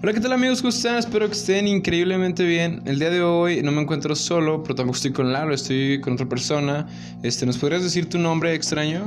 Hola, 0.00 0.12
¿qué 0.12 0.20
tal 0.20 0.32
amigos? 0.32 0.62
¿Cómo 0.62 0.68
están? 0.68 0.94
Espero 0.94 1.26
que 1.26 1.32
estén 1.32 1.66
increíblemente 1.66 2.44
bien. 2.44 2.82
El 2.84 3.00
día 3.00 3.10
de 3.10 3.20
hoy 3.20 3.62
no 3.64 3.72
me 3.72 3.82
encuentro 3.82 4.14
solo, 4.14 4.62
pero 4.62 4.76
tampoco 4.76 4.94
estoy 4.94 5.10
con 5.10 5.32
Lalo, 5.32 5.52
estoy 5.52 6.00
con 6.00 6.12
otra 6.12 6.28
persona. 6.28 6.86
Este, 7.24 7.44
¿Nos 7.44 7.58
podrías 7.58 7.82
decir 7.82 8.08
tu 8.08 8.16
nombre 8.16 8.54
extraño? 8.54 9.06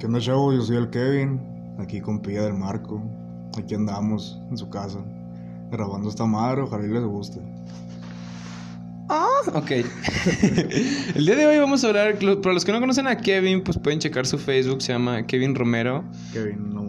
¿Qué 0.00 0.06
onda, 0.06 0.18
chavo? 0.18 0.54
Yo 0.54 0.62
soy 0.62 0.78
el 0.78 0.88
Kevin, 0.88 1.38
aquí 1.78 2.00
con 2.00 2.22
Pilla 2.22 2.44
del 2.44 2.54
Marco. 2.54 3.02
Aquí 3.58 3.74
andamos 3.74 4.40
en 4.50 4.56
su 4.56 4.70
casa, 4.70 5.04
grabando 5.70 6.08
esta 6.08 6.24
madre, 6.24 6.62
ojalá 6.62 6.86
y 6.86 6.88
les 6.88 7.04
guste. 7.04 7.38
Ah, 9.10 9.26
ok. 9.52 9.70
el 11.16 11.26
día 11.26 11.36
de 11.36 11.46
hoy 11.46 11.58
vamos 11.58 11.84
a 11.84 11.88
hablar, 11.88 12.18
para 12.40 12.54
los 12.54 12.64
que 12.64 12.72
no 12.72 12.80
conocen 12.80 13.06
a 13.06 13.18
Kevin, 13.18 13.62
pues 13.62 13.76
pueden 13.76 13.98
checar 13.98 14.24
su 14.24 14.38
Facebook, 14.38 14.80
se 14.80 14.94
llama 14.94 15.26
Kevin 15.26 15.54
Romero. 15.54 16.02
Kevin, 16.32 16.72
no 16.72 16.87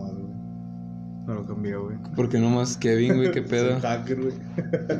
Me 1.29 1.35
lo 1.35 1.45
cambié, 1.45 1.75
güey. 1.75 1.95
Porque 2.15 2.39
nomás 2.39 2.75
Kevin, 2.75 3.17
güey, 3.17 3.31
qué 3.31 3.41
pedo. 3.43 3.73
Soy 3.73 3.81
hacker, 3.81 4.19
güey. 4.19 4.33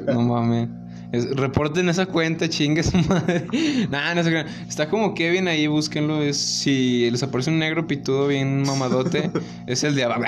No 0.05 0.21
mames. 0.21 0.69
Es- 1.11 1.27
reporten 1.35 1.89
esa 1.89 2.05
cuenta, 2.05 2.47
chingue 2.47 2.83
su 2.83 2.95
madre. 2.97 3.47
Nah, 3.89 4.13
no 4.13 4.23
se 4.23 4.29
crean. 4.29 4.45
Está 4.67 4.89
como 4.89 5.15
Kevin 5.15 5.47
ahí, 5.47 5.65
búsquenlo. 5.65 6.21
Es, 6.21 6.37
si 6.37 7.09
les 7.09 7.23
aparece 7.23 7.49
un 7.49 7.57
negro 7.57 7.87
pitudo 7.87 8.27
bien 8.27 8.61
mamadote, 8.61 9.31
es 9.65 9.83
el 9.83 9.95
de 9.95 10.03
abajo. 10.03 10.21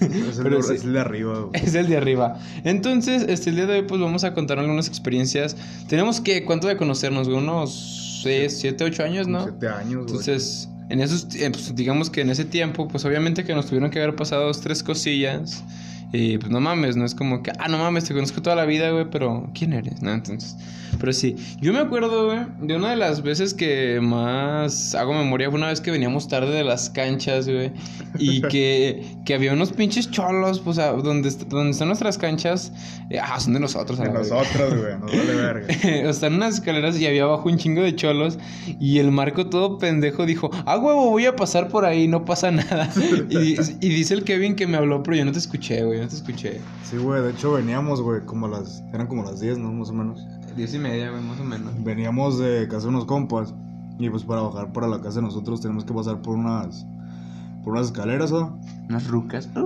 Es 0.00 0.38
el, 0.38 0.62
sí. 0.62 0.72
es 0.72 0.84
el 0.84 0.94
de 0.94 1.00
arriba, 1.00 1.38
güey. 1.40 1.50
Es 1.62 1.74
el 1.74 1.86
de 1.86 1.98
arriba. 1.98 2.38
Entonces, 2.64 3.26
este, 3.28 3.50
el 3.50 3.56
día 3.56 3.66
de 3.66 3.80
hoy, 3.80 3.82
pues 3.86 4.00
vamos 4.00 4.24
a 4.24 4.32
contar 4.32 4.58
algunas 4.58 4.88
experiencias. 4.88 5.54
Tenemos 5.86 6.22
que, 6.22 6.46
¿cuánto 6.46 6.66
de 6.66 6.78
conocernos? 6.78 7.28
güey? 7.28 7.36
Unos 7.38 8.20
6, 8.22 8.56
7, 8.58 8.84
8 8.84 9.02
años, 9.04 9.28
¿no? 9.28 9.42
Siete 9.44 9.68
años, 9.68 9.92
güey. 10.04 10.06
Entonces, 10.06 10.70
en 10.92 11.00
esos, 11.00 11.26
pues, 11.30 11.74
digamos 11.74 12.10
que 12.10 12.20
en 12.20 12.28
ese 12.28 12.44
tiempo, 12.44 12.86
pues 12.86 13.04
obviamente 13.06 13.44
que 13.44 13.54
nos 13.54 13.66
tuvieron 13.66 13.90
que 13.90 13.98
haber 13.98 14.14
pasado 14.14 14.44
dos, 14.44 14.60
tres 14.60 14.82
cosillas. 14.82 15.64
Y 16.12 16.36
pues 16.38 16.50
no 16.52 16.60
mames, 16.60 16.96
no 16.96 17.04
es 17.06 17.14
como 17.14 17.42
que, 17.42 17.52
ah, 17.58 17.68
no 17.68 17.78
mames, 17.78 18.04
te 18.04 18.12
conozco 18.14 18.42
toda 18.42 18.54
la 18.56 18.64
vida, 18.66 18.90
güey, 18.90 19.06
pero 19.10 19.48
¿quién 19.54 19.72
eres? 19.72 20.02
No, 20.02 20.12
entonces, 20.12 20.56
pero 21.00 21.12
sí, 21.14 21.36
yo 21.60 21.72
me 21.72 21.78
acuerdo, 21.78 22.26
güey, 22.26 22.40
de 22.60 22.76
una 22.76 22.90
de 22.90 22.96
las 22.96 23.22
veces 23.22 23.54
que 23.54 23.98
más 24.02 24.94
hago 24.94 25.14
memoria 25.14 25.48
fue 25.48 25.58
una 25.58 25.68
vez 25.68 25.80
que 25.80 25.90
veníamos 25.90 26.28
tarde 26.28 26.50
de 26.54 26.64
las 26.64 26.90
canchas, 26.90 27.48
güey, 27.48 27.72
y 28.18 28.42
que, 28.48 29.06
que 29.24 29.32
había 29.34 29.54
unos 29.54 29.72
pinches 29.72 30.10
cholos, 30.10 30.60
pues, 30.60 30.76
a- 30.78 30.92
donde, 30.92 31.30
donde 31.48 31.70
están 31.70 31.88
nuestras 31.88 32.18
canchas, 32.18 32.72
eh, 33.08 33.18
ah, 33.18 33.40
son 33.40 33.54
de 33.54 33.60
nosotros, 33.60 33.98
De 33.98 34.10
nosotros, 34.10 34.74
güey. 34.80 34.98
Nos 35.00 35.10
vale 35.16 35.34
verga. 35.34 35.66
Están 36.10 36.34
unas 36.34 36.54
escaleras 36.56 36.98
y 37.00 37.06
había 37.06 37.24
abajo 37.24 37.48
un 37.48 37.56
chingo 37.56 37.82
de 37.82 37.94
cholos. 37.96 38.38
Y 38.80 38.98
el 38.98 39.10
Marco, 39.10 39.46
todo 39.46 39.78
pendejo, 39.78 40.24
dijo: 40.26 40.50
Ah, 40.66 40.78
huevo, 40.78 41.10
voy 41.10 41.26
a 41.26 41.36
pasar 41.36 41.68
por 41.68 41.84
ahí, 41.84 42.06
no 42.08 42.24
pasa 42.24 42.50
nada. 42.50 42.90
y, 43.30 43.56
y 43.80 43.88
dice 43.88 44.14
el 44.14 44.24
Kevin 44.24 44.54
que 44.56 44.66
me 44.66 44.76
habló, 44.76 45.02
pero 45.02 45.16
yo 45.16 45.24
no 45.24 45.32
te 45.32 45.38
escuché, 45.38 45.82
güey, 45.84 46.01
no 46.02 46.08
te 46.08 46.16
escuché. 46.16 46.60
Sí, 46.84 46.96
güey. 46.96 47.22
De 47.22 47.30
hecho, 47.30 47.52
veníamos, 47.52 48.00
güey, 48.00 48.24
como 48.24 48.48
las. 48.48 48.82
Eran 48.92 49.06
como 49.06 49.22
las 49.22 49.40
10, 49.40 49.58
¿no? 49.58 49.72
Más 49.72 49.90
o 49.90 49.92
menos. 49.92 50.26
Diez 50.56 50.74
y 50.74 50.78
media, 50.78 51.10
güey, 51.10 51.22
más 51.22 51.40
o 51.40 51.44
menos. 51.44 51.72
Veníamos 51.82 52.38
de 52.38 52.68
casa 52.68 52.82
de 52.82 52.88
unos 52.88 53.04
compas. 53.04 53.54
Y 53.98 54.10
pues 54.10 54.24
para 54.24 54.42
bajar 54.42 54.72
para 54.72 54.88
la 54.88 55.00
casa 55.00 55.16
de 55.16 55.22
nosotros 55.22 55.60
tenemos 55.60 55.84
que 55.84 55.94
pasar 55.94 56.20
por 56.20 56.36
unas. 56.36 56.84
Por 57.62 57.74
unas 57.74 57.86
escaleras, 57.86 58.32
¿no? 58.32 58.58
Unas 58.88 59.06
rucas. 59.08 59.48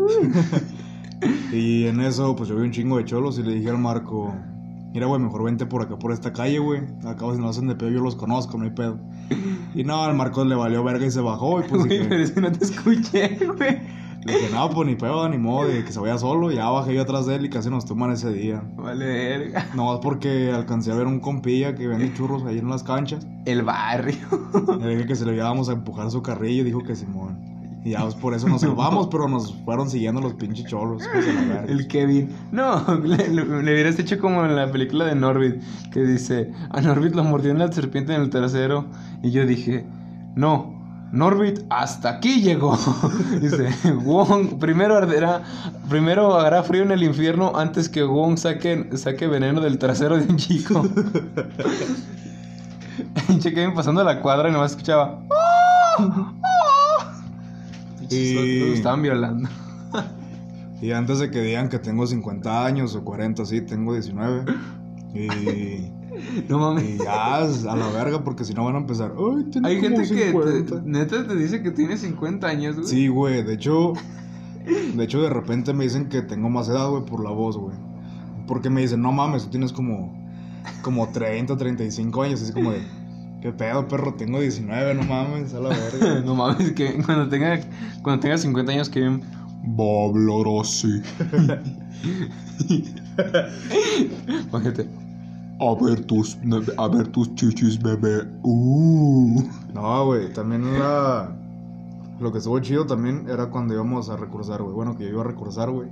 Y 1.51 1.87
en 1.87 2.01
eso, 2.01 2.37
pues 2.37 2.51
yo 2.51 2.57
vi 2.57 2.63
un 2.63 2.73
chingo 2.73 2.99
de 2.99 3.07
cholos 3.07 3.39
y 3.39 3.43
le 3.43 3.55
dije 3.55 3.71
al 3.71 3.79
Marco, 3.79 4.35
mira, 4.93 5.07
güey, 5.07 5.19
mejor 5.19 5.45
vente 5.45 5.65
por 5.65 5.81
acá, 5.81 5.99
por 5.99 6.13
esta 6.13 6.31
calle, 6.33 6.59
güey. 6.59 6.83
Acá 7.07 7.25
si 7.33 7.41
no 7.41 7.49
hacen 7.49 7.69
de 7.69 7.75
pedo, 7.75 7.89
yo 7.89 8.01
los 8.01 8.17
conozco, 8.17 8.59
no 8.59 8.65
hay 8.65 8.71
pedo. 8.71 8.99
Y 9.75 9.83
no, 9.83 10.03
al 10.03 10.15
Marco 10.15 10.45
le 10.45 10.55
valió 10.55 10.85
verga 10.85 11.07
y 11.07 11.11
se 11.11 11.21
bajó. 11.21 11.61
Y 11.61 11.69
pues 11.69 11.85
Güey, 11.87 12.07
pero 12.07 12.23
es 12.23 12.33
que 12.33 12.41
no 12.43 12.53
te 12.53 12.65
escuché, 12.65 13.39
güey. 13.57 13.96
Le 14.27 14.33
dije, 14.35 14.49
no, 14.53 14.69
pues 14.71 14.87
ni 14.89 14.95
pedo, 14.97 15.29
ni 15.29 15.39
modo, 15.39 15.69
de 15.69 15.85
que 15.85 15.93
se 15.93 16.01
vaya 16.01 16.19
solo. 16.19 16.51
Y 16.51 16.57
ya 16.57 16.69
bajé 16.69 16.95
yo 16.95 17.03
atrás 17.03 17.27
de 17.27 17.37
él 17.37 17.45
y 17.47 17.51
casi 17.51 17.71
nos 17.71 17.85
toman 17.87 18.11
ese 18.13 18.33
día. 18.33 18.63
Vale, 18.77 19.07
verga. 19.07 19.67
Nomás 19.75 20.01
porque 20.03 20.51
alcancé 20.53 20.93
a 20.93 20.95
ver 20.95 21.07
un 21.07 21.21
compilla 21.21 21.75
que 21.75 21.87
vende 21.87 22.13
churros 22.17 22.45
ahí 22.45 22.59
en 22.59 22.69
las 22.69 22.83
canchas. 22.83 23.27
El 23.45 23.63
barrio. 23.63 24.17
Le 24.81 24.89
dije 24.97 25.07
que 25.07 25.15
se 25.17 25.25
le 25.25 25.35
íbamos 25.35 25.69
a 25.69 25.73
empujar 25.73 26.11
su 26.11 26.23
carrillo 26.23 26.63
y 26.63 26.65
dijo 26.65 26.83
que 26.83 26.95
Simón. 26.97 27.55
Y 27.85 27.91
ya 27.91 28.01
pues 28.03 28.17
por 28.17 28.35
eso 28.35 28.49
nos 28.49 28.63
salvamos, 28.63 29.07
pero 29.07 29.29
nos 29.29 29.55
fueron 29.65 29.89
siguiendo 29.89 30.21
los 30.21 30.35
pinches 30.35 30.67
cholos. 30.67 31.05
la. 31.49 31.63
El 31.67 31.87
Kevin. 31.87 32.31
No, 32.51 32.83
le, 33.05 33.17
le- 33.29 33.45
le 33.45 33.73
hubieras 33.73 33.97
hecho 34.01 34.19
como 34.19 34.45
en 34.45 34.57
la 34.57 34.73
película 34.73 35.05
de 35.05 35.15
Norbit, 35.15 35.63
que 35.93 36.01
dice, 36.01 36.51
a 36.71 36.81
Norbit 36.81 37.15
lo 37.15 37.23
mordió 37.23 37.53
una 37.53 37.71
serpiente 37.71 38.13
en 38.13 38.23
el 38.23 38.31
trasero. 38.31 38.87
Y 39.23 39.31
yo 39.31 39.47
dije, 39.47 39.87
no, 40.35 40.76
Norbit 41.13 41.61
hasta 41.71 42.11
aquí 42.11 42.41
llegó. 42.43 42.77
dice, 43.41 43.69
Wong, 43.93 44.59
primero 44.59 44.97
arderá, 44.97 45.43
primero 45.89 46.39
hará 46.39 46.63
frío 46.63 46.83
en 46.83 46.91
el 46.91 47.03
infierno 47.03 47.53
antes 47.57 47.89
que 47.89 48.03
Wong 48.03 48.37
saque, 48.37 48.91
saque 48.97 49.27
veneno 49.27 49.61
del 49.61 49.79
trasero 49.79 50.17
de 50.19 50.25
un 50.25 50.37
chico. 50.37 50.87
Kevin 53.43 53.75
pasando 53.75 54.03
la 54.05 54.21
cuadra 54.21 54.49
y 54.49 54.53
nomás 54.53 54.73
escuchaba. 54.73 55.21
"Ah, 55.99 57.13
Y- 58.11 58.61
Lo 58.61 58.67
estaban 58.75 59.03
violando. 59.03 59.49
Y 60.83 60.93
antes 60.93 61.21
de 61.21 61.31
que 61.31 61.41
digan 61.41 61.71
que 61.71 61.79
tengo 61.79 62.07
50 62.07 62.67
años 62.67 62.95
o 62.95 63.03
40, 63.03 63.47
sí, 63.47 63.63
tengo 63.63 63.95
19. 63.95 64.45
Y, 65.15 65.91
No 66.49 66.59
mames. 66.59 66.85
y 66.85 66.99
ya, 66.99 67.37
a 67.37 67.77
la 67.77 67.89
verga, 67.93 68.23
porque 68.25 68.45
si 68.45 68.55
no 68.55 68.65
van 68.65 68.77
a 68.77 68.79
empezar. 68.79 69.13
Ay, 69.19 69.45
Hay 69.65 69.77
como 69.81 69.97
gente 69.97 70.15
que 70.15 70.31
50". 70.33 70.83
te- 70.83 70.89
neta 70.89 71.27
te 71.27 71.35
dice 71.37 71.63
que 71.63 71.71
tiene 71.71 71.97
50 71.97 72.47
años, 72.47 72.77
güey. 72.77 72.87
Sí, 72.89 73.09
güey, 73.09 73.43
de 73.43 73.55
hecho, 73.55 73.93
de 74.95 75.05
hecho, 75.05 75.23
de 75.23 75.31
repente 75.31 75.73
me 75.73 75.85
dicen 75.85 76.09
que 76.09 76.23
tengo 76.23 76.49
más 76.51 76.69
edad, 76.69 76.89
güey, 76.89 77.05
por 77.05 77.23
la 77.23 77.31
voz, 77.31 77.57
güey. 77.57 77.77
Porque 78.47 78.71
me 78.71 78.81
dicen, 78.81 79.03
no 79.03 79.13
mames, 79.13 79.45
tú 79.45 79.51
tienes 79.51 79.73
como, 79.73 80.13
como 80.83 81.09
30, 81.09 81.57
35 81.57 82.23
años. 82.23 82.41
Es 82.43 82.53
como 82.53 82.71
de, 82.73 82.81
¿qué 83.43 83.53
pedo, 83.53 83.89
perro? 83.89 84.15
Tengo 84.15 84.41
19, 84.41 84.95
no 84.95 85.03
mames, 85.03 85.53
a 85.55 85.61
la 85.61 85.69
verga. 85.71 86.21
No 86.25 86.35
mames, 86.35 86.73
que 86.73 86.95
cuando 87.05 87.29
tenga, 87.29 87.61
cuando 88.03 88.21
tenga 88.21 88.39
50 88.39 88.73
años 88.73 88.89
que 88.89 89.01
bien. 89.01 89.23
Hablar 89.79 90.47
así. 90.61 91.03
Bájate. 94.53 94.89
A 95.59 95.75
ver 95.83 96.05
tus, 96.05 96.37
a 96.77 96.89
ver 96.89 97.09
tus 97.09 97.35
chichis, 97.35 97.81
bebé. 97.81 98.29
Uh. 98.43 99.43
No, 99.73 100.07
güey, 100.07 100.33
también 100.33 100.79
la... 100.79 101.35
Lo 102.19 102.33
que 102.33 102.39
estuvo 102.39 102.59
chido 102.61 102.87
también 102.87 103.27
era 103.29 103.51
cuando 103.51 103.75
íbamos 103.75 104.09
a 104.09 104.17
recursar, 104.17 104.63
güey. 104.63 104.75
Bueno, 104.75 104.97
que 104.97 105.05
yo 105.05 105.11
iba 105.11 105.21
a 105.21 105.27
recursar, 105.27 105.71
güey. 105.71 105.89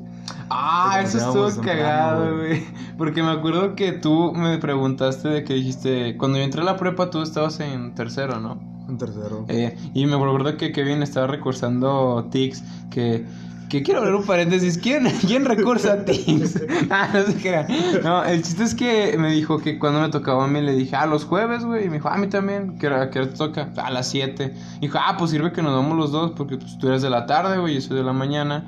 Ah, 0.48 1.00
eso 1.02 1.18
estuvo 1.18 1.62
cagado, 1.62 2.38
güey. 2.38 2.62
Porque 2.96 3.22
me 3.22 3.30
acuerdo 3.30 3.74
que 3.74 3.92
tú 3.92 4.32
me 4.32 4.56
preguntaste 4.56 5.28
de 5.28 5.44
que 5.44 5.54
dijiste, 5.54 6.16
cuando 6.16 6.38
yo 6.38 6.44
entré 6.44 6.62
a 6.62 6.64
la 6.64 6.76
prepa 6.78 7.10
tú 7.10 7.20
estabas 7.20 7.60
en 7.60 7.94
tercero, 7.94 8.40
¿no? 8.40 8.58
En 8.88 8.96
tercero. 8.96 9.44
Eh, 9.48 9.76
y 9.92 10.06
me 10.06 10.14
acuerdo 10.14 10.56
que 10.56 10.72
Kevin 10.72 11.02
estaba 11.02 11.26
recursando 11.26 12.26
Tix, 12.30 12.62
que, 12.90 13.26
que 13.68 13.82
quiero 13.82 14.00
abrir 14.00 14.14
un 14.14 14.24
paréntesis, 14.24 14.78
¿quién, 14.78 15.04
quién 15.26 15.44
recursa 15.44 16.04
Tix? 16.04 16.60
ah, 16.90 17.08
no 17.12 17.22
sé 17.26 17.34
qué 17.36 17.48
era. 17.48 17.66
No, 18.02 18.24
el 18.24 18.42
chiste 18.42 18.64
es 18.64 18.74
que 18.74 19.16
me 19.18 19.30
dijo 19.32 19.58
que 19.58 19.78
cuando 19.78 20.00
me 20.00 20.08
tocaba 20.08 20.44
a 20.44 20.46
mí 20.48 20.60
le 20.60 20.74
dije, 20.74 20.94
ah, 20.96 21.06
los 21.06 21.24
jueves, 21.24 21.64
güey, 21.64 21.86
y 21.86 21.88
me 21.88 21.94
dijo, 21.94 22.08
ah, 22.08 22.14
a 22.14 22.18
mí 22.18 22.26
también, 22.28 22.78
¿qué 22.78 22.86
hora, 22.88 23.10
qué 23.10 23.20
hora 23.20 23.28
te 23.30 23.36
toca? 23.36 23.70
A 23.76 23.90
las 23.90 24.08
7. 24.08 24.54
Dijo, 24.80 24.98
ah, 25.00 25.16
pues 25.18 25.30
sirve 25.30 25.52
que 25.52 25.62
nos 25.62 25.74
vamos 25.74 25.96
los 25.96 26.12
dos, 26.12 26.32
porque 26.36 26.56
pues, 26.58 26.78
tú 26.78 26.88
eres 26.88 27.02
de 27.02 27.10
la 27.10 27.26
tarde, 27.26 27.58
güey, 27.58 27.72
y 27.72 27.74
yo 27.76 27.80
soy 27.82 27.96
de 27.96 28.04
la 28.04 28.12
mañana. 28.12 28.64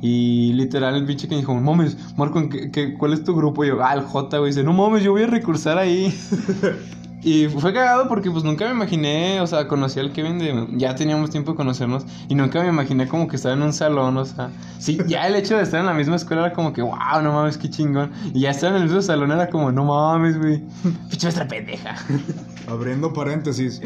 Y 0.00 0.52
literal 0.52 0.94
el 0.94 1.04
pinche 1.04 1.26
que 1.28 1.34
dijo, 1.36 1.52
no 1.54 1.60
mames, 1.60 1.96
Marco, 2.16 2.38
¿en 2.38 2.48
qué, 2.50 2.70
qué- 2.70 2.94
cuál 2.94 3.12
es 3.12 3.24
tu 3.24 3.34
grupo? 3.34 3.64
Y 3.64 3.68
yo, 3.68 3.82
ah, 3.84 3.94
el 3.94 4.02
J, 4.02 4.38
güey, 4.38 4.50
dice, 4.50 4.62
no 4.62 4.72
mames, 4.72 5.02
yo 5.02 5.10
voy 5.12 5.22
a 5.22 5.26
recursar 5.26 5.76
ahí. 5.78 6.16
Y 7.20 7.48
fue 7.48 7.72
cagado 7.72 8.06
porque 8.08 8.30
pues 8.30 8.44
nunca 8.44 8.66
me 8.66 8.72
imaginé, 8.72 9.40
o 9.40 9.46
sea, 9.46 9.66
conocí 9.66 9.98
al 9.98 10.12
Kevin 10.12 10.38
de... 10.38 10.68
Ya 10.76 10.94
teníamos 10.94 11.30
tiempo 11.30 11.52
de 11.52 11.56
conocernos 11.56 12.06
y 12.28 12.34
nunca 12.34 12.62
me 12.62 12.68
imaginé 12.68 13.08
como 13.08 13.26
que 13.26 13.36
estaba 13.36 13.54
en 13.54 13.62
un 13.62 13.72
salón, 13.72 14.16
o 14.16 14.24
sea... 14.24 14.50
Sí, 14.78 14.98
ya 15.08 15.26
el 15.26 15.34
hecho 15.34 15.56
de 15.56 15.64
estar 15.64 15.80
en 15.80 15.86
la 15.86 15.94
misma 15.94 16.16
escuela 16.16 16.46
era 16.46 16.54
como 16.54 16.72
que, 16.72 16.80
wow, 16.80 17.20
no 17.22 17.32
mames, 17.32 17.58
qué 17.58 17.68
chingón. 17.68 18.12
Y 18.32 18.40
ya 18.40 18.50
estar 18.50 18.70
en 18.70 18.76
el 18.76 18.82
mismo 18.84 19.02
salón 19.02 19.32
era 19.32 19.48
como, 19.50 19.72
no 19.72 19.84
mames, 19.84 20.38
güey. 20.38 20.62
Pinche 21.10 21.26
nuestra 21.26 21.48
pendeja. 21.48 21.96
Abriendo 22.68 23.12
paréntesis. 23.12 23.80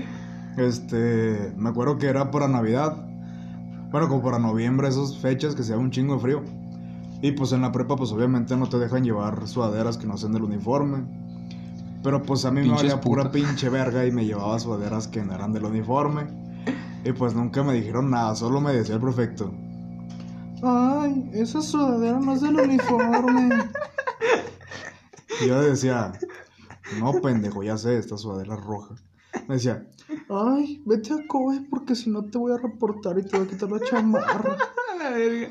Este... 0.58 1.54
Me 1.56 1.70
acuerdo 1.70 1.96
que 1.96 2.08
era 2.08 2.30
para 2.30 2.48
Navidad. 2.48 2.96
Bueno, 3.90 4.08
como 4.08 4.22
para 4.22 4.38
noviembre, 4.38 4.88
esas 4.88 5.16
fechas 5.16 5.54
que 5.54 5.62
se 5.62 5.72
da 5.72 5.78
un 5.78 5.90
chingo 5.90 6.14
de 6.16 6.20
frío. 6.20 6.42
Y 7.22 7.32
pues 7.32 7.52
en 7.52 7.62
la 7.62 7.72
prepa, 7.72 7.96
pues 7.96 8.12
obviamente 8.12 8.56
no 8.56 8.68
te 8.68 8.78
dejan 8.78 9.04
llevar 9.04 9.46
sudaderas 9.48 9.96
que 9.96 10.06
no 10.06 10.18
sean 10.18 10.32
del 10.32 10.42
uniforme. 10.42 11.04
Pero 12.02 12.22
pues 12.22 12.44
a 12.44 12.50
mí 12.50 12.62
me 12.62 12.74
valía 12.74 13.00
pura 13.00 13.30
pinche 13.30 13.68
verga 13.68 14.04
y 14.04 14.10
me 14.10 14.24
llevaba 14.24 14.58
sudaderas 14.58 15.08
que 15.08 15.22
no 15.22 15.34
eran 15.34 15.52
del 15.52 15.64
uniforme. 15.64 16.26
Y 17.04 17.12
pues 17.12 17.34
nunca 17.34 17.62
me 17.62 17.74
dijeron 17.74 18.10
nada, 18.10 18.34
solo 18.34 18.60
me 18.60 18.72
decía 18.72 18.96
el 18.96 19.00
prefecto. 19.00 19.52
Ay, 20.62 21.30
esa 21.32 21.60
sudadera 21.60 22.20
no 22.20 22.34
es 22.34 22.40
del 22.40 22.56
uniforme. 22.56 23.64
y 25.40 25.48
yo 25.48 25.60
decía, 25.60 26.12
no 27.00 27.12
pendejo, 27.20 27.62
ya 27.62 27.76
sé, 27.76 27.98
esta 27.98 28.16
sudadera 28.16 28.54
es 28.54 28.60
roja. 28.60 28.94
Me 29.48 29.54
decía, 29.54 29.86
ay, 30.28 30.82
vete 30.86 31.14
a 31.14 31.26
COE 31.26 31.66
porque 31.68 31.94
si 31.96 32.10
no 32.10 32.24
te 32.24 32.38
voy 32.38 32.52
a 32.52 32.58
reportar 32.58 33.18
y 33.18 33.22
te 33.22 33.36
voy 33.36 33.46
a 33.46 33.50
quitar 33.50 33.70
la 33.70 33.80
chamarra. 33.80 34.56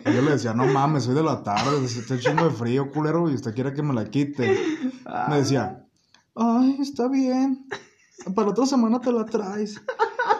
Y 0.06 0.13
yo 0.13 0.21
le 0.21 0.31
decía, 0.31 0.53
no 0.53 0.65
mames, 0.65 1.03
soy 1.03 1.13
de 1.13 1.24
la 1.24 1.44
tarde, 1.44 1.83
está 1.83 2.18
chingo 2.18 2.45
de 2.45 2.51
frío, 2.51 2.89
culero, 2.92 3.30
y 3.30 3.36
usted 3.36 3.53
quiere 3.53 3.74
que 3.74 3.83
me 3.83 3.94
la 3.94 4.06
quite. 4.06 4.57
Me 5.30 5.38
decía, 5.38 5.80
ay, 6.35 6.77
está 6.79 7.07
bien. 7.07 7.65
Para 8.35 8.47
la 8.47 8.51
otra 8.51 8.65
semana 8.65 8.99
te 8.99 9.11
la 9.11 9.25
traes. 9.25 9.81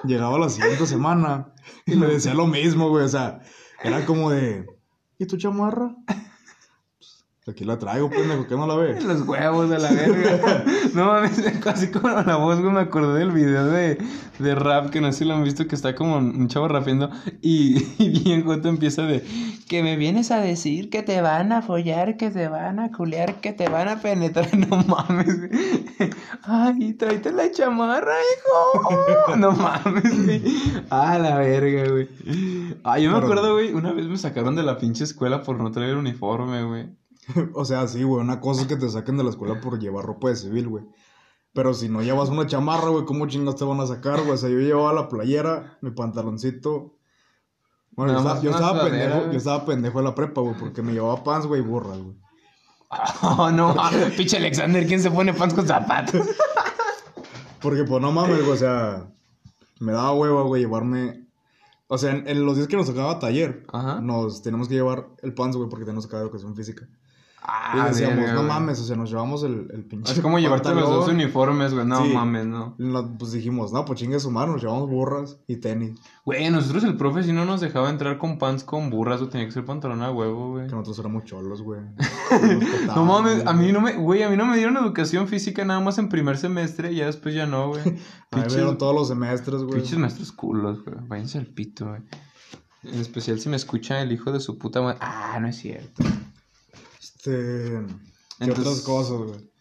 Llegaba 0.04 0.38
la 0.38 0.50
siguiente 0.50 0.86
semana 0.86 1.54
y 1.86 1.96
le 1.96 2.08
decía 2.08 2.34
lo 2.34 2.48
mismo, 2.48 2.90
güey. 2.90 3.06
O 3.06 3.10
sea, 3.10 3.42
era 3.84 4.06
como 4.06 4.32
de, 4.32 4.66
¿y 5.18 5.26
tu 5.26 5.38
chamarra? 5.38 5.96
Aquí 7.48 7.66
la 7.66 7.80
traigo, 7.80 8.08
pendejo, 8.08 8.46
¿qué 8.48 8.56
no 8.56 8.68
la 8.68 8.76
ves? 8.76 9.04
Los 9.04 9.22
huevos 9.28 9.68
de 9.68 9.80
la 9.80 9.90
verga. 9.92 10.64
no 10.94 11.06
mames, 11.08 11.42
casi 11.64 11.90
como 11.90 12.10
la 12.10 12.36
voz, 12.36 12.60
güey. 12.60 12.72
Me 12.72 12.82
acordé 12.82 13.18
del 13.18 13.32
video 13.32 13.66
de, 13.66 13.98
de 14.38 14.54
rap 14.56 14.92
que 14.92 15.02
no 15.02 15.12
sé 15.12 15.20
si 15.20 15.26
lo 15.26 15.34
han 15.34 15.44
visto, 15.44 15.66
que 15.68 15.74
está 15.74 15.96
como 15.96 16.18
un 16.18 16.48
chavo 16.50 16.68
rapiendo. 16.68 17.10
Y, 17.42 17.84
y 17.98 18.10
bien 18.24 18.44
Joto 18.46 18.70
empieza 18.70 19.02
de 19.08 19.26
que 19.68 19.82
me 19.82 19.98
vienes 19.98 20.30
a 20.30 20.40
decir 20.40 20.92
que 20.92 21.02
te 21.02 21.20
van 21.22 21.52
a 21.52 21.64
follar, 21.64 22.16
que 22.16 22.30
te 22.30 22.48
van 22.48 22.80
a 22.80 22.92
culear, 22.92 23.42
que 23.42 23.54
te 23.54 23.68
van 23.70 23.90
a 23.90 24.00
penetrar. 24.02 24.48
No 24.56 24.78
mames, 24.84 25.40
güey. 25.40 26.12
Ay, 26.44 26.94
tráete 26.94 27.32
la 27.32 27.50
chamarra, 27.52 28.14
hijo. 28.38 29.36
No 29.38 29.52
mames, 29.54 30.26
güey. 30.26 30.44
Ah, 30.92 31.18
la 31.18 31.38
verga, 31.40 31.90
güey. 31.92 32.08
Ah, 32.84 33.00
yo 33.00 33.10
me 33.10 33.16
Pero- 33.16 33.26
acuerdo, 33.26 33.54
güey, 33.56 33.74
una 33.74 33.94
vez 33.94 34.06
me 34.06 34.18
sacaron 34.20 34.56
de 34.56 34.62
la 34.62 34.78
pinche 34.78 35.04
escuela 35.06 35.42
por 35.42 35.60
no 35.60 35.72
traer 35.72 35.96
uniforme, 35.98 36.64
güey. 36.66 37.01
O 37.54 37.66
sea, 37.66 37.88
sí, 37.88 38.04
güey, 38.04 38.22
una 38.22 38.40
cosa 38.40 38.62
es 38.62 38.68
que 38.68 38.76
te 38.76 38.90
saquen 38.90 39.18
de 39.18 39.24
la 39.24 39.30
escuela 39.30 39.60
por 39.62 39.80
llevar 39.80 40.06
ropa 40.06 40.30
de 40.30 40.36
civil, 40.36 40.68
güey. 40.68 40.86
Pero 41.54 41.74
si 41.74 41.90
no 41.90 42.02
llevas 42.02 42.30
una 42.30 42.48
chamarra, 42.48 42.90
güey, 42.90 43.06
¿cómo 43.06 43.28
chingas 43.28 43.58
te 43.58 43.66
van 43.66 43.80
a 43.82 43.88
sacar, 43.88 44.20
güey? 44.22 44.32
O 44.32 44.38
sea, 44.38 44.50
yo 44.50 44.60
llevaba 44.60 44.94
la 44.94 45.10
playera, 45.10 45.78
mi 45.82 45.92
pantaloncito. 45.92 46.96
Bueno, 47.92 48.14
yo 48.14 48.20
estaba, 48.20 48.42
yo 48.42 48.52
estaba 48.52 48.84
pendejo, 48.86 49.32
yo 49.32 49.38
estaba 49.38 49.66
pendejo 49.66 50.00
en 50.00 50.06
la 50.06 50.16
prepa, 50.16 50.42
güey, 50.42 50.56
porque 50.58 50.82
me 50.82 50.94
llevaba 50.94 51.24
pants, 51.24 51.46
güey, 51.46 51.62
y 51.62 51.64
burras, 51.64 52.00
güey. 52.00 52.16
Oh, 53.24 53.50
no, 53.52 53.76
pinche 54.18 54.38
Alexander, 54.38 54.86
¿quién 54.86 55.02
se 55.02 55.12
pone 55.12 55.34
pants 55.34 55.54
con 55.54 55.68
zapatos? 55.68 56.28
Porque, 57.62 57.84
pues, 57.84 58.02
no 58.02 58.12
mames, 58.12 58.40
güey, 58.40 58.52
o 58.52 58.58
sea, 58.58 59.12
me 59.80 59.92
daba 59.92 60.14
hueva, 60.14 60.44
güey, 60.44 60.62
llevarme... 60.62 61.28
O 61.88 61.98
sea, 61.98 62.12
en, 62.12 62.28
en 62.28 62.46
los 62.46 62.56
días 62.56 62.70
que 62.70 62.78
nos 62.78 62.88
tocaba 62.88 63.20
taller, 63.20 63.66
Ajá. 63.72 64.00
nos 64.00 64.42
tenemos 64.42 64.70
que 64.70 64.76
llevar 64.76 65.10
el 65.22 65.34
pants, 65.34 65.58
güey, 65.58 65.70
porque 65.70 65.84
tenemos 65.84 66.08
que 66.08 66.16
dar 66.16 66.24
educación 66.24 66.56
física. 66.56 66.88
Ah, 67.44 67.86
y 67.86 67.90
decíamos, 67.90 68.18
verga, 68.18 68.34
no 68.34 68.40
güey. 68.42 68.48
mames, 68.54 68.80
o 68.80 68.84
sea, 68.84 68.96
nos 68.96 69.10
llevamos 69.10 69.44
el, 69.44 69.68
el 69.74 69.84
pinche 69.84 70.14
Es 70.14 70.20
como 70.22 70.38
llevarte 70.38 70.76
los 70.76 70.88
dos 70.88 71.08
uniformes, 71.10 71.74
güey. 71.74 71.86
No 71.88 72.04
Sí. 72.04 72.14
mames, 72.14 72.46
no. 72.46 72.76
No, 72.78 73.18
pues 73.18 73.32
dijimos, 73.32 73.74
no, 73.74 73.84
pues 73.84 74.00
chingue 74.00 74.20
su 74.20 74.30
mano, 74.30 74.54
nos 74.54 74.62
llevamos 74.62 74.88
burras 74.90 75.38
y 75.48 75.56
tenis. 75.56 76.00
Güey, 76.24 76.50
nosotros 76.52 76.84
el 76.84 76.98
profe 76.98 77.24
si 77.24 77.34
no 77.34 77.44
nos 77.46 77.60
dejaba 77.60 77.90
entrar 77.90 78.20
con 78.20 78.38
pants 78.38 78.64
con 78.64 78.92
burras 78.92 79.22
o 79.22 79.28
tenía 79.30 79.48
que 79.48 79.52
ser 79.54 79.66
pantalón 79.66 80.04
a 80.04 80.12
huevo, 80.12 80.52
güey. 80.52 80.68
Que 80.68 80.74
nosotros 80.74 81.00
éramos 81.00 81.26
cholos, 81.26 81.64
güey. 81.64 81.82
No 82.96 83.06
mames, 83.06 83.46
a 83.48 83.54
mí 83.54 83.72
no 83.72 83.82
me, 83.82 83.94
güey, 83.94 84.24
a 84.24 84.30
mí 84.30 84.38
no 84.38 84.46
me 84.46 84.56
dieron 84.58 84.78
educación 84.78 85.28
física 85.28 85.66
nada 85.66 85.80
más 85.80 85.98
en 85.98 86.10
primer 86.10 86.38
semestre 86.38 86.92
y 86.92 86.98
ya 86.98 87.06
después 87.08 87.34
ya 87.34 87.46
no, 87.48 87.70
güey. 87.70 87.82
A 88.34 88.38
mí 88.38 88.44
me 88.44 88.48
dieron 88.48 88.78
todos 88.78 88.96
los 88.96 89.08
semestres, 89.10 89.64
güey. 89.64 89.82
Pinches 89.82 89.98
maestros 90.00 90.32
culos, 90.32 90.84
güey. 90.86 90.96
Váyanse 91.08 91.38
al 91.40 91.48
pito, 91.48 91.88
güey. 91.90 92.02
En 92.84 93.00
especial 93.02 93.40
si 93.40 93.50
me 93.50 93.58
escucha 93.58 94.02
el 94.02 94.12
hijo 94.12 94.32
de 94.32 94.40
su 94.40 94.58
puta 94.58 94.82
madre. 94.82 94.98
Ah, 95.02 95.38
no 95.42 95.48
es 95.48 95.58
cierto. 95.58 96.04
Este. 97.24 97.80
¿Qué 98.40 98.52
otras 98.52 98.82
cosas, 98.82 99.18
güey? 99.18 99.52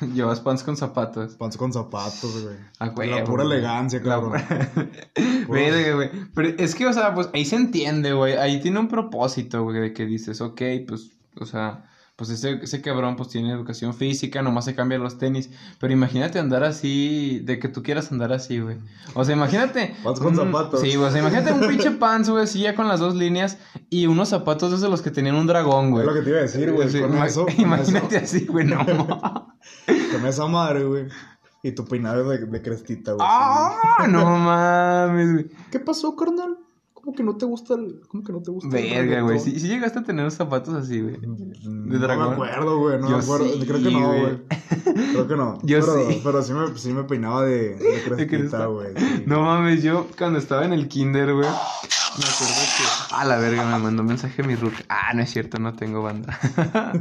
Llevas 0.14 0.40
pants 0.40 0.62
con 0.62 0.76
zapatos. 0.76 1.34
Pants 1.34 1.56
con 1.58 1.72
zapatos, 1.72 2.42
güey. 2.42 2.56
A 2.78 2.86
La 2.86 2.92
huevo, 2.92 3.24
pura 3.24 3.44
güey. 3.44 3.58
elegancia, 3.58 4.00
La 4.00 4.04
cabrón. 4.04 4.42
Verga, 5.48 5.94
güey. 5.94 6.10
Pero 6.34 6.48
es 6.58 6.74
que, 6.74 6.86
o 6.86 6.92
sea, 6.92 7.14
pues 7.14 7.28
ahí 7.34 7.44
se 7.44 7.56
entiende, 7.56 8.14
güey. 8.14 8.34
Ahí 8.34 8.60
tiene 8.60 8.80
un 8.80 8.88
propósito, 8.88 9.62
güey, 9.62 9.80
de 9.80 9.92
que 9.92 10.06
dices, 10.06 10.40
ok, 10.40 10.62
pues, 10.88 11.10
o 11.38 11.44
sea, 11.44 11.84
pues 12.16 12.28
ese, 12.30 12.60
ese 12.62 12.82
cabrón 12.82 13.16
pues 13.16 13.30
tiene 13.30 13.50
educación 13.52 13.94
física, 13.94 14.42
nomás 14.42 14.64
se 14.66 14.74
cambia 14.74 14.98
los 14.98 15.18
tenis. 15.18 15.50
Pero 15.80 15.92
imagínate 15.92 16.38
andar 16.38 16.62
así, 16.62 17.40
de 17.44 17.58
que 17.58 17.68
tú 17.68 17.82
quieras 17.82 18.12
andar 18.12 18.32
así, 18.32 18.60
güey. 18.60 18.78
O 19.14 19.24
sea, 19.24 19.34
imagínate. 19.34 19.96
Pants 20.04 20.20
con 20.20 20.28
un- 20.38 20.52
zapatos. 20.52 20.80
Sí, 20.80 20.94
güey. 20.96 21.08
O 21.08 21.10
sea, 21.10 21.20
imagínate 21.20 21.52
un 21.52 21.66
pinche 21.66 21.90
pants, 21.98 22.28
güey, 22.28 22.44
así 22.44 22.60
ya 22.60 22.74
con 22.74 22.86
las 22.86 23.00
dos 23.00 23.14
líneas 23.14 23.58
y 23.90 24.06
unos 24.06 24.28
zapatos 24.28 24.70
de 24.70 24.76
esos 24.76 24.90
los 24.90 25.02
que 25.02 25.10
tenían 25.10 25.36
un 25.36 25.46
dragón, 25.46 25.90
güey. 25.90 26.02
Es 26.02 26.08
lo 26.08 26.14
que 26.14 26.22
te 26.22 26.30
iba 26.30 26.38
a 26.38 26.42
decir, 26.42 26.70
güey. 26.72 26.88
Sí, 26.90 27.00
con 27.00 27.16
eso, 27.18 27.46
con 27.46 27.60
imagínate 27.60 28.16
eso- 28.16 28.24
así, 28.24 28.46
güey, 28.46 28.66
no. 28.66 28.84
Con 30.12 30.26
esa 30.26 30.46
madre, 30.46 30.84
güey. 30.84 31.06
Y 31.62 31.72
tu 31.72 31.84
peinado 31.86 32.28
de, 32.28 32.38
de 32.38 32.62
crestita, 32.62 33.12
güey. 33.12 33.24
¡Ah! 33.28 34.06
No 34.08 34.24
mames, 34.38 35.32
güey. 35.32 35.46
¿Qué 35.70 35.78
pasó, 35.80 36.14
carnal? 36.16 36.58
¿Cómo 37.02 37.16
que 37.16 37.24
no 37.24 37.36
te 37.36 37.44
gusta 37.46 37.74
el. 37.74 38.00
¿Cómo 38.06 38.22
que 38.22 38.32
no 38.32 38.40
te 38.42 38.50
gusta 38.52 38.78
el 38.78 38.90
Verga, 38.90 39.22
güey. 39.22 39.40
Sí, 39.40 39.58
sí 39.58 39.66
llegaste 39.66 39.98
a 39.98 40.02
tener 40.04 40.30
zapatos 40.30 40.72
así, 40.74 41.00
güey. 41.00 41.18
No 41.20 41.98
dragón? 41.98 42.28
me 42.28 42.32
acuerdo, 42.34 42.78
güey. 42.78 43.00
No 43.00 43.10
Yo 43.10 43.16
me 43.18 43.22
acuerdo. 43.24 43.44
sí, 43.52 43.66
Creo 43.66 43.82
que 43.82 43.90
no, 43.90 44.08
güey. 44.08 44.38
Creo 45.12 45.28
que 45.28 45.36
no. 45.36 45.58
Yo 45.64 45.80
pero, 45.80 46.10
sí. 46.10 46.20
Pero 46.22 46.42
sí 46.42 46.52
me, 46.52 46.78
sí 46.78 46.92
me 46.92 47.02
peinaba 47.04 47.42
de, 47.44 47.74
de 47.76 48.26
güey. 48.68 48.94
sí. 48.96 49.24
No 49.26 49.42
mames, 49.42 49.82
yo 49.82 50.06
cuando 50.16 50.38
estaba 50.38 50.64
en 50.64 50.72
el 50.72 50.86
kinder, 50.86 51.32
güey. 51.34 51.48
Me 51.48 52.24
acuerdo 52.24 52.54
que. 53.08 53.14
A 53.16 53.24
la 53.24 53.36
verga, 53.38 53.64
me 53.64 53.78
mandó 53.82 54.04
mensaje 54.04 54.42
mi 54.44 54.54
Rook. 54.54 54.74
Ah, 54.88 55.12
no 55.14 55.22
es 55.22 55.30
cierto, 55.30 55.58
no 55.58 55.74
tengo 55.74 56.02
banda. 56.02 56.38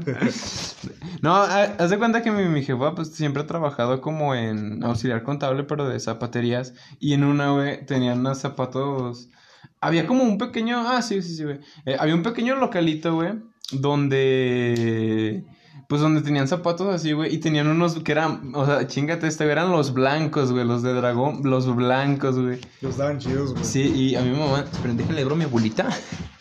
no, 1.21 1.35
ha- 1.35 1.63
haz 1.77 1.89
de 1.89 1.97
cuenta 1.97 2.21
que 2.21 2.31
mi, 2.31 2.45
mi 2.45 2.63
jefa, 2.63 2.95
pues 2.95 3.09
siempre 3.09 3.43
ha 3.43 3.47
trabajado 3.47 4.01
como 4.01 4.33
en 4.35 4.83
auxiliar 4.83 5.23
contable, 5.23 5.63
pero 5.63 5.87
de 5.87 5.99
zapaterías. 5.99 6.73
Y 6.99 7.13
en 7.13 7.23
una, 7.23 7.51
güey, 7.51 7.85
tenían 7.85 8.19
unos 8.21 8.39
zapatos. 8.39 9.29
Había 9.79 10.05
como 10.07 10.23
un 10.23 10.37
pequeño. 10.37 10.83
Ah, 10.87 11.01
sí, 11.01 11.21
sí, 11.21 11.35
sí, 11.35 11.43
güey. 11.43 11.59
Eh, 11.85 11.95
había 11.99 12.15
un 12.15 12.23
pequeño 12.23 12.55
localito, 12.55 13.15
güey, 13.15 13.33
donde. 13.71 15.43
Pues 15.87 16.01
donde 16.01 16.21
tenían 16.21 16.47
zapatos 16.47 16.87
así, 16.87 17.11
güey, 17.11 17.35
y 17.35 17.39
tenían 17.39 17.67
unos 17.67 17.99
que 17.99 18.13
eran, 18.13 18.53
o 18.55 18.65
sea, 18.65 18.87
chingate 18.87 19.27
este, 19.27 19.43
güey, 19.43 19.51
eran 19.51 19.71
los 19.71 19.93
blancos, 19.93 20.53
güey, 20.53 20.63
los 20.63 20.83
de 20.83 20.93
dragón, 20.93 21.41
los 21.43 21.75
blancos, 21.75 22.39
güey. 22.39 22.61
Los 22.79 22.91
estaban 22.91 23.19
chidos, 23.19 23.51
güey. 23.51 23.65
Sí, 23.65 23.81
y 23.93 24.15
a 24.15 24.21
mi 24.21 24.31
mamá, 24.31 24.61
esperen, 24.71 24.95
déjale 24.95 25.25
bro 25.25 25.35
a 25.35 25.37
mi 25.37 25.43
abuelita. 25.43 25.89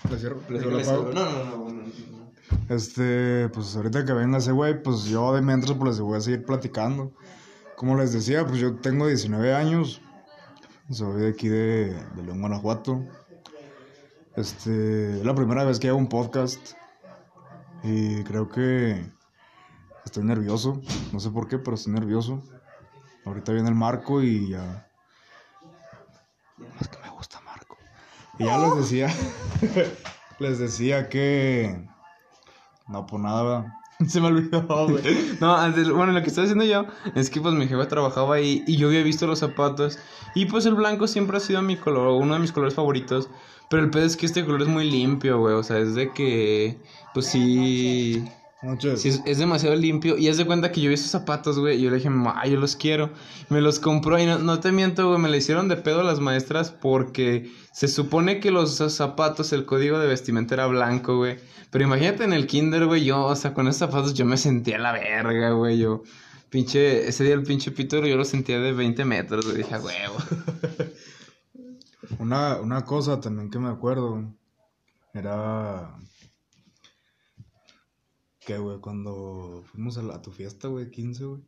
¿Le 0.08 0.18
cierro? 0.18 0.40
¿Le 0.48 0.60
cierro? 0.60 1.12
No, 1.12 1.24
no, 1.24 1.44
no, 1.44 1.68
no, 1.68 1.72
no. 1.72 1.80
Este, 2.68 3.48
pues 3.48 3.74
ahorita 3.74 4.04
que 4.04 4.12
venga 4.12 4.38
ese 4.38 4.52
güey, 4.52 4.80
pues 4.80 5.04
yo 5.06 5.34
de 5.34 5.42
mientras 5.42 5.76
pues 5.76 5.90
les 5.90 6.00
voy 6.00 6.16
a 6.16 6.20
seguir 6.20 6.44
platicando. 6.44 7.12
Como 7.76 7.96
les 7.96 8.12
decía, 8.12 8.46
pues 8.46 8.60
yo 8.60 8.76
tengo 8.76 9.08
19 9.08 9.54
años. 9.54 10.00
Soy 10.90 11.20
de 11.20 11.28
aquí 11.28 11.46
de, 11.46 11.94
de 11.94 12.22
León, 12.24 12.40
Guanajuato. 12.40 13.06
Este, 14.34 15.18
es 15.18 15.24
la 15.24 15.36
primera 15.36 15.62
vez 15.62 15.78
que 15.78 15.88
hago 15.88 15.96
un 15.96 16.08
podcast. 16.08 16.72
Y 17.84 18.24
creo 18.24 18.48
que 18.48 19.08
estoy 20.04 20.24
nervioso. 20.24 20.80
No 21.12 21.20
sé 21.20 21.30
por 21.30 21.46
qué, 21.46 21.58
pero 21.58 21.76
estoy 21.76 21.92
nervioso. 21.92 22.42
Ahorita 23.24 23.52
viene 23.52 23.68
el 23.68 23.76
Marco 23.76 24.20
y 24.20 24.50
ya. 24.50 24.90
Es 26.80 26.88
que 26.88 26.98
me 26.98 27.10
gusta 27.10 27.40
Marco. 27.42 27.78
Y 28.40 28.46
ya 28.46 28.58
les 28.58 28.76
decía. 28.76 29.14
les 30.40 30.58
decía 30.58 31.08
que. 31.08 31.88
No, 32.88 33.06
pues 33.06 33.22
nada. 33.22 33.79
Se 34.06 34.20
me 34.20 34.28
olvidó, 34.28 34.62
güey. 34.88 35.02
No, 35.40 35.54
antes- 35.56 35.90
bueno, 35.90 36.12
lo 36.12 36.22
que 36.22 36.28
estaba 36.28 36.44
haciendo 36.44 36.64
yo 36.64 36.86
es 37.14 37.30
que 37.30 37.40
pues 37.40 37.54
mi 37.54 37.66
jefa 37.68 37.88
trabajaba 37.88 38.36
ahí 38.36 38.64
y 38.66 38.76
yo 38.76 38.88
había 38.88 39.02
visto 39.02 39.26
los 39.26 39.38
zapatos 39.40 39.98
y 40.34 40.46
pues 40.46 40.64
el 40.66 40.74
blanco 40.74 41.06
siempre 41.06 41.36
ha 41.36 41.40
sido 41.40 41.60
mi 41.62 41.76
color, 41.76 42.08
uno 42.20 42.34
de 42.34 42.40
mis 42.40 42.52
colores 42.52 42.74
favoritos, 42.74 43.28
pero 43.68 43.82
el 43.82 43.90
pedo 43.90 44.04
es 44.04 44.16
que 44.16 44.26
este 44.26 44.44
color 44.44 44.62
es 44.62 44.68
muy 44.68 44.90
limpio, 44.90 45.38
güey, 45.38 45.54
o 45.54 45.62
sea, 45.62 45.78
es 45.78 45.94
de 45.94 46.12
que 46.12 46.78
pues 47.14 47.26
sí 47.26 48.24
Sí, 48.96 49.08
es, 49.08 49.22
es 49.24 49.38
demasiado 49.38 49.74
limpio. 49.74 50.18
Y 50.18 50.28
haz 50.28 50.36
de 50.36 50.44
cuenta 50.44 50.70
que 50.70 50.80
yo 50.82 50.88
vi 50.88 50.94
esos 50.94 51.10
zapatos, 51.10 51.58
güey. 51.58 51.78
Y 51.78 51.82
yo 51.82 51.90
le 51.90 51.96
dije, 51.96 52.10
mamá, 52.10 52.44
yo 52.46 52.58
los 52.60 52.76
quiero. 52.76 53.10
Me 53.48 53.60
los 53.60 53.78
compró 53.78 54.18
y 54.18 54.26
no, 54.26 54.38
no 54.38 54.60
te 54.60 54.70
miento, 54.70 55.08
güey. 55.08 55.18
Me 55.18 55.30
le 55.30 55.38
hicieron 55.38 55.68
de 55.68 55.76
pedo 55.76 56.02
las 56.02 56.20
maestras 56.20 56.70
porque 56.70 57.50
se 57.72 57.88
supone 57.88 58.38
que 58.38 58.50
los 58.50 58.76
zapatos, 58.76 59.52
el 59.54 59.64
código 59.64 59.98
de 59.98 60.08
vestimenta 60.08 60.54
era 60.54 60.66
blanco, 60.66 61.16
güey. 61.16 61.38
Pero 61.70 61.84
imagínate 61.84 62.24
en 62.24 62.34
el 62.34 62.46
kinder, 62.46 62.86
güey. 62.86 63.04
Yo, 63.04 63.24
o 63.24 63.36
sea, 63.36 63.54
con 63.54 63.66
esos 63.66 63.78
zapatos 63.78 64.12
yo 64.12 64.26
me 64.26 64.36
sentía 64.36 64.78
la 64.78 64.92
verga, 64.92 65.52
güey. 65.52 65.78
Yo, 65.78 66.02
pinche, 66.50 67.08
ese 67.08 67.24
día 67.24 67.34
el 67.34 67.44
pinche 67.44 67.70
pito 67.70 68.04
yo 68.04 68.16
lo 68.16 68.24
sentía 68.26 68.58
de 68.60 68.72
20 68.74 69.04
metros, 69.06 69.46
güey. 69.46 69.58
Dije, 69.58 69.74
"A 69.74 69.80
huevo. 69.80 70.16
Una, 72.18 72.56
una 72.60 72.84
cosa 72.84 73.20
también 73.20 73.50
que 73.50 73.58
me 73.58 73.68
acuerdo 73.68 74.34
era 75.14 75.94
que, 78.40 78.58
güey, 78.58 78.78
cuando 78.80 79.62
fuimos 79.70 79.96
a, 79.98 80.02
la- 80.02 80.14
a 80.16 80.22
tu 80.22 80.30
fiesta, 80.32 80.68
güey, 80.68 80.90
15, 80.90 81.24
güey. 81.24 81.40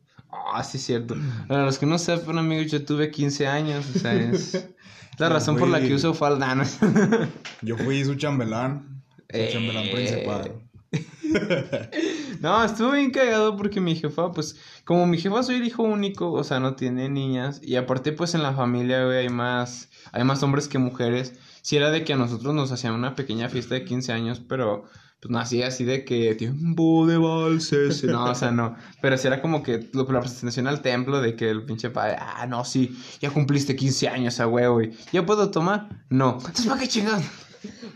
Ah, 0.53 0.63
sí, 0.63 0.77
es 0.77 0.83
cierto. 0.85 1.15
Para 1.47 1.65
los 1.65 1.77
que 1.77 1.85
no 1.85 1.97
sepan, 1.97 2.37
amigos, 2.37 2.71
yo 2.71 2.83
tuve 2.85 3.11
15 3.11 3.47
años. 3.47 3.85
O 3.95 3.99
sea, 3.99 4.13
es 4.13 4.67
la 5.17 5.29
razón 5.29 5.57
por 5.57 5.67
la 5.67 5.79
que 5.81 5.93
uso 5.93 6.13
falda. 6.13 6.55
¿no? 6.55 6.63
Yo 7.61 7.77
fui 7.77 8.03
su 8.03 8.15
chambelán, 8.15 9.03
su 9.29 9.37
Eh. 9.37 9.49
chambelán 9.51 9.89
principal. 9.91 10.51
no, 12.41 12.63
estuvo 12.63 12.91
bien 12.91 13.11
cagado 13.11 13.55
porque 13.57 13.81
mi 13.81 13.95
jefa, 13.95 14.31
pues, 14.31 14.55
como 14.85 15.05
mi 15.07 15.17
jefa 15.17 15.41
soy 15.43 15.55
el 15.55 15.65
hijo 15.65 15.83
único, 15.83 16.31
o 16.31 16.43
sea, 16.43 16.59
no 16.59 16.75
tiene 16.75 17.09
niñas. 17.09 17.59
Y 17.63 17.75
aparte, 17.75 18.11
pues, 18.11 18.35
en 18.35 18.43
la 18.43 18.53
familia, 18.53 19.05
güey, 19.05 19.17
hay 19.19 19.29
más, 19.29 19.89
hay 20.11 20.23
más 20.23 20.41
hombres 20.43 20.67
que 20.67 20.77
mujeres. 20.77 21.33
Si 21.61 21.77
era 21.77 21.89
de 21.91 22.03
que 22.03 22.13
a 22.13 22.17
nosotros 22.17 22.53
nos 22.53 22.71
hacían 22.71 22.93
una 22.93 23.15
pequeña 23.15 23.49
fiesta 23.49 23.75
de 23.75 23.85
15 23.85 24.11
años, 24.13 24.39
pero 24.47 24.83
pues 25.23 25.31
no 25.31 25.39
así, 25.39 25.63
así 25.63 25.85
de 25.85 26.03
que 26.03 26.35
tiempo 26.35 27.07
de 27.07 27.17
valses. 27.17 28.03
No, 28.03 28.25
o 28.25 28.35
sea, 28.35 28.51
no. 28.51 28.75
Pero 29.01 29.17
sí 29.17 29.25
era 29.25 29.41
como 29.41 29.63
que 29.63 29.89
la 29.93 30.19
presentación 30.19 30.67
al 30.67 30.81
templo 30.81 31.21
de 31.21 31.37
que 31.37 31.49
el 31.49 31.63
pinche 31.63 31.89
padre, 31.89 32.17
ah, 32.19 32.45
no, 32.45 32.65
sí, 32.65 32.93
ya 33.21 33.29
cumpliste 33.29 33.73
15 33.73 34.09
años 34.09 34.41
a 34.41 34.47
huevo, 34.47 34.81
y 34.81 34.93
¿ya 35.13 35.25
puedo 35.25 35.49
tomar? 35.49 35.87
No. 36.09 36.33
Entonces, 36.39 36.65
¿para 36.65 36.81
qué 36.81 36.89
chingas? 36.89 37.23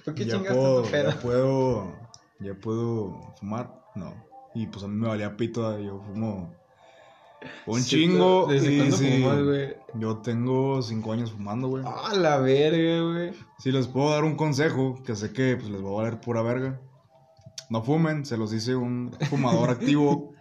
¿Para 0.06 0.16
qué 0.16 0.26
chingas 0.26 0.56
puedo, 0.56 0.90
Ya 0.90 1.20
puedo, 1.20 1.96
ya 2.40 2.54
puedo 2.54 3.36
fumar? 3.42 3.74
No. 3.96 4.14
Y 4.56 4.68
pues 4.68 4.86
a 4.86 4.88
mí 4.88 4.96
me 4.96 5.10
valía 5.10 5.36
pito, 5.36 5.78
yo 5.82 6.02
fumo 6.08 6.56
un 7.66 7.84
chingo. 7.84 8.48
¿Desde 8.48 8.90
sí, 8.94 9.22
güey? 9.22 9.76
Yo 9.96 10.20
tengo 10.20 10.82
cinco 10.82 11.12
años 11.12 11.34
fumando, 11.34 11.68
güey. 11.68 11.84
Ah, 11.86 12.14
la 12.16 12.38
verga, 12.38 13.02
güey. 13.12 13.34
Si 13.60 13.74
les 13.74 13.88
puedo 13.88 14.12
dar 14.12 14.24
un 14.24 14.38
consejo, 14.38 15.04
que 15.06 15.14
sé 15.14 15.34
que 15.34 15.58
pues 15.58 15.70
les 15.70 15.84
va 15.84 15.90
a 15.90 15.94
valer 16.04 16.22
pura 16.22 16.42
verga. 16.42 16.80
No 17.70 17.84
fumen, 17.84 18.26
se 18.26 18.38
los 18.38 18.52
dice 18.52 18.76
un 18.76 19.12
fumador 19.30 19.70
activo. 19.70 20.34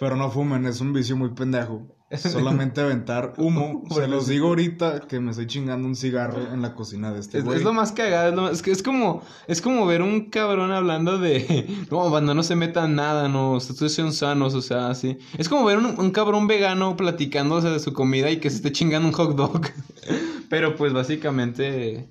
Pero 0.00 0.16
no 0.16 0.30
fumen, 0.30 0.66
es 0.66 0.80
un 0.80 0.92
vicio 0.92 1.16
muy 1.16 1.30
pendejo. 1.30 1.86
Solamente 2.16 2.80
aventar 2.80 3.34
humo. 3.36 3.82
Se 3.90 4.08
los 4.08 4.26
digo 4.26 4.48
ahorita 4.48 5.00
que 5.00 5.20
me 5.20 5.30
estoy 5.30 5.46
chingando 5.46 5.86
un 5.86 5.94
cigarro 5.94 6.54
en 6.54 6.62
la 6.62 6.74
cocina 6.74 7.12
de 7.12 7.20
este 7.20 7.38
es, 7.38 7.46
es 7.46 7.62
lo 7.62 7.74
más 7.74 7.92
cagado, 7.92 8.48
es, 8.50 8.62
que 8.62 8.70
es 8.70 8.82
como 8.82 9.22
es 9.46 9.60
como 9.60 9.84
ver 9.84 10.00
un 10.00 10.30
cabrón 10.30 10.72
hablando 10.72 11.18
de 11.18 11.66
no, 11.90 12.08
cuando 12.08 12.32
no 12.32 12.42
se 12.42 12.56
metan 12.56 12.94
nada, 12.94 13.28
no, 13.28 13.52
ustedes 13.52 13.94
son 13.94 14.14
sanos, 14.14 14.54
o 14.54 14.62
sea, 14.62 14.88
así. 14.88 15.18
Es 15.36 15.50
como 15.50 15.66
ver 15.66 15.76
un, 15.76 16.00
un 16.00 16.10
cabrón 16.10 16.46
vegano 16.46 16.96
platicando 16.96 17.60
de 17.60 17.78
su 17.78 17.92
comida 17.92 18.30
y 18.30 18.38
que 18.38 18.48
se 18.48 18.56
esté 18.56 18.72
chingando 18.72 19.06
un 19.06 19.14
hot 19.14 19.36
dog. 19.36 19.66
Pero 20.48 20.76
pues 20.76 20.94
básicamente 20.94 22.08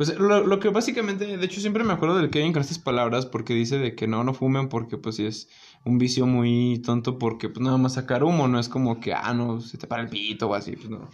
pues 0.00 0.18
lo, 0.18 0.46
lo, 0.46 0.60
que 0.60 0.70
básicamente, 0.70 1.36
de 1.36 1.44
hecho 1.44 1.60
siempre 1.60 1.84
me 1.84 1.92
acuerdo 1.92 2.16
del 2.16 2.30
Kevin 2.30 2.54
con 2.54 2.62
estas 2.62 2.78
palabras 2.78 3.26
porque 3.26 3.52
dice 3.52 3.76
de 3.76 3.94
que 3.94 4.06
no, 4.06 4.24
no 4.24 4.32
fumen 4.32 4.70
porque 4.70 4.96
pues 4.96 5.16
sí 5.16 5.26
es 5.26 5.50
un 5.84 5.98
vicio 5.98 6.24
muy 6.24 6.80
tonto 6.82 7.18
porque 7.18 7.50
pues 7.50 7.62
nada 7.62 7.76
más 7.76 7.92
sacar 7.92 8.24
humo, 8.24 8.48
no 8.48 8.58
es 8.58 8.70
como 8.70 8.98
que, 8.98 9.12
ah, 9.12 9.34
no, 9.34 9.60
se 9.60 9.76
te 9.76 9.86
para 9.86 10.00
el 10.00 10.08
pito 10.08 10.48
o 10.48 10.54
así, 10.54 10.74
pues 10.74 10.88
no. 10.88 11.06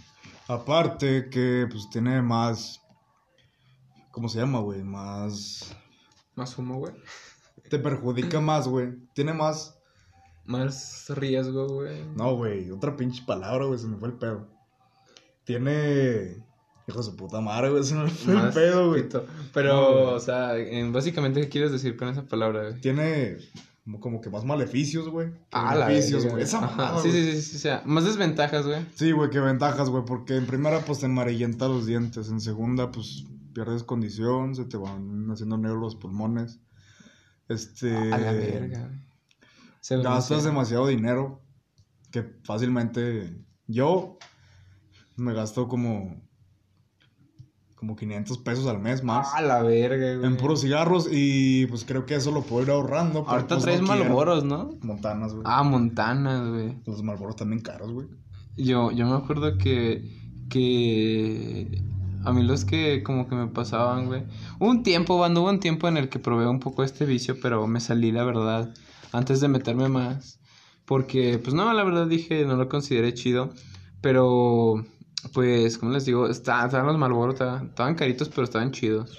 Aparte 0.46 1.28
que 1.30 1.66
pues 1.68 1.90
tiene 1.90 2.22
más, 2.22 2.80
¿cómo 4.12 4.28
se 4.28 4.38
llama, 4.38 4.60
güey? 4.60 4.84
Más... 4.84 5.76
Más 6.36 6.56
humo, 6.56 6.78
güey. 6.78 6.92
Te 7.68 7.80
perjudica 7.80 8.40
más, 8.40 8.68
güey. 8.68 8.92
Tiene 9.14 9.32
más... 9.32 9.80
Más 10.44 11.06
riesgo, 11.08 11.66
güey. 11.66 12.04
No, 12.14 12.36
güey, 12.36 12.70
otra 12.70 12.96
pinche 12.96 13.24
palabra, 13.26 13.64
güey, 13.64 13.80
se 13.80 13.88
me 13.88 13.96
fue 13.96 14.10
el 14.10 14.14
pedo. 14.14 14.46
Tiene 15.42 16.46
Hijo 16.88 16.98
de 16.98 17.04
su 17.04 17.16
puta 17.16 17.40
madre, 17.40 17.70
güey. 17.70 17.82
Se 17.82 17.94
me 17.94 18.08
fue 18.08 18.34
el 18.40 18.50
pedo, 18.50 18.90
güey. 18.90 19.04
Pero, 19.52 20.14
o 20.14 20.20
sea, 20.20 20.52
básicamente, 20.90 21.40
¿qué 21.40 21.48
quieres 21.48 21.72
decir 21.72 21.96
con 21.96 22.08
esa 22.08 22.26
palabra, 22.26 22.68
güey? 22.68 22.80
Tiene 22.80 23.38
como 24.00 24.20
que 24.20 24.30
más 24.30 24.44
maleficios, 24.44 25.08
güey. 25.08 25.30
Ah, 25.52 25.76
beneficios, 25.76 26.26
güey. 26.26 26.42
Esa 26.42 27.00
sí, 27.02 27.10
sí, 27.10 27.32
sí, 27.32 27.42
sí, 27.42 27.56
o 27.56 27.58
sea, 27.60 27.82
más 27.86 28.04
desventajas, 28.04 28.66
güey. 28.66 28.84
Sí, 28.94 29.12
güey, 29.12 29.30
que 29.30 29.40
ventajas, 29.40 29.90
güey. 29.90 30.04
Porque 30.04 30.36
en 30.36 30.46
primera, 30.46 30.80
pues 30.80 31.00
te 31.00 31.06
amarillenta 31.06 31.68
los 31.68 31.86
dientes. 31.86 32.28
En 32.28 32.40
segunda, 32.40 32.90
pues 32.90 33.24
pierdes 33.52 33.82
condición, 33.82 34.54
se 34.54 34.64
te 34.64 34.76
van 34.76 35.30
haciendo 35.30 35.56
negros 35.56 35.80
los 35.80 35.96
pulmones. 35.96 36.60
Este. 37.48 37.96
A 38.12 38.18
la 38.18 38.32
verga. 38.32 38.90
Gastas 39.88 40.44
demasiado 40.44 40.86
dinero. 40.86 41.42
Que 42.10 42.22
fácilmente. 42.44 43.44
Yo 43.66 44.18
me 45.16 45.32
gasto 45.32 45.66
como 45.66 46.25
como 47.86 47.94
500 47.96 48.38
pesos 48.38 48.66
al 48.66 48.80
mes 48.80 49.04
más. 49.04 49.28
Ah, 49.32 49.42
la 49.42 49.62
verga, 49.62 50.16
güey. 50.16 50.26
En 50.26 50.36
puros 50.36 50.62
cigarros 50.62 51.08
y 51.08 51.66
pues 51.66 51.84
creo 51.84 52.04
que 52.04 52.16
eso 52.16 52.32
lo 52.32 52.42
puedo 52.42 52.64
ir 52.64 52.70
ahorrando. 52.70 53.24
Ahorita 53.28 53.54
pues, 53.54 53.62
traes 53.62 53.80
Malboros, 53.80 54.42
¿no? 54.42 54.70
Montanas, 54.82 55.32
güey. 55.32 55.44
Ah, 55.46 55.62
Montanas, 55.62 56.48
güey. 56.48 56.76
Los 56.84 57.04
Malboros 57.04 57.36
también 57.36 57.62
caros, 57.62 57.92
güey. 57.92 58.08
Yo, 58.56 58.90
yo 58.90 59.06
me 59.06 59.14
acuerdo 59.14 59.56
que, 59.56 60.02
que 60.50 61.80
a 62.24 62.32
mí 62.32 62.42
los 62.42 62.64
que 62.64 63.04
como 63.04 63.28
que 63.28 63.36
me 63.36 63.46
pasaban, 63.46 64.06
güey. 64.06 64.24
Un 64.58 64.82
tiempo, 64.82 65.16
cuando 65.16 65.42
hubo 65.42 65.50
un 65.50 65.60
tiempo 65.60 65.86
en 65.86 65.96
el 65.96 66.08
que 66.08 66.18
probé 66.18 66.48
un 66.48 66.58
poco 66.58 66.82
este 66.82 67.04
vicio, 67.04 67.36
pero 67.40 67.68
me 67.68 67.78
salí, 67.78 68.10
la 68.10 68.24
verdad, 68.24 68.74
antes 69.12 69.40
de 69.40 69.46
meterme 69.46 69.88
más. 69.88 70.40
Porque, 70.86 71.38
pues 71.38 71.54
no, 71.54 71.72
la 71.72 71.84
verdad 71.84 72.08
dije, 72.08 72.44
no 72.46 72.56
lo 72.56 72.68
consideré 72.68 73.14
chido. 73.14 73.50
Pero 74.00 74.84
pues, 75.32 75.78
como 75.78 75.92
les 75.92 76.04
digo, 76.04 76.28
estaban 76.28 76.86
los 76.86 76.98
Malboro, 76.98 77.32
estaban 77.32 77.94
caritos, 77.94 78.28
pero 78.28 78.44
estaban 78.44 78.72
chidos. 78.72 79.18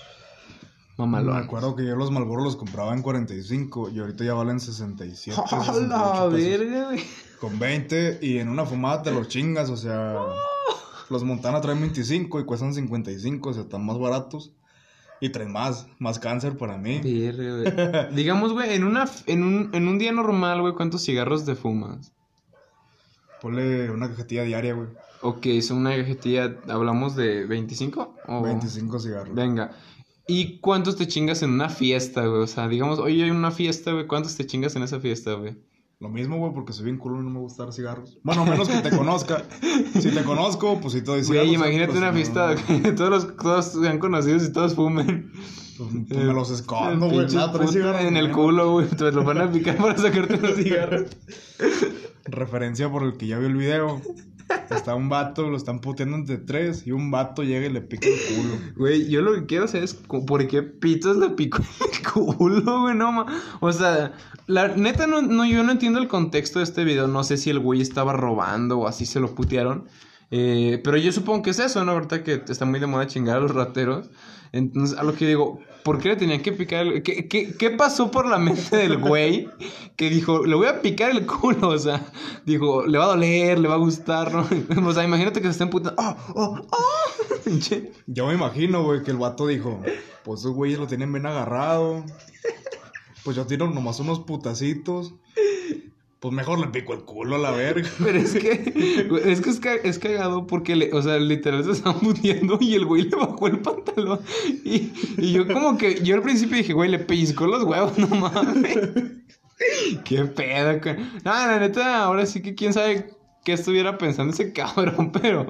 Mamalón. 0.98 1.36
Me 1.36 1.42
acuerdo 1.42 1.76
que 1.76 1.86
yo 1.86 1.96
los 1.96 2.12
Malboro 2.12 2.44
los 2.44 2.56
compraba 2.56 2.94
en 2.94 3.04
45 3.04 3.92
y 3.92 4.00
ahorita 4.00 4.24
ya 4.24 4.34
valen 4.34 4.60
67. 4.60 5.40
¡A 5.52 5.74
la 5.74 6.26
verga, 6.26 6.90
Con 7.40 7.60
20 7.60 8.20
y 8.22 8.40
en 8.40 8.50
una 8.50 8.66
fumada 8.66 9.04
te 9.04 9.12
los 9.12 9.28
chingas, 9.28 9.70
o 9.70 9.78
sea. 9.78 10.18
Los 11.10 11.24
Montana 11.24 11.62
traen 11.62 11.80
25 11.80 12.42
y 12.42 12.46
cuestan 12.46 12.74
55, 12.74 13.50
o 13.50 13.54
sea, 13.54 13.64
están 13.64 13.86
más 13.86 13.98
baratos. 13.98 14.52
Y 15.20 15.30
traen 15.30 15.52
más, 15.52 15.88
más 15.98 16.20
cáncer 16.20 16.58
para 16.58 16.78
mí. 16.78 17.00
Digamos, 18.14 18.54
güey, 18.54 18.76
en, 18.76 18.84
una, 18.84 19.10
en, 19.26 19.44
un, 19.44 19.70
en 19.74 19.88
un 19.88 19.98
día 19.98 20.12
normal, 20.12 20.62
güey, 20.62 20.74
¿cuántos 20.74 21.04
cigarros 21.04 21.44
te 21.44 21.56
fumas? 21.56 22.12
Ponle 23.42 23.90
una 23.90 24.10
cajetilla 24.10 24.44
diaria, 24.44 24.74
güey. 24.74 24.90
Ok, 25.22 25.46
es 25.48 25.72
una 25.72 25.96
cajetilla, 25.96 26.56
¿hablamos 26.68 27.16
de 27.16 27.46
25? 27.46 28.16
O... 28.28 28.42
25 28.42 29.00
cigarros. 29.00 29.36
Venga. 29.36 29.72
¿Y 30.28 30.60
cuántos 30.60 30.98
te 30.98 31.08
chingas 31.08 31.42
en 31.42 31.52
una 31.52 31.70
fiesta, 31.70 32.26
güey? 32.26 32.42
O 32.42 32.48
sea, 32.48 32.68
digamos, 32.68 33.00
oye, 33.00 33.24
hay 33.24 33.32
una 33.32 33.52
fiesta, 33.52 33.94
güey, 33.94 34.08
¿cuántos 34.08 34.36
te 34.36 34.46
chingas 34.46 34.76
en 34.76 34.84
esa 34.84 35.00
fiesta, 35.00 35.34
güey? 35.34 35.56
Lo 36.00 36.10
mismo, 36.10 36.38
güey, 36.38 36.54
porque 36.54 36.74
soy 36.74 36.86
bien 36.86 36.98
culo 36.98 37.20
y 37.20 37.24
no 37.24 37.32
me 37.32 37.40
gusta 37.40 37.64
dar 37.64 37.74
cigarros. 37.74 38.20
Bueno, 38.22 38.46
menos 38.46 38.70
que 38.70 38.82
te 38.82 38.96
conozca. 38.96 39.44
si 40.00 40.12
te 40.12 40.24
conozco, 40.24 40.80
pues 40.80 40.94
si 40.94 41.02
todo. 41.02 41.18
Güey, 41.26 41.56
imagínate 41.56 41.98
una 41.98 42.14
fiesta 42.14 42.56
que 42.56 42.92
todos, 42.96 43.10
los, 43.10 43.38
todos 43.38 43.66
sean 43.82 43.98
conocidos 43.98 44.44
y 44.44 44.52
todos 44.52 44.76
fumen. 44.76 45.32
Pues, 45.78 45.90
pues 46.08 46.24
me 46.24 46.34
los 46.34 46.52
escondo, 46.52 47.10
güey. 47.10 47.26
En 48.06 48.16
el 48.16 48.32
culo, 48.32 48.74
güey. 48.74 48.88
Te 48.88 49.12
lo 49.12 49.24
van 49.24 49.42
a 49.42 49.52
picar 49.52 49.78
para 49.78 49.98
sacarte 49.98 50.38
los 50.38 50.56
cigarros. 50.56 51.08
Referencia 52.26 52.92
por 52.92 53.04
el 53.04 53.18
que 53.18 53.26
ya 53.26 53.40
vio 53.40 53.48
el 53.48 53.56
video. 53.56 54.00
Está 54.70 54.96
un 54.96 55.10
vato, 55.10 55.50
lo 55.50 55.58
están 55.58 55.80
puteando 55.80 56.18
entre 56.18 56.38
tres 56.38 56.86
y 56.86 56.92
un 56.92 57.12
vato 57.12 57.44
llega 57.44 57.68
y 57.68 57.72
le 57.72 57.82
pica 57.82 58.08
el 58.08 58.36
culo. 58.36 58.56
Güey, 58.76 59.10
yo 59.10 59.22
lo 59.22 59.34
que 59.34 59.46
quiero 59.46 59.68
saber 59.68 59.84
es 59.84 59.94
por 59.94 60.48
qué 60.48 60.64
pitos 60.64 61.18
le 61.18 61.30
picó 61.32 61.60
el 61.60 62.12
culo, 62.14 62.82
güey, 62.82 62.96
no 62.96 63.26
O 63.60 63.72
sea, 63.72 64.14
la 64.48 64.70
neta 64.70 65.08
no, 65.08 65.22
no, 65.22 65.46
yo 65.46 65.64
no 65.64 65.72
entiendo 65.72 66.00
el 66.00 66.08
contexto 66.08 66.60
de 66.60 66.64
este 66.64 66.84
video. 66.84 67.08
No 67.08 67.24
sé 67.24 67.38
si 67.38 67.50
el 67.50 67.60
güey 67.60 67.82
estaba 67.82 68.14
robando 68.14 68.80
o 68.80 68.88
así 68.88 69.06
se 69.06 69.20
lo 69.20 69.34
putearon. 69.36 69.88
Eh, 70.30 70.82
pero 70.84 70.98
yo 70.98 71.12
supongo 71.12 71.44
que 71.44 71.52
es 71.52 71.60
eso, 71.60 71.84
¿no? 71.86 71.94
Ahorita 71.94 72.24
que 72.24 72.44
está 72.48 72.66
muy 72.66 72.80
de 72.80 72.88
moda 72.88 73.08
chingar 73.08 73.38
a 73.38 73.42
los 73.42 73.54
rateros. 73.54 74.10
Entonces, 74.52 74.98
a 74.98 75.04
lo 75.04 75.14
que 75.14 75.28
digo, 75.28 75.60
¿por 75.84 76.00
qué 76.00 76.10
le 76.10 76.16
tenían 76.16 76.42
que 76.42 76.52
picar 76.52 76.86
el... 76.86 77.04
¿Qué, 77.04 77.28
qué, 77.28 77.56
qué 77.58 77.70
pasó 77.72 78.12
por 78.12 78.28
la 78.28 78.38
mente 78.38 78.76
del 78.76 78.98
güey 78.98 79.50
que 79.96 80.10
dijo, 80.10 80.46
le 80.46 80.56
voy 80.56 80.68
a 80.68 80.82
picar 80.82 81.12
el 81.12 81.26
culo? 81.26 81.70
O 81.70 81.78
sea, 81.78 82.06
dijo, 82.46 82.86
le 82.86 82.98
va 82.98 83.06
a 83.06 83.08
doler, 83.10 83.60
le 83.60 83.68
va 83.68 83.76
a 83.76 83.80
gustar, 83.80 84.34
¿no? 84.34 84.48
O 84.88 84.94
sea, 84.94 85.04
imagínate 85.04 85.42
que 85.42 85.48
se 85.48 85.52
estén 85.52 85.70
putando. 85.70 86.02
¡Oh, 86.02 86.16
oh, 86.36 86.68
oh! 86.72 87.50
Yo 88.08 88.28
me 88.28 88.34
imagino, 88.34 88.84
güey, 88.84 89.04
que 89.04 89.12
el 89.12 89.18
vato 89.18 89.48
dijo, 89.48 89.82
pues 90.24 90.42
esos 90.42 90.54
güeyes 90.54 90.80
lo 90.80 90.88
tienen 90.88 91.12
bien 91.12 91.26
agarrado. 91.26 92.04
Pues 93.24 93.36
yo 93.36 93.46
tiro 93.46 93.70
nomás 93.70 94.00
unos 94.00 94.22
putacitos. 94.22 95.14
Pues 96.20 96.34
mejor 96.34 96.60
le 96.60 96.68
pico 96.68 96.94
el 96.94 97.02
culo 97.02 97.36
a 97.36 97.40
la 97.40 97.52
verga. 97.52 97.88
Pero 98.04 98.18
es 98.18 98.34
que, 98.34 98.74
es 99.24 99.60
que 99.60 99.82
es, 99.84 100.00
cagado 100.00 100.48
porque, 100.48 100.76
le, 100.76 100.92
o 100.94 101.02
sea, 101.02 101.18
literal 101.18 101.64
se 101.64 101.72
están 101.72 101.96
mutiendo 102.02 102.58
y 102.60 102.74
el 102.74 102.86
güey 102.86 103.04
le 103.04 103.16
bajó 103.16 103.48
el 103.48 103.60
pantalón. 103.60 104.20
Y, 104.66 104.92
y 105.18 105.34
yo 105.34 105.48
como 105.48 105.78
que, 105.78 106.02
yo 106.04 106.16
al 106.16 106.24
principio 106.24 106.58
dije, 106.58 106.74
güey, 106.74 106.90
le 106.90 107.00
pellizcó 107.00 107.46
los 107.46 107.64
huevos, 107.64 107.98
no 107.98 108.08
mames. 108.08 108.80
Qué 110.06 110.26
pedo. 110.26 110.96
No, 111.24 111.32
la 111.32 111.60
neta, 111.60 112.04
ahora 112.04 112.26
sí 112.26 112.42
que 112.42 112.56
quién 112.56 112.74
sabe 112.74 113.10
qué 113.44 113.54
estuviera 113.54 113.98
pensando 113.98 114.34
ese 114.34 114.52
cabrón, 114.54 115.12
pero 115.12 115.48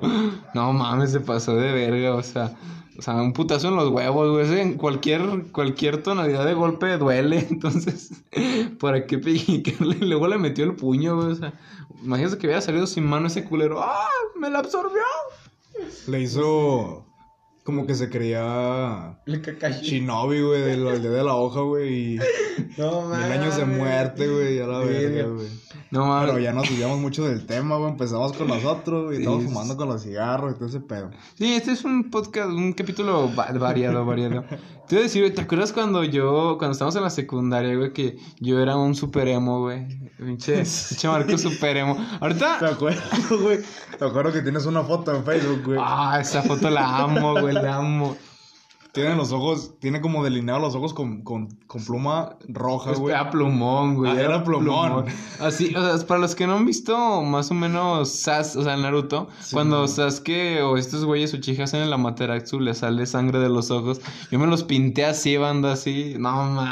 no 0.53 0.73
mames, 0.73 1.11
se 1.11 1.19
pasó 1.19 1.55
de 1.55 1.71
verga, 1.71 2.13
o 2.13 2.23
sea. 2.23 2.55
O 2.97 3.01
sea, 3.01 3.15
un 3.15 3.33
putazo 3.33 3.67
en 3.67 3.75
los 3.75 3.89
huevos, 3.89 4.31
güey. 4.31 4.59
En 4.59 4.73
cualquier, 4.73 5.51
cualquier 5.51 6.01
tonalidad 6.01 6.45
de 6.45 6.53
golpe 6.53 6.97
duele. 6.97 7.47
Entonces, 7.49 8.23
¿para 8.79 9.05
qué 9.05 9.19
picarle? 9.19 9.97
Luego 9.99 10.27
le 10.27 10.37
metió 10.37 10.65
el 10.65 10.75
puño, 10.75 11.15
güey. 11.15 11.31
O 11.31 11.35
sea, 11.35 11.53
imagínate 12.03 12.37
que 12.37 12.47
hubiera 12.47 12.61
salido 12.61 12.87
sin 12.87 13.05
mano 13.05 13.27
ese 13.27 13.45
culero. 13.45 13.81
¡Ah! 13.81 14.09
¡Me 14.35 14.49
la 14.49 14.59
absorbió! 14.59 15.03
Le 16.07 16.21
hizo. 16.21 17.06
Como 17.67 17.85
que 17.85 17.95
se 17.95 18.09
creía 18.09 19.17
El 19.25 19.41
Kakashi. 19.41 19.85
Shinobi, 19.85 20.39
güey, 20.41 20.61
de 20.61 20.77
la 20.77 20.91
aldea 20.91 21.11
de 21.11 21.21
la 21.25 21.35
hoja, 21.35 21.59
güey. 21.59 22.13
Y 22.15 22.19
No 22.77 23.09
mil 23.09 23.21
años 23.29 23.57
de 23.57 23.65
muerte, 23.65 24.25
güey, 24.25 24.61
a 24.61 24.67
la 24.67 24.79
verga, 24.79 25.27
güey. 25.27 25.47
No 25.91 26.05
mames. 26.05 26.29
Pero 26.29 26.39
ya 26.41 26.53
nos 26.53 26.69
desviamos 26.69 26.97
mucho 26.99 27.27
del 27.27 27.45
tema, 27.45 27.75
güey. 27.75 27.91
Empezamos 27.91 28.31
con 28.31 28.47
nosotros, 28.47 29.07
güey. 29.07 29.17
Estamos 29.17 29.43
fumando 29.43 29.75
con 29.75 29.89
los 29.89 30.01
cigarros 30.01 30.53
y 30.53 30.55
todo 30.55 30.69
ese 30.69 30.79
pedo. 30.79 31.11
Sí, 31.35 31.55
este 31.55 31.71
es 31.73 31.83
un 31.83 32.09
podcast, 32.09 32.47
un 32.51 32.71
capítulo 32.71 33.29
va- 33.37 33.51
variado, 33.51 34.05
variado. 34.05 34.45
Te 34.87 34.95
iba 34.95 35.01
a 35.01 35.03
decir, 35.03 35.21
güey, 35.21 35.33
¿te 35.33 35.41
acuerdas 35.41 35.73
cuando 35.73 36.03
yo, 36.05 36.55
cuando 36.57 36.71
estábamos 36.71 36.95
en 36.95 37.03
la 37.03 37.09
secundaria, 37.09 37.75
güey, 37.75 37.91
que 37.91 38.17
yo 38.39 38.59
era 38.61 38.77
un 38.77 38.95
super 38.95 39.27
emo, 39.27 39.61
güey? 39.61 39.85
Pinche, 40.17 40.57
pinche 40.89 41.07
Marco 41.09 41.37
super 41.37 41.75
emo. 41.75 41.95
¿Te 41.95 42.01
Ahorita, 42.21 42.65
acuerdas, 42.67 43.29
güey? 43.41 43.59
Te 43.99 44.05
acuerdo 44.05 44.31
que 44.31 44.41
tienes 44.41 44.65
una 44.65 44.83
foto 44.83 45.13
en 45.13 45.25
Facebook, 45.25 45.61
güey. 45.65 45.79
ah, 45.81 46.19
esa 46.21 46.41
foto 46.41 46.69
la 46.69 46.99
amo, 46.99 47.39
güey, 47.39 47.53
la 47.53 47.75
amo. 47.75 48.15
Tiene 48.97 49.15
los 49.15 49.31
ojos, 49.31 49.75
tiene 49.79 50.01
como 50.01 50.23
delineados 50.23 50.59
los 50.59 50.73
ojos 50.73 50.91
con, 50.95 51.21
con, 51.21 51.49
con 51.67 51.85
pluma 51.85 52.35
roja, 52.47 52.93
güey. 52.93 53.13
Era 53.13 53.29
plumón, 53.29 53.93
güey. 53.93 54.11
Ah, 54.11 54.19
era 54.19 54.43
plumón. 54.43 55.05
Así, 55.39 55.75
o 55.75 55.97
sea, 55.97 56.07
para 56.07 56.19
los 56.19 56.33
que 56.33 56.47
no 56.47 56.55
han 56.55 56.65
visto 56.65 57.21
más 57.21 57.51
o 57.51 57.53
menos 57.53 58.09
Sas, 58.09 58.55
o 58.55 58.63
sea, 58.63 58.75
Naruto, 58.75 59.27
Sí, 59.39 59.53
cuando 59.53 59.83
güey. 59.83 59.87
Sasuke 59.87 60.61
o 60.63 60.77
estos 60.77 61.05
güeyes 61.05 61.31
Uchiha 61.31 61.65
hacen 61.65 61.81
el 61.81 61.93
Amaterasu, 61.93 62.59
le 62.59 62.73
sale 62.73 63.05
sangre 63.05 63.37
de 63.37 63.49
los 63.49 63.69
ojos. 63.69 64.01
Yo 64.31 64.39
me 64.39 64.47
los 64.47 64.63
pinté 64.63 65.05
así, 65.05 65.37
banda, 65.37 65.73
así. 65.73 66.15
No, 66.17 66.65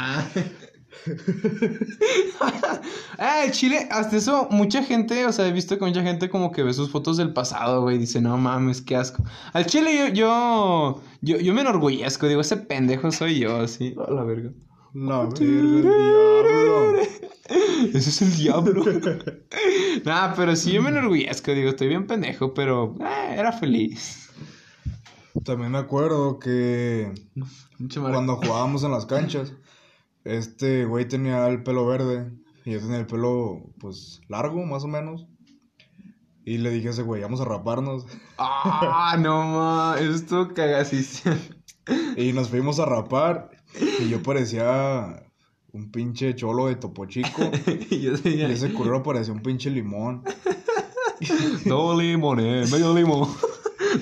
mames. 1.06 2.80
eh, 3.18 3.50
Chile, 3.50 3.88
hasta 3.90 4.16
eso, 4.16 4.48
mucha 4.50 4.82
gente, 4.82 5.26
o 5.26 5.32
sea, 5.32 5.46
he 5.46 5.52
visto 5.52 5.78
que 5.78 5.84
mucha 5.84 6.02
gente 6.02 6.28
como 6.30 6.52
que 6.52 6.62
ve 6.62 6.72
sus 6.72 6.90
fotos 6.90 7.16
del 7.16 7.32
pasado, 7.32 7.82
güey, 7.82 7.98
dice, 7.98 8.20
no 8.20 8.36
mames, 8.36 8.82
qué 8.82 8.96
asco. 8.96 9.24
Al 9.52 9.66
Chile 9.66 9.96
yo, 9.96 10.08
yo, 10.08 11.02
yo, 11.20 11.38
yo 11.38 11.54
me 11.54 11.62
enorgullezco, 11.62 12.26
digo, 12.26 12.40
ese 12.40 12.56
pendejo 12.56 13.10
soy 13.12 13.40
yo, 13.40 13.56
así, 13.56 13.94
a 14.06 14.10
la 14.10 14.24
verga. 14.24 14.50
La 14.94 15.24
verga, 15.24 15.38
el 15.40 15.82
diablo. 15.82 17.00
Ese 17.92 18.10
es 18.10 18.22
el 18.22 18.36
diablo. 18.36 18.82
nah, 20.04 20.34
pero 20.34 20.56
sí 20.56 20.72
yo 20.72 20.82
me 20.82 20.88
enorgullezco, 20.88 21.52
digo, 21.52 21.70
estoy 21.70 21.88
bien 21.88 22.06
pendejo, 22.06 22.54
pero 22.54 22.96
eh, 23.00 23.34
era 23.36 23.52
feliz. 23.52 24.30
También 25.44 25.70
me 25.70 25.78
acuerdo 25.78 26.38
que 26.38 27.12
cuando 27.94 28.36
jugábamos 28.36 28.84
en 28.84 28.90
las 28.92 29.06
canchas, 29.06 29.52
este 30.26 30.84
güey 30.84 31.06
tenía 31.06 31.46
el 31.46 31.62
pelo 31.62 31.86
verde 31.86 32.32
y 32.64 32.72
yo 32.72 32.80
tenía 32.80 32.98
el 32.98 33.06
pelo, 33.06 33.72
pues, 33.78 34.20
largo, 34.28 34.64
más 34.66 34.82
o 34.84 34.88
menos. 34.88 35.26
Y 36.44 36.58
le 36.58 36.70
dije 36.70 36.88
a 36.88 36.90
ese 36.90 37.02
güey, 37.02 37.22
vamos 37.22 37.40
a 37.40 37.44
raparnos. 37.44 38.06
Ah, 38.38 39.16
no 39.18 39.42
ma, 39.42 39.96
eso 39.98 40.12
estuvo 40.12 40.52
cagasísimo. 40.52 41.36
Y 42.16 42.32
nos 42.32 42.50
fuimos 42.50 42.78
a 42.80 42.84
rapar 42.84 43.50
y 44.00 44.08
yo 44.08 44.22
parecía 44.22 45.22
un 45.72 45.90
pinche 45.90 46.34
cholo 46.34 46.66
de 46.66 46.76
Topo 46.76 47.06
Chico. 47.06 47.50
y 47.90 48.00
yo 48.00 48.12
Y 48.12 48.16
decía, 48.16 48.48
ese 48.48 48.72
curro 48.72 49.02
parecía 49.02 49.32
un 49.32 49.42
pinche 49.42 49.70
limón. 49.70 50.22
no 51.64 51.98
limón, 51.98 52.40
eh, 52.40 52.64
medio 52.70 52.94
limón. 52.94 53.28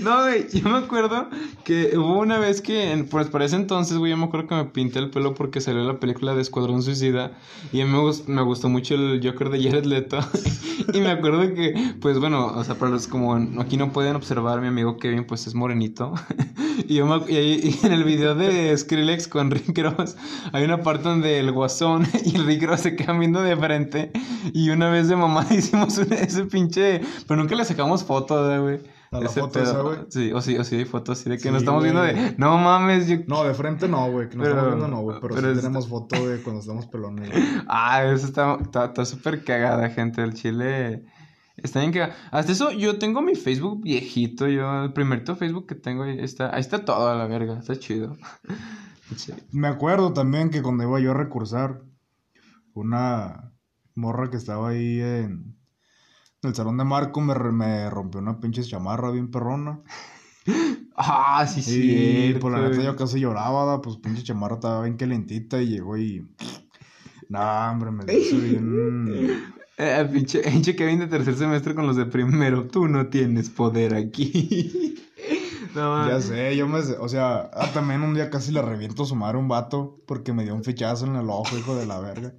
No, 0.00 0.22
güey, 0.22 0.48
yo 0.50 0.68
me 0.68 0.78
acuerdo 0.78 1.28
que 1.64 1.96
hubo 1.98 2.18
una 2.20 2.38
vez 2.38 2.60
que, 2.60 3.06
pues 3.10 3.28
para 3.28 3.44
ese 3.44 3.56
entonces, 3.56 3.96
güey, 3.98 4.10
yo 4.10 4.16
me 4.16 4.24
acuerdo 4.24 4.46
que 4.46 4.54
me 4.54 4.64
pinté 4.66 4.98
el 4.98 5.10
pelo 5.10 5.34
porque 5.34 5.60
salió 5.60 5.82
la 5.84 5.98
película 5.98 6.34
de 6.34 6.42
Escuadrón 6.42 6.82
Suicida 6.82 7.32
y 7.72 7.80
a 7.80 7.86
mí 7.86 7.90
me, 7.92 7.98
gus- 7.98 8.26
me 8.28 8.42
gustó 8.42 8.68
mucho 8.68 8.94
el 8.94 9.20
Joker 9.24 9.50
de 9.50 9.62
Jared 9.62 9.84
Leto. 9.84 10.18
Y 10.92 11.00
me 11.00 11.10
acuerdo 11.12 11.54
que, 11.54 11.72
pues 12.00 12.18
bueno, 12.18 12.46
o 12.48 12.64
sea, 12.64 12.74
para 12.74 12.90
los 12.90 13.06
como 13.06 13.34
aquí 13.60 13.76
no 13.76 13.92
pueden 13.92 14.16
observar, 14.16 14.60
mi 14.60 14.66
amigo 14.66 14.96
Kevin, 14.98 15.24
pues 15.24 15.46
es 15.46 15.54
morenito. 15.54 16.12
Y, 16.88 16.96
yo 16.96 17.06
me 17.06 17.18
y, 17.32 17.36
y 17.82 17.86
en 17.86 17.92
el 17.92 18.02
video 18.02 18.34
de 18.34 18.76
Skrillex 18.76 19.28
con 19.28 19.50
Rick 19.52 19.78
Ross 19.78 20.16
hay 20.52 20.64
una 20.64 20.82
parte 20.82 21.08
donde 21.08 21.38
el 21.38 21.52
guasón 21.52 22.04
y 22.24 22.36
Rick 22.36 22.64
Ross 22.64 22.80
se 22.80 22.96
quedan 22.96 23.20
viendo 23.20 23.40
de 23.42 23.56
frente. 23.56 24.10
Y 24.52 24.70
una 24.70 24.90
vez 24.90 25.08
de 25.08 25.14
mamá 25.16 25.46
hicimos 25.50 25.96
ese 25.98 26.44
pinche, 26.46 27.00
pero 27.28 27.40
nunca 27.40 27.54
le 27.54 27.64
sacamos 27.64 28.02
foto, 28.04 28.46
de, 28.48 28.58
güey. 28.58 28.80
¿A 29.14 29.20
la 29.20 29.28
foto 29.28 29.60
esa, 29.62 29.80
güey? 29.80 29.98
Sí, 30.08 30.32
o 30.32 30.40
sí, 30.40 30.56
o 30.56 30.64
sí 30.64 30.76
hay 30.76 30.84
fotos 30.84 31.18
así 31.20 31.30
de 31.30 31.36
que 31.36 31.42
Sí, 31.44 31.50
nos 31.50 31.62
estamos 31.62 31.82
viendo 31.82 32.02
de, 32.02 32.34
no 32.38 32.58
mames, 32.58 33.06
yo... 33.08 33.16
No, 33.26 33.44
de 33.44 33.54
frente 33.54 33.88
no, 33.88 34.10
güey. 34.10 34.28
Que 34.28 34.36
nos 34.36 34.46
Pero- 34.46 34.58
estamos 34.58 34.76
viendo 34.78 34.96
no, 34.96 35.02
güey. 35.02 35.18
Pero, 35.20 35.34
pero 35.34 35.54
sí 35.54 35.60
tenemos 35.60 35.88
foto 35.88 36.28
de 36.28 36.42
cuando 36.42 36.60
estamos 36.60 36.86
pelones. 36.86 37.30
güey. 37.30 37.42
Ah, 37.68 38.04
eso 38.04 38.26
está 38.26 38.56
está 38.60 38.84
está 38.86 39.04
súper 39.04 39.44
cagada, 39.44 39.88
gente, 39.90 40.22
el 40.22 40.34
chile... 40.34 41.04
Está 41.56 41.78
bien 41.80 41.92
cagada. 41.92 42.14
Hasta 42.32 42.50
eso, 42.52 42.72
yo 42.72 42.98
tengo 42.98 43.22
mi 43.22 43.36
Facebook 43.36 43.80
viejito, 43.82 44.48
yo, 44.48 44.84
el 44.84 44.92
primerito 44.92 45.36
Facebook 45.36 45.66
que 45.68 45.76
tengo, 45.76 46.02
ahí 46.02 46.18
está, 46.18 46.52
ahí 46.52 46.60
está 46.60 46.84
todo 46.84 47.08
a 47.08 47.14
la 47.14 47.26
verga, 47.26 47.58
está 47.58 47.76
chido. 47.78 48.16
Sí. 49.16 49.32
Me 49.52 49.68
acuerdo 49.68 50.14
también 50.14 50.48
que 50.50 50.62
cuando 50.62 50.82
iba 50.82 50.98
yo 50.98 51.10
a 51.10 51.14
recursar, 51.14 51.82
una 52.72 53.52
morra 53.94 54.30
que 54.30 54.38
estaba 54.38 54.70
ahí 54.70 54.98
en 55.00 55.56
el 56.44 56.54
salón 56.54 56.76
de 56.78 56.84
Marco 56.84 57.20
me, 57.20 57.34
me 57.34 57.90
rompió 57.90 58.20
una 58.20 58.40
pinche 58.40 58.62
chamarra 58.62 59.10
bien 59.10 59.30
perrona. 59.30 59.80
Ah, 60.96 61.44
sí, 61.48 61.58
y 61.58 61.62
sí. 62.32 62.38
por 62.38 62.52
la 62.52 62.68
neta 62.68 62.80
yo 62.80 62.94
casi 62.94 63.18
lloraba, 63.18 63.82
pues 63.82 63.96
pinche 63.96 64.22
chamarra 64.22 64.54
estaba 64.54 64.82
bien 64.82 64.96
calentita 64.96 65.60
y 65.60 65.66
llegó 65.66 65.96
y... 65.96 66.24
No, 67.28 67.40
hombre, 67.40 67.90
me 67.90 68.12
hizo 68.14 68.36
bien... 68.36 69.52
Eh, 69.76 70.08
pinche, 70.12 70.38
pinche 70.38 70.76
Kevin 70.76 71.00
de 71.00 71.08
tercer 71.08 71.34
semestre 71.34 71.74
con 71.74 71.88
los 71.88 71.96
de 71.96 72.06
primero, 72.06 72.68
tú 72.68 72.86
no 72.86 73.08
tienes 73.08 73.50
poder 73.50 73.92
aquí. 73.94 74.94
no, 75.74 76.08
Ya 76.08 76.20
sé, 76.20 76.56
yo 76.56 76.68
me... 76.68 76.78
O 76.78 77.08
sea, 77.08 77.50
ah, 77.52 77.70
también 77.74 78.02
un 78.02 78.14
día 78.14 78.30
casi 78.30 78.52
le 78.52 78.62
reviento 78.62 79.04
su 79.04 79.16
madre 79.16 79.38
a 79.38 79.40
un 79.40 79.48
vato 79.48 80.00
porque 80.06 80.32
me 80.32 80.44
dio 80.44 80.54
un 80.54 80.62
fichazo 80.62 81.06
en 81.06 81.16
el 81.16 81.28
ojo, 81.28 81.58
hijo 81.58 81.74
de 81.74 81.86
la 81.86 81.98
verga. 81.98 82.34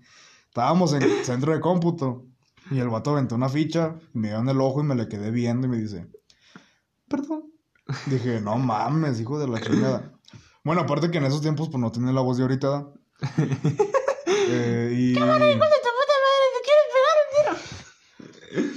Estábamos 0.47 0.93
en 0.93 1.25
centro 1.25 1.51
de 1.51 1.59
cómputo 1.59 2.25
y 2.71 2.79
el 2.79 2.89
vato 2.89 3.11
aventó 3.11 3.35
una 3.35 3.49
ficha, 3.49 3.95
me 4.13 4.29
dio 4.29 4.39
en 4.39 4.49
el 4.49 4.59
ojo 4.61 4.81
y 4.81 4.83
me 4.83 4.95
le 4.95 5.07
quedé 5.07 5.31
viendo 5.31 5.67
y 5.67 5.69
me 5.69 5.77
dice, 5.77 6.07
perdón. 7.07 7.51
Dije, 8.07 8.41
no 8.41 8.57
mames, 8.57 9.19
hijo 9.19 9.37
de 9.37 9.47
la 9.47 9.61
chingada. 9.61 10.11
Bueno, 10.63 10.81
aparte 10.81 11.11
que 11.11 11.19
en 11.19 11.25
esos 11.25 11.41
tiempos 11.41 11.69
pues 11.69 11.79
no 11.79 11.91
tenía 11.91 12.11
la 12.11 12.21
voz 12.21 12.37
de 12.37 12.43
ahorita. 12.43 12.87
Eh, 14.47 15.13
y... 15.15 15.15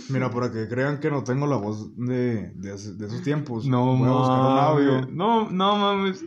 Mira, 0.08 0.30
para 0.30 0.50
que 0.50 0.68
crean 0.68 0.98
que 0.98 1.10
no 1.10 1.22
tengo 1.22 1.46
la 1.46 1.56
voz 1.56 1.94
de, 1.96 2.52
de, 2.54 2.76
de 2.76 3.06
esos 3.06 3.22
tiempos. 3.22 3.66
No 3.66 3.96
voy 3.96 4.08
a 4.08 4.12
buscar 4.12 4.38
un 4.40 4.54
mames. 4.54 4.64
audio. 4.64 5.06
No, 5.12 5.50
no 5.50 5.76
mames. 5.76 6.24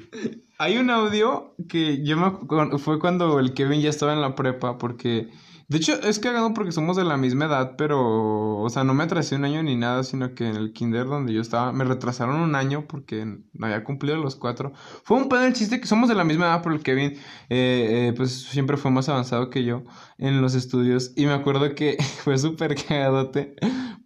Hay 0.60 0.78
un 0.78 0.90
audio 0.92 1.56
que 1.68 2.04
yo 2.04 2.18
me 2.18 2.78
fue 2.78 3.00
cuando 3.00 3.40
el 3.40 3.54
Kevin 3.54 3.82
ya 3.82 3.90
estaba 3.90 4.14
en 4.14 4.22
la 4.22 4.36
prepa 4.36 4.78
porque 4.78 5.32
de 5.72 5.78
hecho 5.78 5.94
es 6.04 6.20
cagado 6.20 6.54
porque 6.54 6.74
somos 6.74 6.98
de 6.98 7.06
la 7.06 7.16
misma 7.16 7.46
edad, 7.46 7.76
pero 7.78 8.58
o 8.58 8.70
sea, 8.70 8.84
no 8.84 8.94
me 8.94 9.06
atrasé 9.06 9.38
un 9.38 9.46
año 9.46 9.64
ni 9.64 9.78
nada, 9.78 10.04
sino 10.04 10.36
que 10.36 10.50
en 10.50 10.58
el 10.58 10.74
kinder 10.74 11.06
donde 11.06 11.32
yo 11.32 11.40
estaba 11.40 11.72
me 11.72 11.86
retrasaron 11.86 12.42
un 12.42 12.56
año 12.56 12.88
porque 12.90 13.24
no 13.26 13.66
había 13.66 13.86
cumplido 13.86 14.18
los 14.18 14.36
cuatro. 14.36 14.74
Fue 15.04 15.16
un 15.16 15.30
pedo 15.30 15.46
el 15.46 15.54
chiste 15.54 15.80
que 15.80 15.88
somos 15.88 16.10
de 16.10 16.16
la 16.16 16.26
misma 16.26 16.48
edad, 16.48 16.62
pero 16.62 16.76
el 16.76 16.84
Kevin 16.84 17.14
eh, 17.14 18.10
eh, 18.10 18.14
pues 18.18 18.34
siempre 18.34 18.76
fue 18.76 18.92
más 18.92 19.08
avanzado 19.08 19.50
que 19.50 19.64
yo 19.64 19.84
en 20.18 20.42
los 20.42 20.56
estudios 20.56 21.14
y 21.16 21.26
me 21.26 21.32
acuerdo 21.32 21.74
que 21.74 21.96
fue 22.26 22.38
súper 22.38 22.76
cagadote 22.76 23.56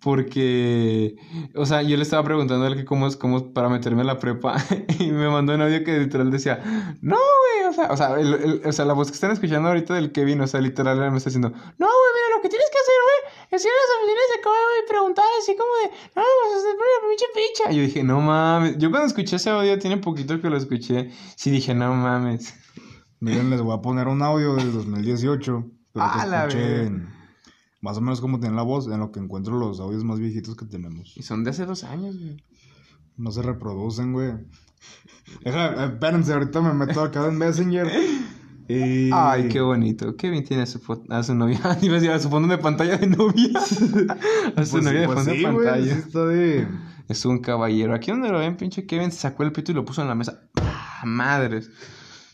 porque, 0.05 1.15
o 1.55 1.65
sea, 1.65 1.81
yo 1.81 1.97
le 1.97 2.03
estaba 2.03 2.23
preguntando 2.23 2.63
a 2.63 2.67
él 2.67 2.75
que 2.75 2.85
cómo 2.85 3.07
es, 3.07 3.17
cómo 3.17 3.37
es 3.37 3.43
para 3.43 3.69
meterme 3.69 4.01
a 4.01 4.05
la 4.05 4.19
prepa 4.19 4.55
y 4.99 5.11
me 5.11 5.27
mandó 5.29 5.55
un 5.55 5.61
audio 5.63 5.83
que 5.83 5.97
literal 5.97 6.29
decía, 6.29 6.61
no, 7.01 7.15
güey, 7.17 7.69
o 7.69 7.73
sea, 7.73 7.91
o 7.91 7.97
sea, 7.97 8.19
el- 8.19 8.33
el- 8.35 8.61
o 8.65 8.71
sea, 8.71 8.85
la 8.85 8.93
voz 8.93 9.07
que 9.09 9.15
están 9.15 9.31
escuchando 9.31 9.67
ahorita 9.69 9.95
del 9.95 10.11
Kevin, 10.11 10.41
o 10.41 10.47
sea, 10.47 10.61
literal 10.61 10.97
me 11.11 11.17
está 11.17 11.29
diciendo, 11.31 11.49
no, 11.49 11.57
güey, 11.57 12.11
mira, 12.15 12.35
lo 12.35 12.41
que 12.43 12.49
tienes 12.49 12.67
que 12.71 12.77
hacer, 12.77 12.95
güey, 13.03 13.33
es 13.51 13.65
ir 13.65 13.71
a 13.71 13.73
las 13.73 13.97
oficinas 13.97 14.25
de 14.35 14.43
güey, 14.43 14.83
y 14.83 14.87
preguntar 14.87 15.25
así 15.41 15.55
como 15.55 15.71
de, 15.81 15.89
no, 16.15 16.23
pues, 16.23 16.63
pone 16.63 16.91
la 17.01 17.09
pinche 17.09 17.25
picha. 17.33 17.71
Y 17.71 17.75
yo 17.77 17.81
dije, 17.81 18.03
no 18.03 18.21
mames, 18.21 18.77
yo 18.77 18.89
cuando 18.91 19.07
escuché 19.07 19.37
ese 19.37 19.49
audio, 19.49 19.79
tiene 19.79 19.97
poquito 19.97 20.39
que 20.39 20.49
lo 20.49 20.57
escuché, 20.57 21.11
sí 21.35 21.49
dije, 21.49 21.73
no 21.73 21.93
mames. 21.95 22.53
Miren, 23.19 23.49
les 23.49 23.61
voy 23.61 23.75
a 23.75 23.81
poner 23.81 24.07
un 24.07 24.21
audio 24.21 24.55
del 24.55 24.71
2018. 24.71 25.65
Pero 25.93 26.05
que 26.05 26.11
Ah, 26.21 26.25
la 26.27 26.45
verga. 26.45 27.14
Más 27.85 27.97
o 27.97 28.01
menos 28.01 28.19
cómo 28.19 28.39
tiene 28.39 28.55
la 28.55 28.63
voz, 28.63 28.87
en 28.87 28.99
lo 28.99 29.11
que 29.11 29.19
encuentro 29.19 29.57
los 29.59 29.79
audios 29.79 30.03
más 30.03 30.19
viejitos 30.19 30.55
que 30.55 30.65
tenemos. 30.65 31.13
Y 31.15 31.21
son 31.21 31.43
de 31.43 31.51
hace 31.51 31.65
dos 31.67 31.83
años, 31.83 32.17
güey. 32.19 32.43
No 33.15 33.31
se 33.31 33.43
reproducen, 33.43 34.11
güey. 34.11 34.33
Deja, 35.43 35.85
espérense, 35.85 36.33
ahorita 36.33 36.61
me 36.61 36.73
meto 36.73 37.01
acá 37.01 37.27
en 37.27 37.37
Messenger. 37.37 37.87
Y... 38.67 39.09
Ay, 39.13 39.47
qué 39.49 39.61
bonito. 39.61 40.15
Kevin 40.15 40.43
tiene 40.43 40.63
a 40.63 40.65
su, 40.65 40.79
a 41.09 41.21
su 41.23 41.35
novia. 41.35 41.59
Iba 41.81 41.93
a 41.93 41.99
decir 41.99 42.09
a 42.11 42.19
su 42.19 42.29
fondo 42.29 42.47
de 42.47 42.57
pantalla 42.57 42.97
de 42.97 43.07
novia. 43.07 43.51
a 44.55 44.65
su 44.65 44.71
Pues, 44.71 44.83
novia 44.83 45.01
de 45.01 45.05
pues 45.05 45.17
fondo 45.19 45.31
sí, 45.31 45.37
de 45.43 45.51
güey, 45.51 45.65
pantalla. 45.67 45.93
sí 45.93 45.99
está 45.99 46.25
de... 46.25 46.67
Es 47.07 47.23
un 47.25 47.37
caballero. 47.39 47.93
Aquí 47.93 48.09
donde 48.09 48.29
lo 48.29 48.39
ven, 48.39 48.57
pinche 48.57 48.87
Kevin 48.87 49.11
sacó 49.11 49.43
el 49.43 49.51
pito 49.51 49.71
y 49.71 49.75
lo 49.75 49.85
puso 49.85 50.01
en 50.01 50.07
la 50.07 50.15
mesa. 50.15 50.41
¡Ah, 50.55 51.03
madres! 51.05 51.69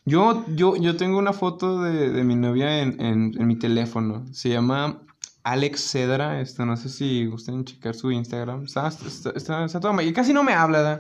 Yo, 0.06 0.46
yo, 0.48 0.78
yo 0.78 0.96
tengo 0.96 1.20
una 1.20 1.34
foto 1.34 1.82
de, 1.84 2.10
de 2.10 2.24
mi 2.24 2.36
novia 2.36 2.82
en, 2.82 3.00
en, 3.02 3.34
en 3.38 3.48
mi 3.48 3.58
teléfono. 3.58 4.26
Se 4.32 4.48
llama 4.50 5.02
Alex 5.44 5.82
Cedra. 5.92 6.42
Este, 6.42 6.66
no 6.66 6.76
sé 6.78 6.90
si 6.90 7.26
gusten 7.26 7.66
checar 7.66 7.96
su 7.96 8.12
Instagram. 8.12 8.64
Está, 8.66 8.88
está, 8.88 9.32
está, 9.32 9.66
está 9.66 9.80
toda 9.80 9.94
ma- 9.94 10.04
y 10.04 10.14
casi 10.14 10.34
no 10.34 10.44
me 10.44 10.54
habla, 10.54 10.82
¿da? 10.82 11.00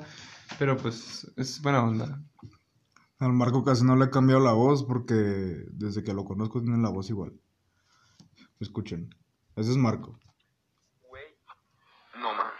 Pero 0.59 0.77
pues 0.77 1.31
es 1.37 1.61
buena 1.61 1.83
onda. 1.83 2.21
Al 3.19 3.33
Marco 3.33 3.63
casi 3.63 3.83
no 3.83 3.95
le 3.95 4.05
he 4.05 4.09
cambiado 4.09 4.41
la 4.43 4.53
voz 4.53 4.83
porque 4.83 5.13
desde 5.13 6.03
que 6.03 6.13
lo 6.13 6.25
conozco 6.25 6.61
tiene 6.61 6.79
la 6.81 6.89
voz 6.89 7.09
igual. 7.09 7.33
Escuchen. 8.59 9.13
Ese 9.55 9.71
es 9.71 9.77
Marco. 9.77 10.17
Güey. 11.07 11.23
No 12.15 12.33
mames. 12.33 12.53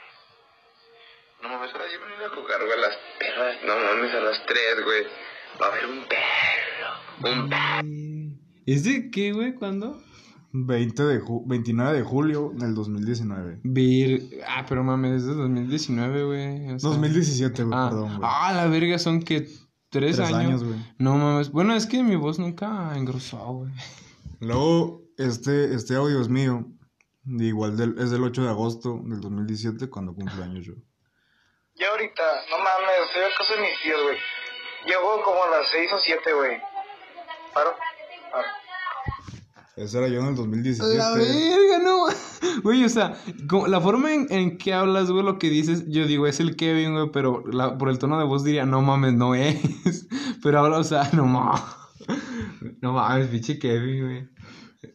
No 1.41 1.50
mames, 1.50 1.72
ahora 1.74 1.86
yo 1.91 2.00
me 2.00 2.15
voy 2.15 2.26
a 2.26 2.30
jugar, 2.30 2.60
güey, 2.65 2.74
a 2.74 2.82
las 2.82 2.96
perras. 3.20 3.58
No 3.65 3.74
mames, 3.76 4.13
a 4.13 4.20
las 4.20 4.46
3, 4.46 4.86
güey. 4.86 5.04
Va 5.62 5.65
a 5.65 5.70
haber 5.72 5.86
un 5.88 6.06
perro. 6.08 7.41
Un 7.41 7.50
perro. 7.50 8.62
¿Es 8.65 8.84
de 8.84 9.10
qué, 9.10 9.32
güey? 9.34 9.56
¿Cuándo? 9.56 10.02
20 10.54 11.04
de 11.04 11.22
ju- 11.22 11.44
29 11.48 11.98
de 11.98 12.04
julio 12.04 12.52
del 12.56 12.74
2019. 12.76 13.60
Vir... 13.64 14.42
Ah, 14.48 14.66
pero 14.68 14.84
mames, 14.84 15.22
es 15.22 15.28
de 15.28 15.34
2019, 15.36 16.24
güey. 16.26 16.74
o 16.74 16.80
sea- 16.80 16.90
2017, 16.90 17.64
güey, 17.64 17.78
Ah, 17.80 17.90
perdón, 17.90 18.18
güey. 18.18 18.30
ah, 18.32 18.54
la 18.54 18.68
verga, 18.68 19.00
son 19.00 19.22
que 19.22 19.42
tres, 19.42 20.18
Tres 20.18 20.20
años. 20.20 20.64
güey. 20.64 20.78
No 20.98 21.16
mames. 21.18 21.52
Bueno, 21.52 21.76
es 21.76 21.86
que 21.86 22.04
mi 22.04 22.16
voz 22.16 22.40
nunca 22.40 22.92
engrosó, 22.96 23.38
güey. 23.54 23.72
Luego, 24.40 25.04
este, 25.18 25.74
este 25.74 25.96
audio 25.96 26.22
es 26.22 26.30
mío. 26.30 26.66
de 27.24 27.46
Igual 27.46 27.78
del, 27.78 27.96
es 28.00 28.10
del 28.10 28.24
8 28.24 28.42
de 28.44 28.50
agosto 28.50 29.00
del 29.06 29.22
2017 29.22 29.90
cuando 29.90 30.16
cumple 30.16 30.44
años 30.44 30.66
yo. 30.66 30.74
Ya 31.76 31.88
ahorita, 31.92 32.24
no 32.50 32.58
mames, 32.58 32.98
estoy 33.08 33.22
casa 33.38 33.54
de 33.56 33.62
mis 33.62 33.82
tíos, 33.84 34.02
güey. 34.04 34.18
Llego 34.88 35.22
como 35.24 35.38
a 35.44 35.50
las 35.60 35.68
6 35.72 35.90
o 35.94 36.00
7, 36.00 36.34
güey. 36.34 36.58
Paro. 37.54 37.70
Ese 39.78 39.98
era 39.98 40.08
yo 40.10 40.20
en 40.20 40.28
el 40.28 40.36
2017. 40.36 40.98
La 40.98 41.12
verga, 41.14 41.80
no. 41.84 42.06
Güey, 42.64 42.84
o 42.84 42.90
sea, 42.90 43.16
como- 43.48 43.68
la 43.68 43.80
forma 43.80 44.14
en, 44.14 44.28
en 44.30 44.58
que 44.58 44.74
hablas, 44.74 45.10
güey, 45.10 45.24
lo 45.24 45.40
que 45.40 45.50
dices, 45.50 45.86
yo 45.88 46.06
digo, 46.06 46.28
es 46.28 46.40
el 46.40 46.56
Kevin, 46.56 46.94
güey, 46.94 47.10
pero 47.12 47.44
la- 47.52 47.78
por 47.78 47.90
el 47.90 47.98
tono 47.98 48.20
de 48.20 48.26
voz 48.26 48.44
diría, 48.44 48.66
no 48.66 48.82
mames, 48.82 49.14
no 49.14 49.34
es. 49.36 49.58
Pero 50.44 50.60
ahora, 50.60 50.78
o 50.80 50.84
sea, 50.84 51.10
no 51.14 51.26
mames. 51.26 51.62
No 52.82 52.94
mames, 52.94 53.28
pinche 53.28 53.58
Kevin, 53.60 54.04
güey. 54.04 54.30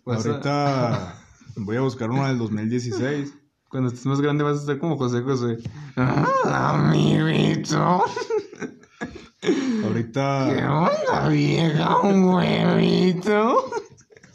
A- 0.07 0.15
Ahorita 0.17 1.15
voy 1.57 1.77
a 1.77 1.81
buscar 1.81 2.11
uno 2.11 2.27
del 2.27 2.39
2016. 2.39 3.33
Cuando 3.69 3.89
estés 3.89 4.07
más 4.07 4.21
grande 4.21 4.45
vas 4.45 4.59
a 4.59 4.61
estar 4.61 4.79
como 4.79 4.97
José 4.99 5.23
José. 5.23 5.59
Ah, 5.97 6.73
amiguito. 6.75 8.05
¿Qué 9.41 9.83
Ahorita 9.85 10.47
onda, 10.83 11.29
vieja? 11.29 11.99
Un 12.01 12.25
huevito. 12.25 13.65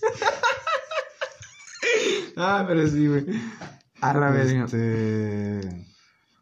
ah, 2.37 2.65
pero 2.67 2.87
sí, 2.87 3.07
güey. 3.07 3.25
A 4.01 4.13
la 4.13 4.31
verga. 4.31 4.65
este 4.65 5.85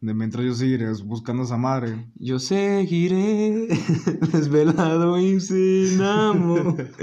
de 0.01 0.13
mientras 0.13 0.45
yo 0.45 0.53
seguiré 0.53 0.89
buscando 1.03 1.43
a 1.43 1.45
esa 1.45 1.57
madre. 1.57 2.09
Yo 2.15 2.39
seguiré 2.39 3.67
desvelado 4.31 5.19
y 5.19 5.39
sin 5.39 6.01
amor. 6.01 6.89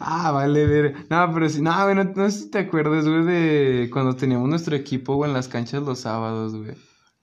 Ah, 0.00 0.30
vale, 0.30 0.64
ver. 0.64 0.94
No, 1.10 1.28
pero 1.34 1.48
sí, 1.48 1.60
no, 1.60 1.72
güey, 1.82 1.96
no, 1.96 2.04
no 2.04 2.30
sé 2.30 2.42
si 2.42 2.50
te 2.50 2.60
acuerdas, 2.60 3.04
güey, 3.04 3.24
de 3.24 3.90
cuando 3.92 4.14
teníamos 4.14 4.48
nuestro 4.48 4.76
equipo, 4.76 5.16
güey, 5.16 5.28
en 5.28 5.34
las 5.34 5.48
canchas 5.48 5.82
los 5.82 5.98
sábados, 5.98 6.54
güey. 6.54 6.76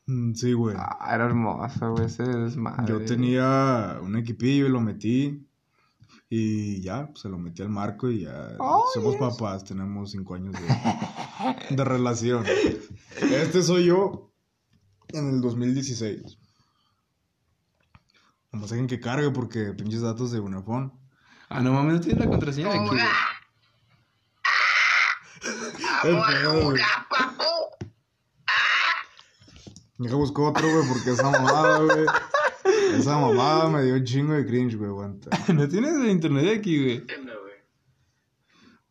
Mm, 0.08 0.34
Sí, 0.34 0.52
güey. 0.52 0.76
Ah, 0.78 1.10
era 1.16 1.24
hermoso, 1.24 1.94
güey, 1.94 2.08
ese 2.08 2.24
desmadre. 2.24 2.84
Yo 2.88 3.00
tenía 3.06 3.98
un 4.04 4.18
equipillo 4.18 4.66
y 4.66 4.70
lo 4.70 4.82
metí. 4.82 5.48
Y 6.38 6.82
ya, 6.82 7.08
pues, 7.08 7.22
se 7.22 7.30
lo 7.30 7.38
metí 7.38 7.62
al 7.62 7.70
marco 7.70 8.10
y 8.10 8.24
ya. 8.24 8.58
Oh, 8.60 8.84
somos 8.94 9.14
yes. 9.14 9.22
papás, 9.22 9.64
tenemos 9.64 10.12
cinco 10.12 10.36
años 10.36 10.54
de, 10.54 11.76
de 11.78 11.84
relación. 11.86 12.44
Este 13.22 13.64
soy 13.64 13.86
yo 13.86 14.34
en 15.14 15.30
el 15.30 15.40
2016. 15.40 16.38
Nomás 18.52 18.70
alguien 18.74 18.88
que 18.88 19.00
cargue 19.00 19.32
porque 19.32 19.72
pinches 19.72 20.02
datos 20.02 20.34
de 20.34 20.42
Unifón. 20.42 20.92
Ah, 21.48 21.62
no 21.62 21.72
mames, 21.72 21.94
no 21.94 22.02
tienes 22.02 22.26
la 22.26 22.30
contraseña 22.30 22.70
de 22.70 22.80
aquí. 22.80 22.98
Deja 30.00 30.16
busco 30.18 30.50
otro, 30.50 30.70
güey, 30.70 30.86
porque 30.90 31.12
esa 31.12 31.30
mamada, 31.30 31.80
güey. 31.80 32.06
Esa 32.94 33.18
mamada 33.18 33.70
me 33.70 33.84
dio 33.84 33.96
un 33.96 34.04
chingo 34.04 34.34
de 34.34 34.46
cringe, 34.46 34.76
güey, 34.76 34.90
aguanta. 34.90 35.30
No 35.54 35.68
tienes 35.68 35.94
el 35.96 36.10
internet 36.10 36.44
de 36.46 36.56
aquí, 36.56 36.84
güey. 36.84 37.06
¿Qué 37.06 37.16
onda, 37.16 37.34
güey? 37.34 37.54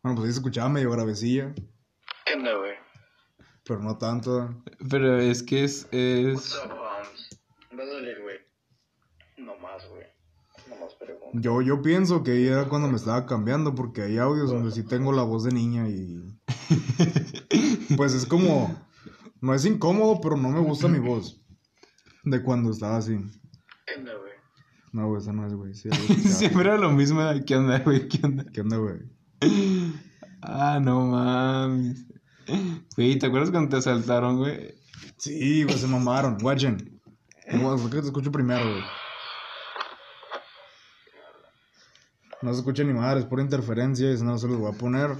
Bueno, 0.03 0.15
pues 0.15 0.27
ahí 0.27 0.33
se 0.33 0.39
escuchaba 0.39 0.69
medio 0.69 0.91
gravecilla, 0.91 1.53
¿Qué 2.25 2.33
onda, 2.33 2.53
güey? 2.55 2.73
pero 3.67 3.81
no 3.81 3.97
tanto. 3.97 4.61
Pero 4.89 5.19
es 5.19 5.41
que 5.41 5.63
es, 5.63 5.87
es... 5.91 6.35
What's 6.35 6.61
up, 6.65 6.71
Holmes? 6.71 7.29
Va 7.77 7.83
a 7.83 7.87
doler, 7.87 8.21
güey. 8.21 8.37
No 9.37 9.57
más, 9.57 9.89
güey. 9.89 10.05
No 10.69 10.75
más 10.75 10.93
preguntas. 10.95 11.41
Yo, 11.41 11.61
yo 11.63 11.81
pienso 11.81 12.23
que 12.23 12.31
ahí 12.31 12.45
era 12.47 12.69
cuando 12.69 12.87
me 12.87 12.95
estaba 12.95 13.25
cambiando, 13.25 13.73
porque 13.73 14.03
hay 14.03 14.17
audios 14.19 14.51
donde 14.51 14.69
sí 14.71 14.83
tengo 14.83 15.11
la 15.11 15.23
voz 15.23 15.43
de 15.45 15.51
niña 15.51 15.89
y. 15.89 16.21
Pues 17.97 18.13
es 18.13 18.25
como. 18.25 18.75
No 19.41 19.53
es 19.53 19.65
incómodo, 19.65 20.19
pero 20.21 20.37
no 20.37 20.49
me 20.49 20.59
gusta 20.59 20.87
mi 20.87 20.99
voz. 20.99 21.41
De 22.23 22.41
cuando 22.43 22.71
estaba 22.71 22.97
así. 22.97 23.19
¿Qué 23.85 23.95
onda, 23.95 24.13
güey? 24.15 24.33
No, 24.91 25.07
güey, 25.09 25.21
esa 25.21 25.33
no 25.33 25.45
es, 25.45 25.53
güey. 25.53 25.73
Sí. 25.73 25.89
Siempre 26.27 26.63
era 26.63 26.77
lo 26.77 26.91
mismo. 26.91 27.21
¿Qué 27.45 27.55
onda, 27.55 27.79
güey? 27.79 28.07
¿Qué 28.07 28.19
onda? 28.23 28.45
¿Qué 28.51 28.61
onda, 28.61 28.77
güey? 28.77 28.99
Ah, 30.41 30.79
no 30.81 31.05
mames. 31.07 32.05
Güey, 32.95 33.19
¿te 33.19 33.27
acuerdas 33.27 33.51
cuando 33.51 33.69
te 33.69 33.77
asaltaron, 33.77 34.37
güey? 34.37 34.73
Sí, 35.17 35.63
güey, 35.63 35.77
se 35.77 35.87
mamaron. 35.87 36.37
No, 36.37 37.77
¿por 37.77 37.89
qué 37.89 37.99
te 37.99 38.07
escucho 38.07 38.31
primero, 38.31 38.63
güey? 38.63 38.83
No 42.41 42.53
se 42.53 42.59
escucha 42.59 42.83
ni 42.83 42.93
madre, 42.93 43.21
es 43.21 43.25
por 43.25 43.39
interferencia 43.39 44.11
y 44.11 44.17
si 44.17 44.23
no 44.23 44.37
se 44.37 44.47
los 44.47 44.57
voy 44.57 44.71
a 44.71 44.77
poner. 44.77 45.11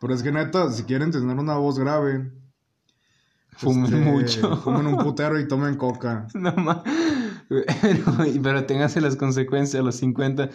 Pero 0.00 0.14
es 0.14 0.22
que 0.22 0.32
neta, 0.32 0.70
si 0.70 0.84
quieren 0.84 1.10
tener 1.10 1.36
una 1.36 1.56
voz 1.56 1.78
grave, 1.78 2.30
Fumen 3.60 3.84
este, 3.84 3.96
mucho. 3.96 4.56
Fumen 4.56 4.86
un 4.86 4.96
putero 4.96 5.38
y 5.38 5.46
tomen 5.46 5.76
coca. 5.76 6.26
No 6.34 6.52
mames. 6.52 6.82
Pero, 7.48 8.04
pero 8.42 8.64
téngase 8.64 9.00
las 9.02 9.16
consecuencias 9.16 9.80
a 9.80 9.84
los 9.84 9.96
50. 9.96 10.48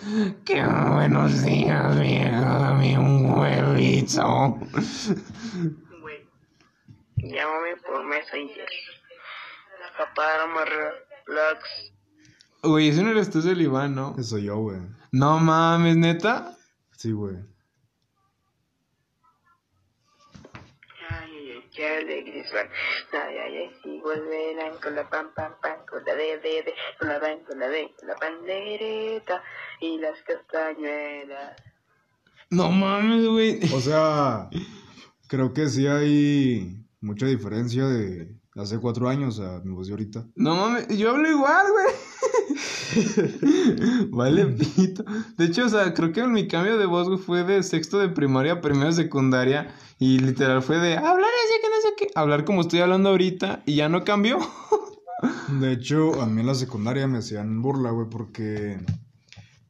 ¡Qué 0.43 0.63
buenos 0.63 1.43
días, 1.43 1.99
viejo! 1.99 2.41
Dame 2.41 2.97
un 2.97 3.29
huevito. 3.29 4.57
Güey, 6.01 6.27
llámame 7.17 7.75
por 7.85 8.03
Messenger. 8.05 8.65
Capara 9.97 10.45
relax. 11.27 11.93
Güey, 12.63 12.87
ese 12.89 13.03
no 13.03 13.11
eres 13.11 13.29
tú, 13.29 13.39
es 13.39 13.45
el 13.45 13.61
Iván, 13.61 13.93
¿no? 13.93 14.15
Eso 14.17 14.29
soy 14.31 14.43
yo, 14.45 14.57
güey. 14.57 14.79
No 15.11 15.37
mames, 15.39 15.95
neta. 15.95 16.57
Sí, 16.97 17.11
güey. 17.11 17.35
Qué 21.75 21.85
alegres 21.85 22.51
van. 22.53 22.69
Ay, 23.11 23.37
ay, 23.37 23.57
ay, 23.57 23.71
si 23.83 23.99
volverán 23.99 24.77
con 24.81 24.95
la 24.95 25.09
pam, 25.09 25.33
pam, 25.35 25.53
pam, 25.61 25.85
con 25.85 26.03
la 26.05 26.15
de, 26.15 26.37
de, 26.37 26.63
de, 26.63 26.73
con 26.97 27.09
la 27.09 27.19
pan, 27.19 27.39
con 27.45 27.59
la 27.59 27.67
de, 27.67 27.93
con 27.99 28.07
la 28.07 28.15
pandereta 28.15 29.43
y 29.81 29.97
las 29.97 30.21
castañuelas. 30.21 31.61
No 32.49 32.69
mames, 32.69 33.27
güey. 33.27 33.59
O 33.73 33.79
sea, 33.81 34.49
creo 35.27 35.53
que 35.53 35.67
sí 35.67 35.85
hay 35.87 36.77
mucha 37.01 37.25
diferencia 37.25 37.85
de 37.85 38.29
hace 38.55 38.79
cuatro 38.79 39.09
años 39.09 39.39
a 39.39 39.61
mi 39.63 39.73
voz 39.73 39.87
de 39.87 39.93
ahorita. 39.93 40.27
No 40.35 40.55
mames, 40.55 40.87
yo 40.97 41.11
hablo 41.11 41.29
igual, 41.29 41.65
güey. 41.71 41.85
vale, 44.11 44.45
pito. 44.45 45.03
De 45.37 45.45
hecho, 45.45 45.65
o 45.65 45.69
sea, 45.69 45.93
creo 45.93 46.11
que 46.11 46.25
mi 46.27 46.47
cambio 46.47 46.77
de 46.77 46.85
voz, 46.85 47.07
güey, 47.07 47.19
fue 47.19 47.43
de 47.43 47.63
sexto 47.63 47.99
de 47.99 48.09
primaria 48.09 48.53
a 48.53 48.61
primero 48.61 48.87
de 48.87 48.93
secundaria. 48.93 49.75
Y 49.99 50.19
literal 50.19 50.61
fue 50.61 50.77
de 50.77 50.95
hablar 50.97 51.19
así 51.19 51.61
que 51.61 51.69
no 51.69 51.81
sé 51.81 51.89
qué. 51.97 52.07
Hablar 52.15 52.45
como 52.45 52.61
estoy 52.61 52.79
hablando 52.79 53.09
ahorita 53.09 53.63
y 53.65 53.75
ya 53.75 53.89
no 53.89 54.03
cambió. 54.03 54.39
De 55.59 55.71
hecho, 55.71 56.21
a 56.21 56.25
mí 56.27 56.41
en 56.41 56.47
la 56.47 56.55
secundaria 56.55 57.07
me 57.07 57.19
hacían 57.19 57.61
burla, 57.61 57.91
güey, 57.91 58.09
porque 58.09 58.79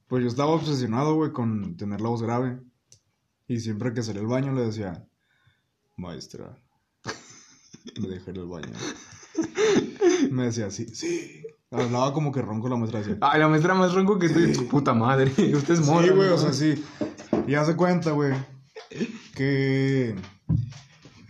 pues 0.08 0.24
yo 0.24 0.28
estaba 0.28 0.52
obsesionado, 0.52 1.16
güey, 1.16 1.32
con 1.32 1.78
tener 1.78 2.02
la 2.02 2.10
voz 2.10 2.22
grave. 2.22 2.60
Y 3.48 3.60
siempre 3.60 3.94
que 3.94 4.04
salía 4.04 4.22
al 4.22 4.28
baño 4.28 4.54
le 4.54 4.66
decía, 4.66 5.08
maestra, 5.96 6.60
me 8.02 8.08
dejé 8.08 8.32
en 8.32 8.38
el 8.38 8.48
baño. 8.48 8.74
Me 10.32 10.46
decía, 10.46 10.72
sí, 10.72 10.88
sí. 10.88 11.46
Hablaba 11.72 12.14
como 12.14 12.32
que 12.32 12.42
ronco 12.42 12.70
la 12.70 12.78
maestra 12.78 13.00
decía. 13.00 13.18
Ay, 13.22 13.40
la 13.40 13.48
maestra 13.48 13.74
más 13.74 13.94
ronco 13.94 14.18
que 14.18 14.28
estoy. 14.28 14.54
Puta 14.66 14.94
madre. 14.94 15.32
Usted 15.54 15.74
es 15.74 15.86
morra. 15.86 16.08
Sí, 16.08 16.14
güey, 16.14 16.30
¿no? 16.30 16.36
o 16.36 16.38
sea, 16.38 16.54
sí. 16.54 16.84
Y 17.48 17.56
hace 17.56 17.76
cuenta, 17.76 18.12
güey, 18.12 18.34
que 19.36 20.16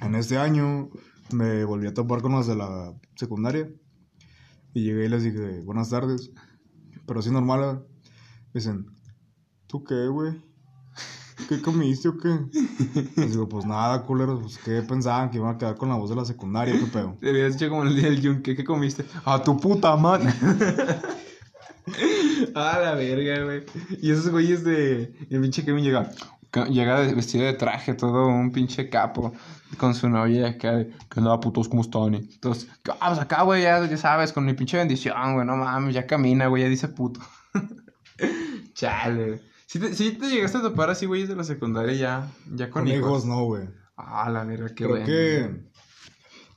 en 0.01 0.15
este 0.15 0.37
año 0.37 0.89
me 1.31 1.65
volví 1.65 1.87
a 1.87 1.93
topar 1.93 2.21
con 2.21 2.33
los 2.33 2.47
de 2.47 2.55
la 2.55 2.93
secundaria. 3.15 3.69
Y 4.73 4.83
llegué 4.83 5.05
y 5.05 5.09
les 5.09 5.23
dije, 5.23 5.61
buenas 5.61 5.89
tardes. 5.89 6.31
Pero 7.05 7.19
así 7.19 7.31
normal. 7.31 7.85
Dicen, 8.53 8.85
¿tú 9.67 9.83
qué, 9.83 10.07
güey? 10.07 10.41
¿Qué 11.49 11.61
comiste 11.61 12.09
o 12.09 12.17
qué? 12.17 12.37
Les 13.15 13.31
digo, 13.31 13.47
pues 13.47 13.65
nada, 13.65 14.03
culeros, 14.03 14.41
pues 14.41 14.57
qué 14.57 14.81
pensaban 14.81 15.29
que 15.29 15.37
iban 15.37 15.55
a 15.55 15.57
quedar 15.57 15.75
con 15.75 15.89
la 15.89 15.95
voz 15.95 16.09
de 16.09 16.15
la 16.15 16.25
secundaria, 16.25 16.77
qué 16.79 16.85
pedo. 16.85 17.17
Te 17.19 17.29
habías 17.29 17.53
dicho 17.53 17.69
como 17.69 17.83
en 17.83 17.89
el 17.89 17.95
día 17.95 18.05
del 18.05 18.21
yunque, 18.21 18.55
¿qué 18.55 18.63
comiste? 18.63 19.05
A 19.25 19.41
tu 19.41 19.59
puta 19.59 19.95
madre. 19.95 20.33
A 22.55 22.79
la 22.79 22.95
verga, 22.95 23.43
güey. 23.43 23.63
Y 24.01 24.11
esos 24.11 24.29
güeyes 24.29 24.63
de. 24.63 25.13
El 25.29 25.41
pinche 25.41 25.63
Kevin 25.63 25.83
llega. 25.83 26.09
Llega 26.69 27.01
vestido 27.01 27.45
de 27.45 27.53
traje, 27.53 27.93
todo 27.93 28.27
un 28.27 28.51
pinche 28.51 28.89
capo. 28.89 29.33
Con 29.77 29.93
su 29.93 30.09
novia 30.09 30.49
acá. 30.49 30.77
de, 30.77 30.91
¿Qué 31.09 31.19
onda, 31.19 31.39
putos? 31.39 31.67
¿Cómo 31.67 31.81
están? 31.81 32.13
Y 32.13 32.17
Entonces, 32.17 32.69
vamos 32.99 33.19
acá, 33.19 33.43
güey, 33.43 33.63
ya, 33.63 33.85
ya 33.85 33.97
sabes, 33.97 34.31
con 34.31 34.45
mi 34.45 34.53
pinche 34.53 34.77
bendición, 34.77 35.33
güey. 35.33 35.45
No 35.45 35.57
mames, 35.57 35.93
ya 35.93 36.07
camina, 36.07 36.47
güey, 36.47 36.63
ya 36.63 36.69
dice 36.69 36.87
puto. 36.87 37.19
Chale, 38.73 39.25
güey. 39.27 39.54
Si 39.67 39.79
te, 39.79 39.93
sí 39.95 40.11
te 40.11 40.29
llegaste 40.29 40.59
a 40.59 40.61
topar 40.61 40.89
así, 40.89 41.05
güeyes 41.05 41.27
de 41.29 41.35
la 41.35 41.43
secundaria 41.43 41.93
ya, 41.95 42.31
ya 42.53 42.69
con, 42.69 42.83
Con 42.83 42.87
hijos. 42.91 42.99
hijos 42.99 43.25
no, 43.25 43.43
güey. 43.45 43.67
Ah, 43.97 44.29
la 44.29 44.43
verga, 44.43 44.67
qué 44.69 44.75
Creo 44.75 44.89
bueno. 44.89 45.05
que. 45.05 45.65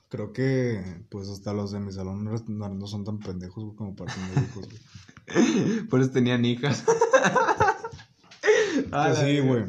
Creo 0.09 0.33
que, 0.33 1.05
pues 1.11 1.29
hasta 1.29 1.53
los 1.53 1.71
de 1.71 1.79
mi 1.79 1.91
salón 1.91 2.23
no, 2.23 2.69
no- 2.69 2.87
son 2.87 3.03
tan 3.03 3.19
pendejos 3.19 3.63
güey, 3.63 3.75
como 3.75 3.95
para 3.95 4.13
tener 4.13 4.43
hijos, 4.43 4.67
güey. 4.67 5.87
Por 5.89 6.01
eso 6.01 6.09
tenían 6.11 6.43
hijas. 6.45 6.83
Ah, 8.91 9.13
sí, 9.13 9.39
güey. 9.39 9.65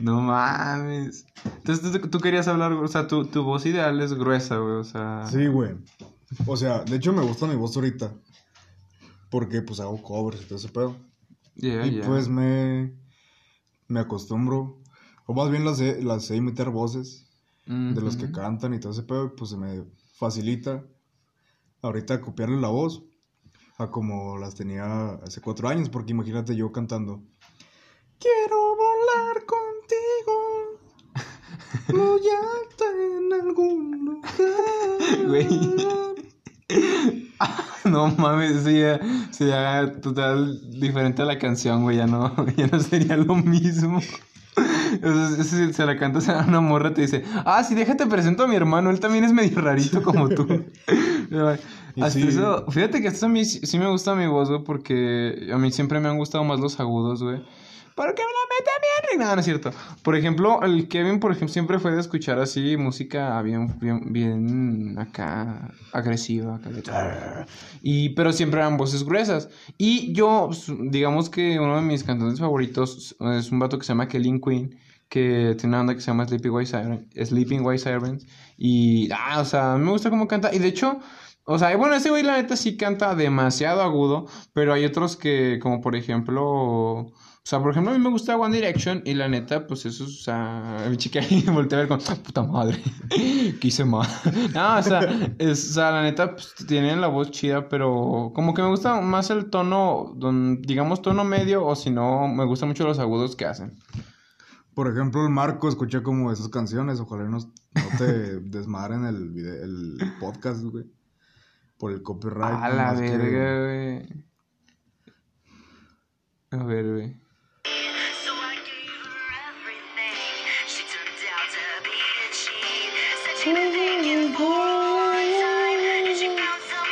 No 0.00 0.20
mames. 0.20 1.24
Entonces 1.44 1.90
tú, 2.00 2.08
tú 2.08 2.20
querías 2.20 2.46
hablar, 2.48 2.72
o 2.72 2.88
sea, 2.88 3.06
tu, 3.06 3.24
tu 3.26 3.42
voz 3.42 3.64
ideal 3.66 4.00
es 4.00 4.12
gruesa, 4.12 4.56
güey, 4.58 4.74
o 4.76 4.84
sea. 4.84 5.26
Sí, 5.28 5.46
güey. 5.46 5.72
O 6.46 6.56
sea, 6.56 6.84
de 6.84 6.96
hecho 6.96 7.12
me 7.12 7.22
gusta 7.22 7.46
mi 7.46 7.54
voz 7.56 7.74
ahorita. 7.76 8.12
Porque 9.30 9.62
pues 9.62 9.80
hago 9.80 10.00
covers 10.02 10.42
y 10.42 10.44
todo 10.44 10.58
ese 10.58 10.68
pedo. 10.68 10.96
Yeah, 11.56 11.86
y 11.86 11.92
yeah. 11.92 12.06
pues 12.06 12.28
me. 12.28 12.92
Me 13.88 14.00
acostumbro. 14.00 14.80
O 15.26 15.34
más 15.34 15.50
bien 15.50 15.64
las 15.64 15.78
sé, 15.78 16.02
las 16.02 16.24
sé 16.24 16.36
imitar 16.36 16.70
voces 16.70 17.30
de 17.66 17.98
los 18.02 18.16
que 18.16 18.30
cantan 18.30 18.74
y 18.74 18.80
todo 18.80 18.92
ese 18.92 19.02
pedo. 19.04 19.34
Pues 19.34 19.50
se 19.50 19.56
me 19.56 19.84
facilita 20.16 20.84
ahorita 21.80 22.20
copiarle 22.20 22.60
la 22.60 22.68
voz 22.68 23.02
a 23.78 23.90
como 23.90 24.36
las 24.36 24.54
tenía 24.54 25.14
hace 25.14 25.40
cuatro 25.40 25.68
años. 25.68 25.88
Porque 25.88 26.12
imagínate 26.12 26.56
yo 26.56 26.72
cantando. 26.72 27.22
Quiero 28.18 28.76
volar 28.76 29.44
contigo. 29.46 29.74
En 32.96 33.32
algún 33.32 34.04
lugar. 34.04 35.26
Güey. 35.26 35.74
No 37.90 38.08
mames, 38.08 38.62
sería, 38.62 39.00
sería 39.30 39.92
total 40.00 40.60
diferente 40.70 41.22
a 41.22 41.24
la 41.26 41.38
canción, 41.38 41.82
güey, 41.82 41.98
ya 41.98 42.06
no, 42.06 42.34
ya 42.56 42.66
no 42.66 42.80
sería 42.80 43.16
lo 43.16 43.34
mismo. 43.36 44.00
Si 45.42 45.72
se 45.72 45.86
la 45.86 45.98
cantas 45.98 46.28
a 46.28 46.44
una 46.46 46.60
morra, 46.60 46.94
te 46.94 47.02
dice, 47.02 47.24
ah, 47.44 47.62
sí, 47.64 47.74
déjate 47.74 48.06
presento 48.06 48.44
a 48.44 48.46
mi 48.46 48.54
hermano, 48.56 48.90
él 48.90 49.00
también 49.00 49.24
es 49.24 49.32
medio 49.32 49.60
rarito 49.60 50.02
como 50.02 50.28
tú. 50.28 50.46
Y 51.96 52.02
Hasta 52.02 52.18
sí. 52.18 52.26
eso, 52.26 52.64
fíjate 52.70 53.00
que 53.00 53.06
hasta 53.06 53.26
a 53.26 53.28
mí 53.28 53.44
sí 53.44 53.78
me 53.78 53.88
gusta 53.88 54.16
mi 54.16 54.26
voz, 54.26 54.48
güey, 54.48 54.64
porque 54.64 55.48
a 55.52 55.58
mí 55.58 55.70
siempre 55.70 56.00
me 56.00 56.08
han 56.08 56.18
gustado 56.18 56.42
más 56.42 56.58
los 56.58 56.80
agudos, 56.80 57.22
güey. 57.22 57.40
Porque 57.94 58.22
me 58.22 58.28
la 58.28 58.54
mete 58.58 58.70
bien, 59.16 59.20
no, 59.28 59.34
no 59.34 59.38
es 59.40 59.44
cierto. 59.44 59.70
Por 60.02 60.16
ejemplo, 60.16 60.60
el 60.62 60.88
Kevin, 60.88 61.20
por 61.20 61.30
ejemplo, 61.30 61.52
siempre 61.52 61.78
fue 61.78 61.92
de 61.92 62.00
escuchar 62.00 62.40
así 62.40 62.76
música 62.76 63.40
bien, 63.42 63.78
bien, 63.78 64.12
bien 64.12 64.98
acá, 64.98 65.70
agresiva, 65.92 66.60
y, 67.82 68.08
pero 68.10 68.32
siempre 68.32 68.60
eran 68.60 68.76
voces 68.76 69.04
gruesas. 69.04 69.48
Y 69.78 70.12
yo, 70.12 70.46
pues, 70.48 70.66
digamos 70.90 71.30
que 71.30 71.60
uno 71.60 71.76
de 71.76 71.82
mis 71.82 72.02
cantantes 72.02 72.40
favoritos 72.40 73.14
es 73.38 73.52
un 73.52 73.58
vato 73.60 73.78
que 73.78 73.84
se 73.84 73.92
llama 73.92 74.08
Kellen 74.08 74.40
Queen, 74.40 74.76
que 75.08 75.54
tiene 75.56 75.68
una 75.68 75.78
banda 75.78 75.94
que 75.94 76.00
se 76.00 76.08
llama 76.08 76.26
Sleeping 76.26 76.50
White, 76.52 76.70
Siren- 76.72 77.08
Sleeping 77.26 77.60
White 77.64 77.78
Sirens. 77.82 78.26
Y, 78.56 79.08
ah, 79.12 79.40
o 79.40 79.44
sea, 79.44 79.76
me 79.76 79.90
gusta 79.90 80.10
cómo 80.10 80.26
canta. 80.26 80.52
Y 80.52 80.58
de 80.58 80.66
hecho, 80.68 80.98
o 81.44 81.58
sea, 81.60 81.76
bueno, 81.76 81.94
ese 81.94 82.10
güey 82.10 82.24
la 82.24 82.38
neta 82.38 82.56
sí 82.56 82.76
canta 82.76 83.14
demasiado 83.14 83.82
agudo, 83.82 84.26
pero 84.52 84.72
hay 84.72 84.84
otros 84.84 85.16
que, 85.16 85.60
como 85.62 85.80
por 85.80 85.94
ejemplo... 85.94 87.12
O 87.44 87.46
sea, 87.46 87.60
por 87.60 87.72
ejemplo, 87.72 87.92
a 87.92 87.98
mí 87.98 88.02
me 88.02 88.08
gusta 88.08 88.38
One 88.38 88.56
Direction 88.56 89.02
y 89.04 89.12
la 89.12 89.28
neta, 89.28 89.66
pues 89.66 89.84
eso, 89.84 90.04
o 90.04 90.08
sea, 90.08 90.86
mi 90.90 90.96
chica 90.96 91.20
ahí 91.20 91.42
me 91.46 91.52
volteé 91.52 91.76
a 91.76 91.80
ver 91.82 91.88
con, 91.88 92.00
puta 92.22 92.42
madre, 92.42 92.82
¿qué 93.10 93.68
hice 93.68 93.84
mal? 93.84 94.08
No, 94.54 94.78
o 94.78 94.82
sea, 94.82 95.00
es, 95.38 95.70
o 95.70 95.74
sea, 95.74 95.90
la 95.90 96.02
neta, 96.04 96.30
pues 96.32 96.54
tienen 96.66 97.02
la 97.02 97.08
voz 97.08 97.30
chida, 97.30 97.68
pero 97.68 98.32
como 98.34 98.54
que 98.54 98.62
me 98.62 98.68
gusta 98.68 98.98
más 99.02 99.28
el 99.28 99.50
tono, 99.50 100.14
don- 100.16 100.62
digamos, 100.62 101.02
tono 101.02 101.22
medio, 101.24 101.66
o 101.66 101.76
si 101.76 101.90
no, 101.90 102.28
me 102.28 102.46
gustan 102.46 102.70
mucho 102.70 102.84
los 102.86 102.98
agudos 102.98 103.36
que 103.36 103.44
hacen. 103.44 103.78
Por 104.72 104.90
ejemplo, 104.90 105.22
el 105.22 105.28
Marco 105.30 105.68
escuché 105.68 106.02
como 106.02 106.32
esas 106.32 106.48
canciones. 106.48 106.98
Ojalá 106.98 107.24
no, 107.24 107.38
no 107.38 107.98
te 107.98 108.40
desmadren 108.40 109.04
el, 109.04 109.28
video, 109.28 109.62
el 109.62 109.98
podcast, 110.18 110.62
güey. 110.64 110.86
Por 111.78 111.92
el 111.92 112.02
copyright. 112.02 112.42
A 112.60 112.70
la 112.70 112.94
que- 112.96 113.16
verga, 113.18 113.64
güey. 113.66 114.24
A 116.50 116.64
ver, 116.64 116.90
güey. 116.90 117.23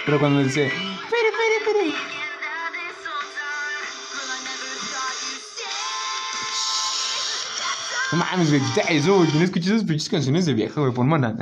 Pero 0.05 0.19
cuando 0.19 0.43
dice, 0.43 0.71
thought 4.93 5.15
you'd 5.23 5.41
stay. 5.41 5.73
No 8.13 8.19
mames, 8.19 8.51
güey, 8.51 8.61
eso, 8.91 9.17
güey. 9.17 9.31
¿Quién 9.31 9.43
escucha 9.45 9.71
esas 9.71 9.85
pinches 9.85 10.11
canciones 10.11 10.45
de 10.45 10.53
vieja, 10.53 10.79
güey? 10.79 10.93
Pon 10.93 11.09
maná. 11.09 11.39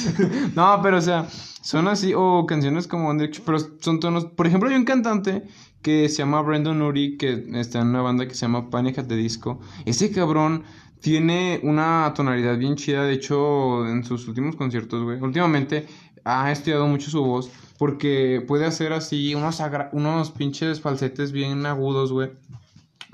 no, 0.56 0.80
pero 0.82 0.98
o 0.98 1.02
sea, 1.02 1.28
son 1.62 1.86
así, 1.86 2.12
o 2.16 2.44
canciones 2.44 2.88
como 2.88 3.16
pero 3.46 3.58
son 3.78 4.00
tonos. 4.00 4.24
Por 4.24 4.48
ejemplo, 4.48 4.68
hay 4.68 4.74
un 4.74 4.84
cantante 4.84 5.44
que 5.82 6.08
se 6.08 6.16
llama 6.16 6.42
Brandon 6.42 6.82
Urie, 6.82 7.16
que 7.16 7.46
está 7.54 7.80
en 7.80 7.88
una 7.88 8.02
banda 8.02 8.26
que 8.26 8.34
se 8.34 8.40
llama 8.40 8.70
Panic 8.70 9.06
the 9.06 9.14
Disco. 9.14 9.60
Ese 9.86 10.10
cabrón 10.10 10.64
tiene 11.00 11.60
una 11.62 12.12
tonalidad 12.14 12.56
bien 12.58 12.76
chida. 12.76 13.04
De 13.04 13.12
hecho, 13.12 13.86
en 13.86 14.04
sus 14.04 14.28
últimos 14.28 14.56
conciertos, 14.56 15.02
güey, 15.02 15.20
últimamente 15.20 15.86
ha 16.24 16.50
estudiado 16.50 16.86
mucho 16.86 17.10
su 17.10 17.24
voz. 17.24 17.50
Porque 17.78 18.44
puede 18.46 18.66
hacer 18.66 18.92
así 18.92 19.34
unos, 19.36 19.62
unos 19.92 20.30
pinches 20.32 20.80
falsetes 20.80 21.30
bien 21.30 21.64
agudos, 21.64 22.12
güey. 22.12 22.30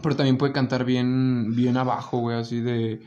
Pero 0.02 0.16
también 0.16 0.38
puede 0.38 0.52
cantar 0.52 0.84
bien, 0.84 1.54
bien 1.54 1.76
abajo, 1.76 2.18
güey, 2.18 2.38
así 2.38 2.60
de... 2.60 3.02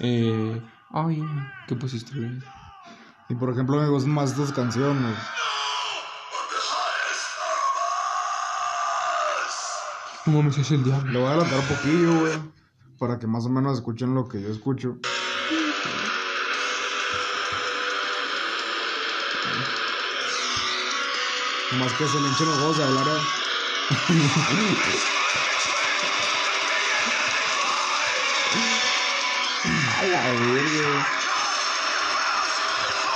Eh, 0.00 0.60
ay, 0.90 1.22
¿qué 1.68 1.76
pusiste, 1.76 2.16
güey? 2.16 2.32
Y 3.28 3.34
por 3.34 3.50
ejemplo, 3.50 3.80
me 3.80 3.88
gustan 3.88 4.12
más 4.12 4.30
estas 4.30 4.52
canciones. 4.52 5.16
No 10.24 10.34
mames, 10.34 10.56
es 10.58 10.70
el 10.70 10.84
diablo. 10.84 11.10
Le 11.12 11.18
voy 11.18 11.28
a 11.28 11.30
adelantar 11.32 11.58
un 11.58 11.66
poquillo, 11.66 12.20
güey. 12.20 12.61
Para 13.02 13.18
que 13.18 13.26
más 13.26 13.44
o 13.46 13.48
menos 13.48 13.78
escuchen 13.78 14.14
lo 14.14 14.28
que 14.28 14.40
yo 14.40 14.48
escucho. 14.48 14.96
Más 21.80 21.92
que 21.94 22.06
se 22.06 22.20
le 22.20 22.28
hinchen 22.28 22.46
los 22.46 22.78
de 22.78 22.84
hablar. 22.84 23.08
¿eh? 23.08 23.10
A 29.98 30.04
la 30.04 30.30
verga, 30.30 31.04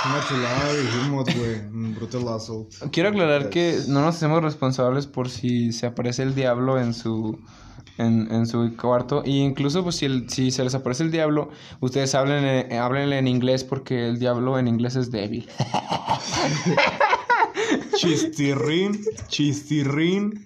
Una 0.05 0.21
chulada 0.27 0.73
dijimos, 0.73 1.23
güey. 1.33 1.61
Un 1.71 1.95
brutal 1.95 2.27
assault. 2.27 2.73
Quiero 2.91 3.07
aclarar 3.07 3.49
que 3.49 3.79
no 3.87 4.01
nos 4.01 4.17
hacemos 4.17 4.43
responsables 4.43 5.07
por 5.07 5.29
si 5.29 5.71
se 5.71 5.85
aparece 5.85 6.23
el 6.23 6.35
diablo 6.35 6.77
en 6.77 6.93
su 6.93 7.39
en, 7.97 8.31
en 8.31 8.45
su 8.47 8.75
cuarto. 8.77 9.23
Y 9.25 9.39
incluso 9.39 9.83
pues 9.83 9.95
si, 9.97 10.05
el- 10.05 10.29
si 10.29 10.51
se 10.51 10.63
les 10.63 10.75
aparece 10.75 11.03
el 11.03 11.11
diablo, 11.11 11.49
ustedes 11.79 12.13
hablen, 12.15 12.43
eh, 12.45 12.77
háblenle 12.79 13.17
en 13.19 13.27
inglés 13.27 13.63
porque 13.63 14.07
el 14.09 14.19
diablo 14.19 14.57
en 14.59 14.67
inglés 14.67 14.95
es 14.95 15.11
débil. 15.11 15.47
Chistirrín, 17.95 18.99
chistirrín. 19.27 20.43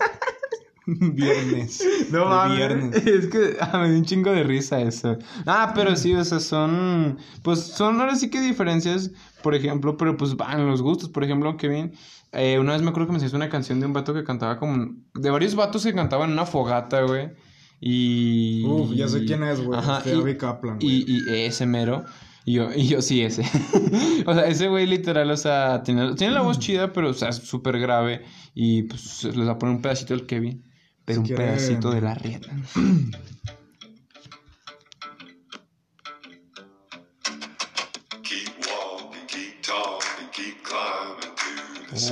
Viernes. 0.87 1.83
No 2.09 2.25
mames. 2.25 2.57
Viernes. 2.57 3.05
Es 3.05 3.27
que 3.27 3.55
ah, 3.61 3.77
me 3.77 3.89
dio 3.89 3.99
un 3.99 4.05
chingo 4.05 4.31
de 4.31 4.43
risa 4.43 4.81
eso. 4.81 5.17
Ah, 5.45 5.71
pero 5.75 5.95
sí, 5.95 6.13
o 6.15 6.23
sea, 6.25 6.39
son. 6.39 7.17
Pues 7.43 7.59
son 7.59 7.99
ahora 8.01 8.15
sí 8.15 8.29
que 8.29 8.41
diferencias, 8.41 9.11
por 9.43 9.53
ejemplo, 9.55 9.95
pero 9.95 10.17
pues 10.17 10.35
van 10.35 10.67
los 10.67 10.81
gustos. 10.81 11.09
Por 11.09 11.23
ejemplo, 11.23 11.55
Kevin, 11.55 11.93
eh, 12.31 12.59
una 12.59 12.73
vez 12.73 12.81
me 12.81 12.89
acuerdo 12.89 13.07
que 13.13 13.19
me 13.19 13.25
hizo 13.25 13.35
una 13.35 13.49
canción 13.49 13.79
de 13.79 13.85
un 13.85 13.93
vato 13.93 14.13
que 14.13 14.23
cantaba 14.23 14.57
como. 14.57 14.95
De 15.13 15.29
varios 15.29 15.55
vatos 15.55 15.83
que 15.83 15.93
cantaban 15.93 16.29
en 16.29 16.33
una 16.33 16.45
fogata, 16.45 17.01
güey. 17.03 17.31
Y. 17.79 18.63
Uf, 18.65 18.91
ya 18.93 19.07
sé 19.07 19.25
quién 19.25 19.43
es, 19.43 19.61
güey. 19.61 19.77
Ajá, 19.79 20.01
Este 20.05 20.37
Kaplan, 20.37 20.77
güey. 20.79 21.03
y, 21.07 21.19
y 21.29 21.33
ese 21.45 21.65
mero. 21.65 22.05
Y 22.45 22.53
yo, 22.53 22.69
y 22.75 22.87
yo 22.87 23.01
sí, 23.01 23.21
ese. 23.21 23.43
o 24.25 24.33
sea, 24.33 24.47
ese 24.47 24.67
güey 24.67 24.87
literal, 24.87 25.29
o 25.29 25.37
sea, 25.37 25.83
tiene, 25.83 26.15
tiene 26.15 26.33
la 26.33 26.41
voz 26.41 26.57
chida, 26.59 26.91
pero, 26.91 27.09
o 27.09 27.13
sea, 27.13 27.29
es 27.29 27.35
súper 27.37 27.79
grave. 27.79 28.23
Y 28.55 28.83
pues 28.83 29.23
les 29.25 29.47
va 29.47 29.51
a 29.53 29.57
poner 29.59 29.75
un 29.75 29.81
pedacito 29.81 30.15
del 30.15 30.25
Kevin. 30.25 30.63
Pero 31.05 31.15
Si 31.17 31.19
un 31.19 31.25
quiere- 31.27 31.43
pedacito 31.45 31.91
de 31.91 32.01
la 32.01 32.15
rieta. 32.15 32.49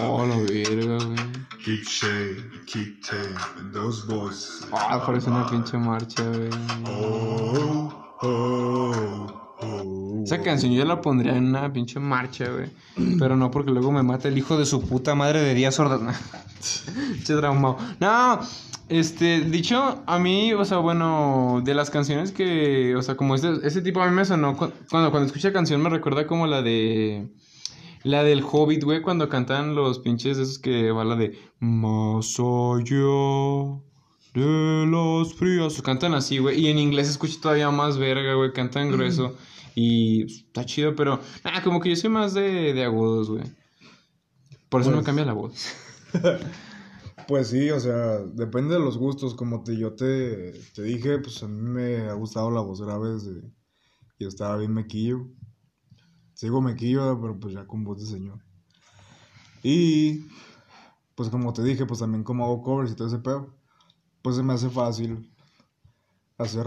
Oh, 0.02 0.26
la 0.26 0.36
verga, 0.38 0.98
güey. 1.06 1.18
Keep 1.64 1.84
shade, 1.84 2.44
keep 2.66 3.02
tape, 3.02 3.72
those 3.74 4.06
boys. 4.08 4.68
Ah, 4.74 5.02
parece 5.06 5.30
una 5.30 5.48
pinche 5.50 5.78
marcha, 5.78 6.24
güey. 6.24 6.50
Oh, 6.88 7.94
oh, 8.22 9.56
oh. 9.62 10.22
Esa 10.24 10.42
canción 10.42 10.72
yo 10.74 10.84
la 10.86 11.00
pondría 11.02 11.36
en 11.36 11.46
una 11.48 11.72
pinche 11.72 12.00
marcha, 12.00 12.46
güey. 12.50 12.70
Pero 13.18 13.38
no 13.38 13.52
porque 13.52 13.72
luego 13.72 13.92
me 13.92 14.04
mata 14.04 14.28
el 14.28 14.38
hijo 14.38 14.58
de 14.58 14.66
su 14.66 14.82
puta 14.82 15.16
madre 15.16 15.42
de 15.42 15.54
Díaz 15.54 15.80
Ordaz. 15.80 16.02
Pinche 17.14 17.36
traumado. 17.36 17.78
No, 18.02 18.40
este, 18.90 19.42
dicho, 19.42 20.04
a 20.06 20.20
mí, 20.20 20.54
o 20.54 20.66
sea, 20.66 20.78
bueno, 20.80 21.62
de 21.64 21.74
las 21.74 21.90
canciones 21.90 22.32
que, 22.34 22.96
o 22.98 23.02
sea, 23.02 23.16
como 23.16 23.36
este, 23.36 23.66
ese 23.66 23.82
tipo 23.82 24.02
a 24.02 24.08
mí 24.10 24.16
me 24.16 24.26
sonó, 24.26 24.58
cu- 24.58 24.72
cuando, 24.90 25.12
cuando 25.12 25.28
escuché 25.28 25.54
canción 25.54 25.82
me 25.82 25.90
recuerda 25.90 26.28
como 26.28 26.48
la 26.48 26.62
de, 26.62 27.30
la 28.04 28.24
del 28.24 28.44
Hobbit, 28.44 28.84
güey, 28.84 29.02
cuando 29.02 29.30
cantan 29.30 29.76
los 29.76 30.00
pinches 30.00 30.38
esos 30.38 30.60
que 30.60 30.92
va 30.92 31.04
la 31.04 31.16
de 31.16 31.38
Más 31.60 32.40
allá 32.40 32.96
de 34.34 34.86
las 34.88 35.34
frías. 35.34 35.82
Cantan 35.82 36.14
así, 36.14 36.38
güey. 36.38 36.60
Y 36.60 36.68
en 36.68 36.78
inglés 36.80 37.08
se 37.08 37.14
escucha 37.14 37.36
todavía 37.42 37.72
más 37.72 37.98
verga, 37.98 38.34
güey. 38.36 38.54
Cantan 38.54 38.92
grueso. 38.92 39.36
Y 39.76 40.24
está 40.26 40.66
chido, 40.66 40.96
pero. 40.96 41.20
Ah, 41.44 41.62
como 41.64 41.80
que 41.80 41.90
yo 41.90 41.96
soy 41.96 42.10
más 42.10 42.34
de, 42.34 42.74
de 42.74 42.84
agudos, 42.84 43.30
güey. 43.30 43.44
Por 44.70 44.82
eso 44.82 44.90
me 44.92 44.98
Pues- 44.98 45.06
cambia 45.06 45.26
la 45.26 45.34
voz. 45.34 45.54
Pues 47.28 47.50
sí, 47.50 47.70
o 47.70 47.80
sea, 47.80 48.18
depende 48.34 48.74
de 48.74 48.80
los 48.80 48.98
gustos. 48.98 49.36
Como 49.36 49.62
te, 49.62 49.78
yo 49.78 49.94
te, 49.94 50.52
te 50.74 50.82
dije, 50.82 51.20
pues 51.20 51.44
a 51.44 51.48
mí 51.48 51.62
me 51.62 52.10
ha 52.10 52.14
gustado 52.14 52.50
la 52.50 52.62
voz 52.62 52.82
grave 52.82 53.10
desde. 53.12 53.42
Yo 54.20 54.28
estaba 54.28 54.58
bien 54.58 54.74
mequillo. 54.74 55.28
Sigo 56.40 56.62
mequillo, 56.62 57.20
pero 57.20 57.38
pues 57.38 57.54
ya 57.54 57.68
con 57.68 57.84
voz 57.84 58.00
de 58.00 58.06
señor. 58.06 58.40
Y. 59.62 60.26
Pues 61.16 61.30
como 61.30 61.52
te 61.52 61.62
dije, 61.66 61.86
pues 61.86 62.00
también 62.00 62.24
como 62.24 62.46
hago 62.46 62.62
covers 62.62 62.92
y 62.94 62.96
todo 62.96 63.10
ese 63.10 63.20
pedo. 63.20 63.54
Pues 64.22 64.38
se 64.38 64.44
me 64.44 64.54
hace 64.54 64.70
fácil 64.70 65.30
hacer. 66.38 66.66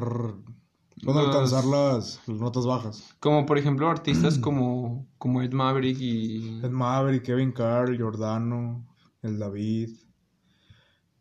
Bueno, 1.04 1.22
Los- 1.22 1.26
alcanzar 1.34 1.64
las, 1.64 2.20
las 2.28 2.38
notas 2.38 2.66
bajas. 2.66 3.14
Como 3.18 3.46
por 3.46 3.56
ejemplo 3.56 3.88
artistas 3.88 4.38
como, 4.38 5.08
como 5.16 5.40
Ed 5.40 5.52
Maverick 5.54 5.98
y. 5.98 6.60
Ed 6.62 6.70
Maverick, 6.70 7.24
Kevin 7.24 7.52
Carr, 7.52 7.96
Giordano, 7.96 8.86
el 9.22 9.38
David. 9.38 9.88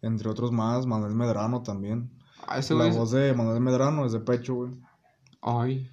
Entre 0.01 0.29
otros 0.29 0.51
más, 0.51 0.85
Manuel 0.85 1.15
Medrano 1.15 1.61
también. 1.63 2.11
Ah, 2.45 2.59
La 2.71 2.87
es- 2.87 2.97
voz 2.97 3.11
de 3.11 3.33
Manuel 3.33 3.61
Medrano 3.61 4.05
es 4.05 4.11
de 4.11 4.19
pecho, 4.19 4.55
güey. 4.55 4.71
Ay. 5.41 5.89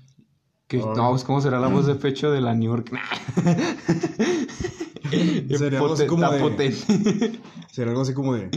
Que, 0.68 0.76
Ay. 0.76 0.85
no, 0.96 1.11
pues 1.11 1.24
cómo 1.24 1.40
será 1.40 1.59
la 1.59 1.66
voz 1.68 1.87
de 1.87 1.94
pecho 1.96 2.31
de 2.31 2.40
la 2.42 2.54
New 2.54 2.70
York. 2.70 2.92
Sería 5.59 5.78
algo 5.78 5.94
así 5.94 6.07
como 6.07 6.31
de- 6.31 6.40
potente. 6.40 6.76
Sería 7.72 7.90
algo 7.92 8.02
así 8.02 8.14
como 8.14 8.35
de. 8.35 8.50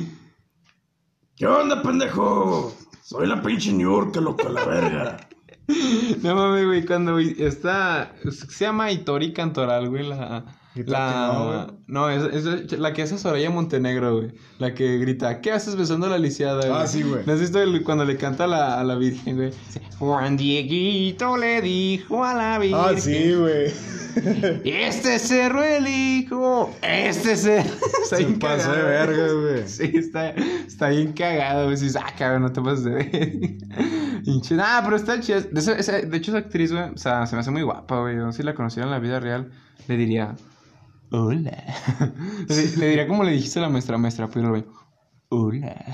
¿Qué 1.36 1.48
onda, 1.48 1.82
pendejo? 1.82 2.74
Soy 3.02 3.28
la 3.28 3.42
pinche 3.42 3.72
New 3.74 3.90
York, 3.92 4.16
loco, 4.18 4.50
la 4.50 4.66
verga. 4.66 5.28
No 6.22 6.36
mames, 6.36 6.66
güey, 6.66 6.86
cuando 6.86 7.18
está. 7.20 8.14
Se 8.30 8.66
llama 8.66 8.92
Itori 8.92 9.32
Cantoral, 9.32 9.88
güey, 9.90 10.06
la. 10.06 10.44
La. 10.76 11.68
que 11.68 11.74
no, 11.88 12.10
es, 12.10 12.24
es 12.34 12.80
la 12.80 12.94
que 12.94 13.02
hace 13.02 13.18
Soraya 13.18 13.50
Montenegro, 13.50 14.18
güey. 14.18 14.32
La 14.60 14.74
que 14.74 14.98
grita, 15.00 15.42
¿qué 15.42 15.52
haces 15.52 15.76
besando 15.76 16.06
a 16.08 16.10
la 16.10 16.18
lisiada, 16.18 16.66
güey? 16.68 16.82
Ah, 16.82 16.88
sí, 16.88 17.04
güey. 17.04 17.24
¿No 17.26 17.34
has 17.34 17.40
visto 17.42 17.62
el- 17.62 17.84
cuando 17.84 18.06
le 18.06 18.16
canta 18.18 18.46
a 18.46 18.48
la, 18.48 18.80
a 18.80 18.84
la 18.84 18.96
Virgen, 18.96 19.36
güey? 19.36 19.52
Juan 20.00 20.38
Dieguito 20.38 21.36
le 21.38 21.62
dijo 21.62 22.24
a 22.24 22.34
la 22.34 22.58
Virgen. 22.60 22.80
Ah, 22.80 22.94
sí, 22.98 23.34
güey. 23.34 23.72
Este 24.64 25.20
cerro 25.20 25.64
elijo. 25.64 26.74
Este 26.82 27.36
cerro. 27.36 27.70
Está 28.04 28.18
Se 28.18 28.26
bien 28.26 28.40
pasó 28.40 28.72
de 28.72 28.78
cagado. 28.82 28.88
verga, 29.08 29.34
güey. 29.34 29.68
Sí, 29.70 29.92
está, 29.94 30.30
está 30.32 30.90
bien 30.90 31.14
cagado, 31.14 31.66
güey. 31.66 31.76
Dices, 31.78 31.96
ah, 31.96 32.14
cabrón, 32.18 32.42
no 32.44 32.52
te 32.52 32.62
pases 32.62 32.84
de 32.84 32.92
ver. 32.92 33.32
Nah, 34.52 34.82
pero 34.84 34.96
está 34.98 35.20
chida. 35.20 35.42
De, 35.42 35.60
hecho, 36.18 36.32
esa 36.32 36.38
actriz, 36.38 36.72
güey, 36.72 36.84
o 36.94 36.98
sea, 36.98 37.26
se 37.26 37.36
me 37.36 37.40
hace 37.42 37.52
muy 37.52 37.62
guapa, 37.64 38.00
güey. 38.02 38.18
Yo, 38.18 38.32
si 38.32 38.44
la 38.44 38.54
conociera 38.54 38.86
en 38.86 38.92
la 38.92 39.00
vida 39.00 39.20
real, 39.20 39.50
le 39.88 39.98
diría, 39.98 40.36
hola. 41.12 41.64
le, 42.50 42.78
le 42.78 42.88
diría 42.88 43.08
como 43.08 43.24
le 43.24 43.32
dijiste 43.32 43.60
a 43.60 43.64
la 43.64 43.70
maestra, 43.70 43.98
maestra, 43.98 44.30
pero, 44.30 44.50
güey, 44.50 44.66
hola. 45.30 45.86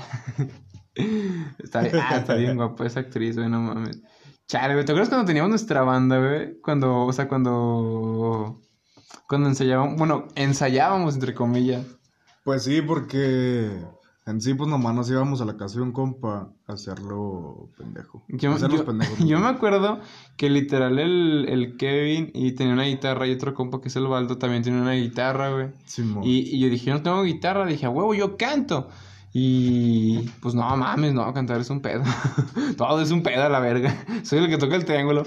está, 1.58 1.80
bien- 1.82 1.96
ah, 1.96 2.16
está 2.18 2.34
bien 2.34 2.56
guapa 2.56 2.86
esa 2.86 3.00
actriz, 3.00 3.36
güey, 3.36 3.48
no 3.48 3.60
mames. 3.60 4.00
Chale, 4.46 4.74
güey, 4.74 4.84
¿te 4.86 4.92
acuerdas 4.92 5.10
cuando 5.10 5.26
teníamos 5.26 5.50
nuestra 5.50 5.82
banda, 5.82 6.18
güey? 6.18 6.60
Cuando, 6.62 7.04
o 7.04 7.12
sea, 7.12 7.28
cuando... 7.28 8.60
Cuando 9.28 9.48
ensayábamos, 9.48 9.96
bueno, 9.98 10.28
ensayábamos, 10.36 11.14
entre 11.14 11.34
comillas. 11.34 11.84
Pues 12.44 12.62
sí, 12.64 12.80
porque 12.80 13.70
en 14.28 14.40
sí, 14.40 14.54
pues 14.54 14.68
nomás 14.68 14.94
nos 14.94 15.10
íbamos 15.10 15.40
a 15.40 15.44
la 15.44 15.56
casa 15.56 15.76
de 15.76 15.82
un 15.82 15.92
compa 15.92 16.50
a 16.66 16.72
hacerlo 16.72 17.70
pendejo. 17.76 18.22
Yo, 18.28 18.56
yo- 18.58 18.84
pendejos. 18.84 19.18
yo 19.26 19.38
me 19.38 19.46
acuerdo 19.48 20.00
que 20.36 20.50
literal 20.50 20.98
el, 20.98 21.46
el 21.48 21.76
Kevin 21.76 22.30
y 22.34 22.52
tenía 22.52 22.74
una 22.74 22.84
guitarra 22.84 23.26
y 23.26 23.32
otro 23.32 23.54
compa 23.54 23.80
que 23.80 23.88
es 23.88 23.96
el 23.96 24.06
Baldo 24.06 24.38
también 24.38 24.62
tiene 24.62 24.80
una 24.80 24.92
guitarra, 24.92 25.50
güey. 25.50 25.68
Simón. 25.86 26.24
Y, 26.24 26.40
y 26.56 26.60
yo 26.60 26.68
dije, 26.68 26.90
no 26.90 27.02
tengo 27.02 27.22
guitarra, 27.22 27.64
dije, 27.66 27.86
a 27.86 27.90
huevo, 27.90 28.14
yo 28.14 28.36
canto. 28.36 28.88
Y 29.32 30.20
pues 30.40 30.54
no 30.54 30.62
mames, 30.76 31.12
no, 31.12 31.32
cantar 31.34 31.60
es 31.60 31.70
un 31.70 31.80
pedo. 31.80 32.02
Todo 32.76 33.00
es 33.02 33.10
un 33.10 33.22
pedo 33.22 33.44
a 33.44 33.48
la 33.48 33.60
verga. 33.60 33.94
Soy 34.24 34.38
el 34.40 34.48
que 34.48 34.58
toca 34.58 34.74
el 34.76 34.84
triángulo. 34.84 35.22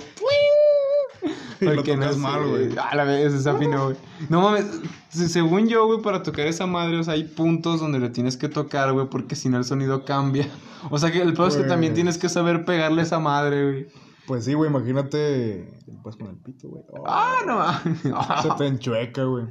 Y 1.62 1.65
lo 1.76 1.84
tocas 1.84 2.15
sé, 2.15 2.19
mal, 2.19 2.47
güey. 2.47 2.69
A 2.78 2.95
la 2.95 3.04
vez, 3.04 3.32
desafinó, 3.34 3.86
güey. 3.86 3.97
No 4.30 4.41
mames, 4.41 4.65
se- 5.10 5.30
según 5.30 5.67
yo, 5.67 5.86
güey, 5.88 6.02
para 6.02 6.24
tocar 6.24 6.47
esa 6.47 6.65
madre, 6.65 6.97
o 6.97 7.04
sea, 7.04 7.13
hay 7.13 7.24
puntos 7.24 7.80
donde 7.80 8.00
le 8.00 8.10
tienes 8.10 8.36
que 8.38 8.50
tocar, 8.50 8.91
güey, 8.93 9.08
porque 9.10 9.36
si 9.36 9.47
no 9.50 9.58
el 9.58 9.63
sonido 9.63 10.04
cambia. 10.06 10.47
O 10.89 10.97
sea, 10.97 11.12
que 11.12 11.21
el 11.21 11.34
pedo 11.34 11.45
es 11.45 11.56
que 11.58 11.63
también 11.63 11.93
tienes 11.93 12.17
que 12.17 12.28
saber 12.28 12.65
pegarle 12.65 13.04
esa 13.04 13.19
madre, 13.19 13.63
güey. 13.71 13.88
Pues 14.26 14.45
sí, 14.45 14.56
güey, 14.56 14.67
imagínate. 14.71 15.80
Pues 16.02 16.15
con 16.15 16.28
el 16.30 16.38
pito, 16.38 16.69
güey. 16.69 16.84
Oh, 16.89 17.04
Ah, 17.06 17.36
no 17.45 17.58
mames. 17.58 18.02
Se 18.41 18.50
te 18.58 18.65
enchueca, 18.65 19.24
güey. 19.26 19.45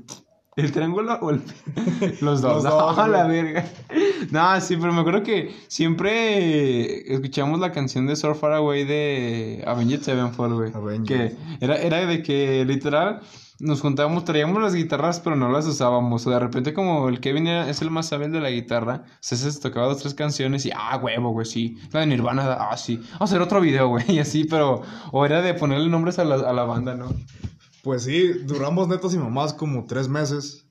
¿El 0.57 0.73
triángulo 0.73 1.15
o 1.21 1.31
el... 1.31 1.43
Los 2.21 2.43
dos? 2.43 2.65
Los 2.65 2.97
no, 2.97 3.07
la 3.07 3.27
verga. 3.27 3.65
No, 4.31 4.61
sí, 4.61 4.77
pero 4.77 4.93
me 4.93 5.01
acuerdo 5.01 5.23
que 5.23 5.55
siempre 5.69 7.13
escuchamos 7.13 7.61
la 7.61 7.73
canción 7.73 8.07
de 8.07 8.17
So 8.17 8.35
Far 8.35 8.53
Away 8.55 8.85
de 8.85 9.65
Avenged 9.67 10.03
Sevenfold, 10.03 10.55
güey. 10.55 10.73
Avenged. 10.75 11.07
Que 11.07 11.37
era, 11.61 11.77
era 11.77 12.05
de 12.07 12.23
que 12.23 12.65
literal 12.65 13.21
nos 13.61 13.81
juntábamos, 13.83 14.25
traíamos 14.25 14.63
las 14.63 14.75
guitarras, 14.75 15.21
pero 15.21 15.37
no 15.37 15.51
las 15.51 15.67
usábamos. 15.67 16.27
O 16.27 16.31
de 16.31 16.39
repente, 16.39 16.73
como 16.75 17.09
el 17.09 17.21
Kevin 17.21 17.47
era- 17.47 17.69
es 17.69 17.83
el 17.83 17.91
más 17.91 18.07
sabio 18.09 18.29
de 18.29 18.41
la 18.41 18.51
guitarra, 18.51 19.05
se 19.21 19.37
se 19.37 19.61
tocaba 19.61 19.87
dos, 19.87 19.99
tres 19.99 20.15
canciones 20.15 20.65
y, 20.67 20.71
ah, 20.75 20.97
huevo, 20.97 21.31
güey, 21.31 21.47
sí. 21.47 21.77
La 21.93 22.01
de 22.01 22.07
Nirvana, 22.07 22.55
ah, 22.71 22.77
sí. 22.77 22.97
Vamos 22.97 23.21
a 23.21 23.25
hacer 23.25 23.43
otro 23.43 23.61
video, 23.61 23.89
güey, 23.89 24.05
y 24.13 24.19
así, 24.19 24.45
pero. 24.45 24.83
O 25.13 25.25
era 25.27 25.43
de 25.43 25.55
ponerle 25.55 25.89
nombres 25.89 26.19
a 26.19 26.25
la, 26.25 26.37
a 26.37 26.53
la 26.53 26.65
banda, 26.65 26.95
¿no? 26.95 27.09
Pues 27.83 28.03
sí, 28.05 28.29
duramos 28.45 28.89
netos 28.89 29.15
y 29.15 29.19
mamás 29.19 29.55
como 29.55 29.87
tres 29.87 30.09
meses 30.09 30.67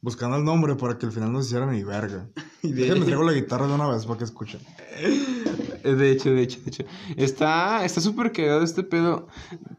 buscando 0.00 0.36
el 0.36 0.44
nombre 0.44 0.76
para 0.76 0.98
que 0.98 1.06
al 1.06 1.12
final 1.12 1.32
nos 1.32 1.46
hicieran 1.46 1.70
mi 1.70 1.82
verga. 1.82 2.28
Y 2.62 2.72
déjenme 2.72 3.04
traigo 3.04 3.22
la 3.22 3.32
guitarra 3.32 3.68
de 3.68 3.74
una 3.74 3.86
vez 3.86 4.06
para 4.06 4.18
que 4.18 4.24
escuchen. 4.24 4.60
Eh, 4.98 5.94
De 5.94 6.10
hecho, 6.10 6.30
de 6.30 6.42
hecho, 6.42 6.58
de 6.64 6.70
hecho. 6.70 6.84
Está 7.16 7.84
está 7.84 8.00
súper 8.00 8.32
cagado 8.32 8.62
este 8.62 8.82
pedo. 8.82 9.28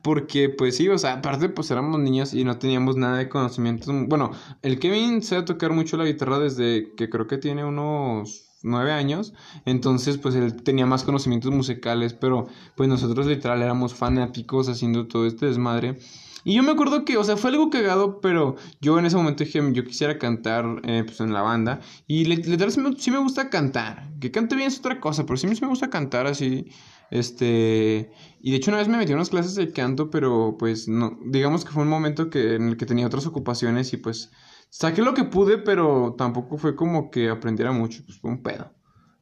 Porque, 0.04 0.48
pues 0.48 0.78
sí, 0.78 0.88
o 0.88 0.98
sea, 0.98 1.14
aparte, 1.16 1.50
pues 1.50 1.70
éramos 1.70 2.00
niños 2.00 2.34
y 2.34 2.46
no 2.46 2.58
teníamos 2.60 2.96
nada 2.96 3.18
de 3.18 3.28
conocimientos. 3.28 3.94
Bueno, 4.08 4.32
el 4.62 4.80
Kevin 4.80 5.22
sabe 5.22 5.44
tocar 5.44 5.74
mucho 5.74 5.98
la 5.98 6.06
guitarra 6.06 6.40
desde 6.40 6.94
que 6.96 7.10
creo 7.10 7.28
que 7.28 7.38
tiene 7.38 7.66
unos 7.66 8.46
nueve 8.64 8.94
años. 8.94 9.34
Entonces, 9.66 10.18
pues 10.18 10.36
él 10.36 10.64
tenía 10.64 10.86
más 10.86 11.04
conocimientos 11.04 11.52
musicales. 11.52 12.14
Pero, 12.14 12.48
pues 12.78 12.88
nosotros 12.88 13.26
literal 13.28 13.62
éramos 13.62 13.94
fanáticos 13.94 14.70
haciendo 14.70 15.08
todo 15.08 15.28
este 15.28 15.48
desmadre. 15.48 16.00
Y 16.48 16.56
yo 16.56 16.64
me 16.64 16.72
acuerdo 16.72 17.04
que, 17.04 17.18
o 17.18 17.26
sea, 17.26 17.36
fue 17.36 17.50
algo 17.50 17.70
cagado, 17.70 18.22
pero 18.22 18.56
yo 18.80 18.98
en 18.98 19.06
ese 19.06 19.18
momento 19.18 19.44
dije, 19.44 19.62
yo 19.74 19.84
quisiera 19.84 20.18
cantar 20.18 20.80
eh, 20.86 21.04
pues 21.06 21.20
en 21.20 21.34
la 21.34 21.42
banda. 21.42 21.82
Y 22.08 22.24
literal 22.24 22.72
sí 22.72 23.12
me, 23.12 23.18
gusta 23.18 23.50
cantar. 23.50 24.10
Que 24.22 24.32
cante 24.32 24.56
bien 24.56 24.70
es 24.70 24.80
otra 24.80 25.02
cosa, 25.02 25.26
pero 25.26 25.36
sí 25.36 25.46
me, 25.46 25.68
gusta 25.68 25.90
cantar 25.90 26.26
así. 26.26 26.68
Este. 27.12 28.14
Y 28.40 28.52
de 28.52 28.56
hecho, 28.56 28.72
una 28.72 28.78
vez 28.78 28.88
me 28.88 28.96
metí 28.96 29.12
a 29.12 29.16
unas 29.16 29.30
clases 29.30 29.56
de 29.56 29.74
canto, 29.74 30.10
pero 30.10 30.56
pues 30.58 30.88
no. 30.88 31.20
Digamos 31.26 31.66
que 31.66 31.72
fue 31.72 31.84
un 31.84 31.90
momento 31.90 32.30
que, 32.30 32.56
en 32.56 32.70
el 32.70 32.78
que 32.78 32.86
tenía 32.86 33.08
otras 33.08 33.26
ocupaciones 33.26 33.92
y 33.92 33.98
pues 33.98 34.32
saqué 34.70 35.02
lo 35.02 35.14
que 35.14 35.26
pude, 35.26 35.58
pero 35.58 36.16
tampoco 36.18 36.58
fue 36.58 36.78
como 36.78 37.12
que 37.12 37.30
aprendiera 37.30 37.74
mucho. 37.74 38.06
Pues 38.06 38.20
fue 38.22 38.32
un 38.32 38.42
pedo. 38.42 38.74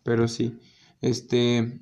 Pero 0.03 0.27
sí. 0.27 0.59
Este. 1.01 1.81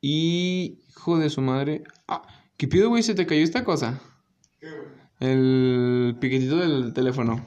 Y. 0.00 0.78
Hijo 0.90 1.18
de 1.18 1.28
su 1.28 1.42
madre. 1.42 1.82
Ah, 2.06 2.22
¿qué 2.56 2.68
pido, 2.68 2.88
güey? 2.88 3.02
¿Se 3.02 3.16
te 3.16 3.26
cayó 3.26 3.42
esta 3.42 3.64
cosa? 3.64 4.00
El 5.20 6.16
piquetito 6.20 6.56
del 6.56 6.92
teléfono. 6.92 7.44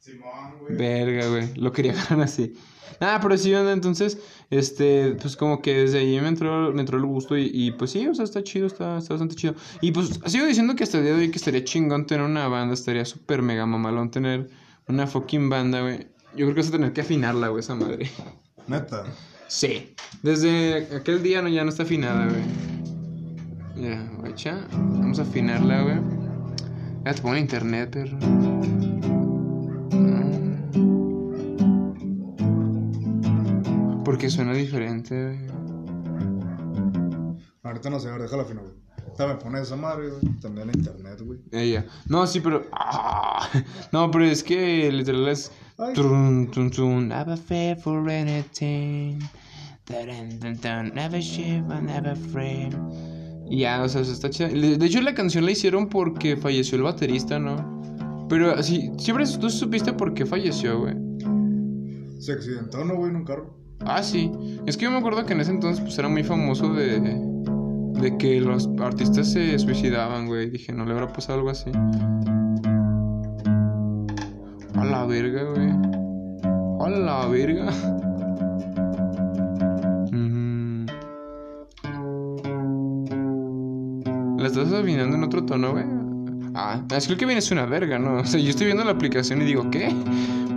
Simón, 0.00 0.54
Verga, 0.70 1.28
güey. 1.28 1.54
Lo 1.54 1.72
quería 1.72 1.92
agarrar 2.00 2.22
así. 2.22 2.54
Ah, 3.00 3.20
pero 3.22 3.36
sí, 3.38 3.54
onda, 3.54 3.72
entonces, 3.72 4.18
este, 4.50 5.12
pues 5.20 5.36
como 5.36 5.62
que 5.62 5.82
desde 5.82 5.98
ahí 5.98 6.20
me 6.20 6.28
entró, 6.28 6.72
me 6.72 6.80
entró 6.80 6.98
el 6.98 7.04
gusto 7.04 7.36
y, 7.36 7.48
y, 7.52 7.70
pues 7.72 7.92
sí, 7.92 8.06
o 8.08 8.14
sea, 8.14 8.24
está 8.24 8.42
chido, 8.42 8.66
está, 8.66 8.98
está 8.98 9.14
bastante 9.14 9.36
chido. 9.36 9.54
Y 9.80 9.92
pues 9.92 10.18
sigo 10.26 10.46
diciendo 10.46 10.74
que 10.74 10.82
hasta 10.82 10.98
el 10.98 11.04
día 11.04 11.12
de 11.14 11.20
hoy 11.20 11.30
que 11.30 11.36
estaría 11.36 11.62
chingón 11.62 12.06
tener 12.06 12.24
una 12.24 12.48
banda, 12.48 12.74
estaría 12.74 13.04
súper 13.04 13.42
mega 13.42 13.66
mamalón 13.66 14.10
tener 14.10 14.50
una 14.88 15.06
fucking 15.06 15.48
banda, 15.48 15.82
güey. 15.82 16.08
Yo 16.34 16.46
creo 16.46 16.54
que 16.54 16.60
vas 16.60 16.68
a 16.68 16.72
tener 16.72 16.92
que 16.92 17.02
afinarla, 17.02 17.48
güey, 17.48 17.60
esa 17.60 17.74
madre. 17.74 18.10
Neta. 18.66 19.04
Sí. 19.46 19.94
Desde 20.22 20.88
aquel 20.96 21.22
día 21.22 21.40
no, 21.40 21.48
ya 21.48 21.62
no 21.62 21.70
está 21.70 21.84
afinada, 21.84 22.26
güey. 22.26 22.42
Ya, 23.76 24.10
guacha. 24.18 24.66
Vamos 24.72 25.18
a 25.20 25.22
afinarla, 25.22 25.82
güey. 25.82 26.27
Ya 27.08 27.14
te 27.14 27.22
pongo 27.22 27.36
en 27.36 27.40
internet, 27.40 27.90
perro. 27.90 28.18
Mm. 33.08 34.04
Porque 34.04 34.28
suena 34.28 34.52
diferente, 34.52 35.14
güey. 35.24 35.38
Ahorita 37.62 37.88
no 37.88 37.98
sé, 37.98 38.08
a 38.08 38.12
ver, 38.12 38.20
déjala 38.20 38.44
fino, 38.44 38.60
güey. 38.60 38.74
Me 39.26 39.36
pone 39.36 39.62
esa 39.62 39.74
madre, 39.74 40.10
güey. 40.10 40.20
También 40.42 40.68
en 40.68 40.80
internet, 40.80 41.22
güey. 41.22 41.38
Ella. 41.50 41.86
No, 42.08 42.26
sí, 42.26 42.40
pero. 42.40 42.66
ah, 42.72 43.48
no, 43.92 44.10
pero 44.10 44.26
es 44.26 44.42
que 44.44 44.92
literal 44.92 45.28
es. 45.28 45.50
Trun, 45.94 46.50
tun, 46.50 46.70
tun, 46.70 47.08
never 47.08 47.38
fear 47.38 47.74
for 47.78 48.06
anything. 48.10 49.18
Dun, 49.86 50.38
dun, 50.40 50.60
dun, 50.60 50.94
Never 50.94 51.22
shiver, 51.22 51.82
never 51.82 52.10
afraid. 52.10 52.74
Y 53.50 53.60
ya, 53.60 53.82
o 53.82 53.88
sea, 53.88 54.04
se 54.04 54.12
está 54.12 54.28
chida. 54.30 54.48
De 54.48 54.84
hecho, 54.84 55.00
la 55.00 55.14
canción 55.14 55.44
la 55.44 55.52
hicieron 55.52 55.88
porque 55.88 56.36
falleció 56.36 56.76
el 56.76 56.82
baterista, 56.82 57.38
¿no? 57.38 58.26
Pero 58.28 58.50
así, 58.50 58.90
siempre 58.98 59.24
tú 59.40 59.48
supiste 59.48 59.92
por 59.92 60.12
qué 60.12 60.26
falleció, 60.26 60.80
güey. 60.80 60.94
Se 62.18 62.32
accidentó, 62.32 62.84
¿no, 62.84 62.96
güey? 62.96 63.10
En 63.10 63.16
un 63.16 63.24
carro. 63.24 63.56
Ah, 63.80 64.02
sí. 64.02 64.30
Es 64.66 64.76
que 64.76 64.84
yo 64.84 64.90
me 64.90 64.98
acuerdo 64.98 65.24
que 65.24 65.32
en 65.32 65.40
ese 65.40 65.52
entonces 65.52 65.80
pues 65.82 65.98
era 65.98 66.08
muy 66.08 66.24
famoso 66.24 66.74
de, 66.74 67.00
de 67.00 68.18
que 68.18 68.40
los 68.40 68.68
artistas 68.80 69.32
se 69.32 69.58
suicidaban, 69.58 70.26
güey. 70.26 70.50
Dije, 70.50 70.72
¿no 70.72 70.84
le 70.84 70.92
habrá 70.92 71.08
pasado 71.08 71.38
algo 71.38 71.50
así? 71.50 71.70
A 74.74 74.84
la 74.84 75.06
verga, 75.06 75.44
güey. 75.44 75.70
A 76.80 76.90
la 76.90 77.26
verga. 77.28 77.72
Estás 84.62 84.80
afinando 84.80 85.16
en 85.16 85.24
otro 85.24 85.44
tono, 85.44 85.72
güey. 85.72 85.84
Ah, 86.54 86.80
es 86.96 87.06
que 87.06 87.12
el 87.12 87.18
que 87.18 87.26
viene 87.26 87.38
es 87.38 87.50
una 87.50 87.66
verga, 87.66 87.98
¿no? 87.98 88.16
O 88.16 88.24
sea, 88.24 88.40
yo 88.40 88.50
estoy 88.50 88.66
viendo 88.66 88.84
la 88.84 88.92
aplicación 88.92 89.42
y 89.42 89.44
digo, 89.44 89.70
¿qué? 89.70 89.94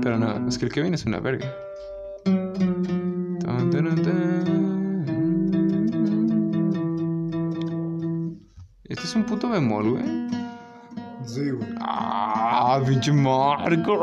Pero 0.02 0.18
no, 0.18 0.48
es 0.48 0.58
que 0.58 0.66
el 0.66 0.72
que 0.72 0.82
viene 0.82 0.96
es 0.96 1.06
una 1.06 1.20
verga. 1.20 1.48
Este 8.92 9.04
es 9.06 9.16
un 9.16 9.24
puto 9.24 9.50
bemol, 9.50 9.92
güey. 9.92 10.04
Sí, 11.26 11.50
güey. 11.50 11.70
Ah, 11.80 12.82
pinche 12.86 13.12
Marco. 13.12 13.98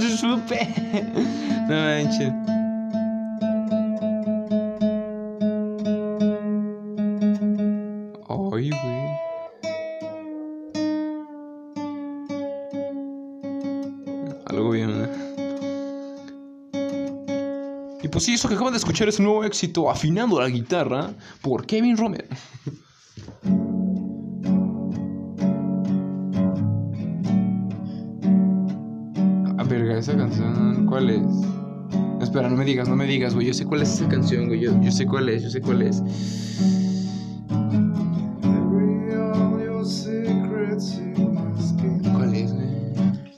Sí 0.00 0.16
supe. 0.16 0.68
No 1.68 1.74
manches. 1.74 2.53
Eso 18.44 18.50
que 18.50 18.56
acaban 18.56 18.74
de 18.74 18.78
escuchar 18.78 19.08
es 19.08 19.18
un 19.18 19.24
nuevo 19.24 19.42
éxito 19.42 19.90
afinando 19.90 20.38
la 20.38 20.50
guitarra 20.50 21.14
por 21.40 21.64
Kevin 21.64 21.96
Romero. 21.96 22.26
Ah, 29.56 29.64
verga, 29.66 29.96
esa 29.96 30.14
canción, 30.14 30.84
¿cuál 30.84 31.08
es? 31.08 31.22
Espera, 32.20 32.50
no 32.50 32.56
me 32.56 32.66
digas, 32.66 32.86
no 32.86 32.96
me 32.96 33.06
digas, 33.06 33.34
güey. 33.34 33.46
Yo 33.46 33.54
sé 33.54 33.64
cuál 33.64 33.80
es 33.80 33.94
esa 33.94 34.06
canción, 34.08 34.48
güey. 34.48 34.60
Yo, 34.60 34.78
yo 34.82 34.92
sé 34.92 35.06
cuál 35.06 35.30
es, 35.30 35.42
yo 35.42 35.48
sé 35.48 35.62
cuál 35.62 35.80
es. 35.80 36.02
¿Cuál 42.12 42.34
es, 42.34 42.52
güey? 42.52 42.68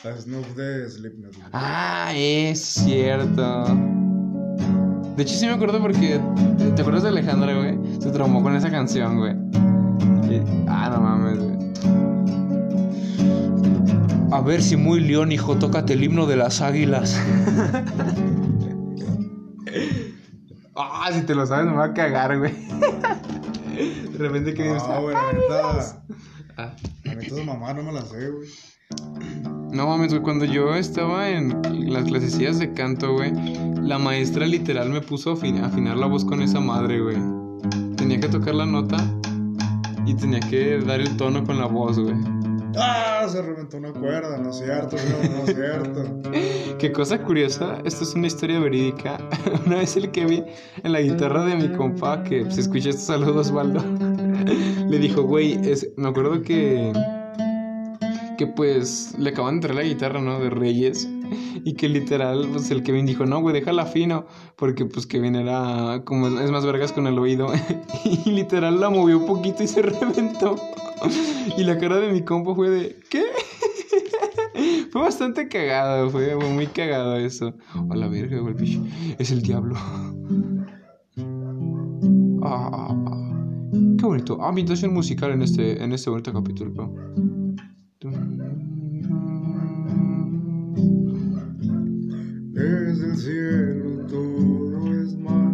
La 0.03 0.17
Snoop 0.21 0.47
de 0.57 0.91
Slipknot. 0.91 1.33
Ah, 1.53 2.13
es 2.13 2.59
cierto. 2.59 3.86
De 5.17 5.23
hecho, 5.23 5.35
sí 5.35 5.47
me 5.47 5.53
acuerdo 5.53 5.81
porque. 5.81 6.21
¿Te 6.75 6.81
acuerdas 6.83 7.03
de 7.05 7.09
Alejandra, 7.11 7.55
güey? 7.57 7.79
Se 8.01 8.11
traumó 8.11 8.43
con 8.43 8.55
esa 8.55 8.71
canción, 8.71 9.19
güey. 9.19 9.33
Y- 10.31 10.43
Ah, 10.69 10.91
no 10.91 11.01
mames, 11.01 11.39
güey. 11.39 11.57
A 14.33 14.41
ver 14.41 14.63
si 14.63 14.77
muy 14.77 15.01
león, 15.01 15.33
hijo, 15.33 15.57
tócate 15.57 15.95
el 15.95 16.05
himno 16.05 16.27
de 16.27 16.37
las 16.37 16.61
águilas. 16.61 17.19
ah, 20.77 21.11
si 21.13 21.23
te 21.23 21.35
lo 21.35 21.47
sabes, 21.47 21.67
me 21.67 21.73
va 21.77 21.87
a 21.87 21.95
cagar, 21.95 22.39
güey. 22.39 22.53
De 24.13 24.19
repente 24.19 24.55
que 24.55 24.65
dices, 24.65 24.83
Ah, 24.87 24.99
güey, 25.01 25.15
la 25.15 25.33
neta. 25.33 26.03
Ah. 26.57 26.75
La 27.05 27.15
neta, 27.15 27.27
esa 27.35 27.45
mamá 27.45 27.73
no 27.75 27.83
me 27.83 27.93
la 27.93 28.03
sé, 28.03 28.31
güey. 28.31 28.49
No 29.77 29.87
mames, 29.89 30.11
güey, 30.11 30.23
cuando 30.23 30.45
yo 30.47 30.75
estaba 30.75 31.29
en 31.29 31.61
las 31.93 32.05
clasecillas 32.05 32.59
de 32.59 32.73
canto, 32.73 33.13
güey, 33.13 33.33
la 33.81 33.99
maestra 33.99 34.47
literal 34.47 34.89
me 34.89 35.03
puso 35.03 35.33
a 35.33 35.37
afin- 35.37 35.61
a 35.63 35.67
afinar 35.67 35.97
la 35.99 36.07
voz 36.07 36.25
con 36.25 36.41
esa 36.41 36.61
madre, 36.61 37.01
güey. 37.01 37.17
Tenía 37.97 38.19
que 38.19 38.29
tocar 38.29 38.55
la 38.55 38.65
nota 38.67 38.97
y 40.07 40.15
tenía 40.15 40.41
que 40.41 40.79
dar 40.79 41.01
el 41.01 41.15
tono 41.17 41.45
con 41.45 41.59
la 41.59 41.67
voz, 41.67 41.99
güey. 41.99 42.15
¡Ah! 42.79 43.27
Se 43.29 43.43
reventó 43.43 43.77
una 43.79 43.93
cuerda. 43.93 44.39
No 44.39 44.51
es 44.51 44.57
cierto, 44.59 44.97
güey. 44.97 45.29
No 45.31 45.45
es 45.47 45.55
cierto. 45.55 46.23
Qué 46.79 46.93
cosa 46.93 47.19
curiosa, 47.23 47.79
esto 47.85 48.05
es 48.05 48.15
una 48.15 48.27
historia 48.29 48.59
verídica. 48.61 49.19
Una 49.67 49.77
vez 49.77 49.97
el 49.97 50.11
Kevin 50.11 50.45
en 50.85 50.93
la 50.93 51.01
guitarra 51.01 51.45
de 51.45 51.57
mi 51.57 51.69
compa, 51.77 52.23
que 52.23 52.51
se 52.51 52.61
escucha 52.61 52.91
estos 52.91 53.05
saludos, 53.07 53.49
Osvaldo, 53.49 53.83
le 54.89 54.99
dijo, 54.99 55.23
güey, 55.23 55.55
es... 55.69 55.89
me 55.97 56.09
acuerdo 56.09 56.41
que. 56.43 56.93
Que 58.37 58.47
pues 58.47 59.15
le 59.19 59.31
acaban 59.31 59.57
de 59.57 59.69
traer 59.69 59.75
la 59.77 59.83
guitarra, 59.83 60.21
¿no? 60.21 60.39
De 60.39 60.51
Reyes. 60.51 61.09
Y 61.65 61.75
que 61.75 61.89
literal, 61.89 62.49
pues 62.53 62.71
el 62.71 62.83
Kevin 62.83 63.07
dijo, 63.07 63.27
no, 63.27 63.41
güey, 63.41 63.55
déjala 63.55 63.87
fino. 63.87 64.27
Porque 64.57 64.85
pues 64.85 65.07
Kevin 65.07 65.35
era 65.35 66.03
como 66.05 66.29
es 66.29 66.51
más 66.51 66.65
vergas 66.65 66.93
con 66.93 67.07
el 67.07 67.19
oído. 67.19 67.49
y 68.05 68.31
literal 68.31 68.81
la 68.81 68.91
movió 68.91 69.19
un 69.19 69.27
poquito 69.27 69.63
y 69.63 69.67
se 69.67 69.83
reventó. 69.83 70.57
y 71.57 71.65
la 71.65 71.79
cara 71.79 71.97
de 71.97 72.13
mi 72.13 72.23
compa 72.23 72.55
fue 72.55 72.71
de, 72.71 72.97
¿qué? 73.11 73.25
Fue 74.91 75.03
bastante 75.03 75.47
cagado, 75.49 76.09
fue 76.09 76.35
muy 76.37 76.69
cagado 76.69 77.17
eso. 77.17 77.53
A 77.91 77.97
la 77.97 78.09
verga, 78.09 78.39
güey. 78.39 78.81
Es 79.19 79.31
el 79.31 79.43
diablo. 79.43 79.75
Ah, 82.43 82.95
qué 83.99 84.07
bonito. 84.07 84.43
Ambientación 84.43 84.95
musical 84.95 85.33
en 85.33 85.43
este, 85.43 85.83
en 85.83 85.93
este 85.93 86.09
bonito 86.09 86.33
capítulo. 86.33 86.95
Desde 92.57 93.11
el 93.11 93.17
cielo 93.19 94.07
todo 94.07 95.03
es 95.03 95.15
más 95.19 95.53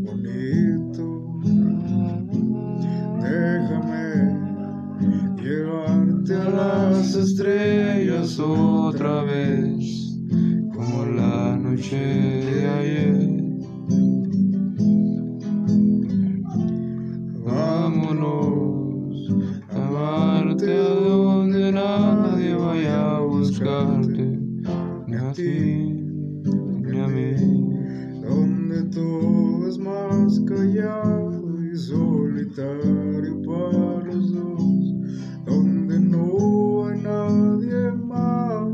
bonito. 0.00 1.04
Déjame 3.20 4.08
llevarte 5.36 6.34
a 6.36 6.48
las 6.48 7.14
estrellas 7.14 8.38
otra 8.38 9.24
vez, 9.24 10.16
como 10.72 11.04
la 11.04 11.58
noche 11.58 11.98
de 11.98 12.66
ayer. 12.66 13.28
Vámonos 17.44 18.70
a 19.68 19.86
amarte 19.86 20.78
a 20.78 20.94
donde 20.94 21.72
nadie 21.72 22.54
vaya 22.54 23.16
a 23.16 23.20
buscarte, 23.20 24.38
ni 25.06 25.16
a 25.16 25.32
ti, 25.32 25.89
para 32.60 34.04
los 34.04 34.32
dos, 34.32 34.62
donde 35.46 35.98
no 35.98 36.86
hay 36.86 37.00
nadie 37.00 37.90
más 37.92 38.68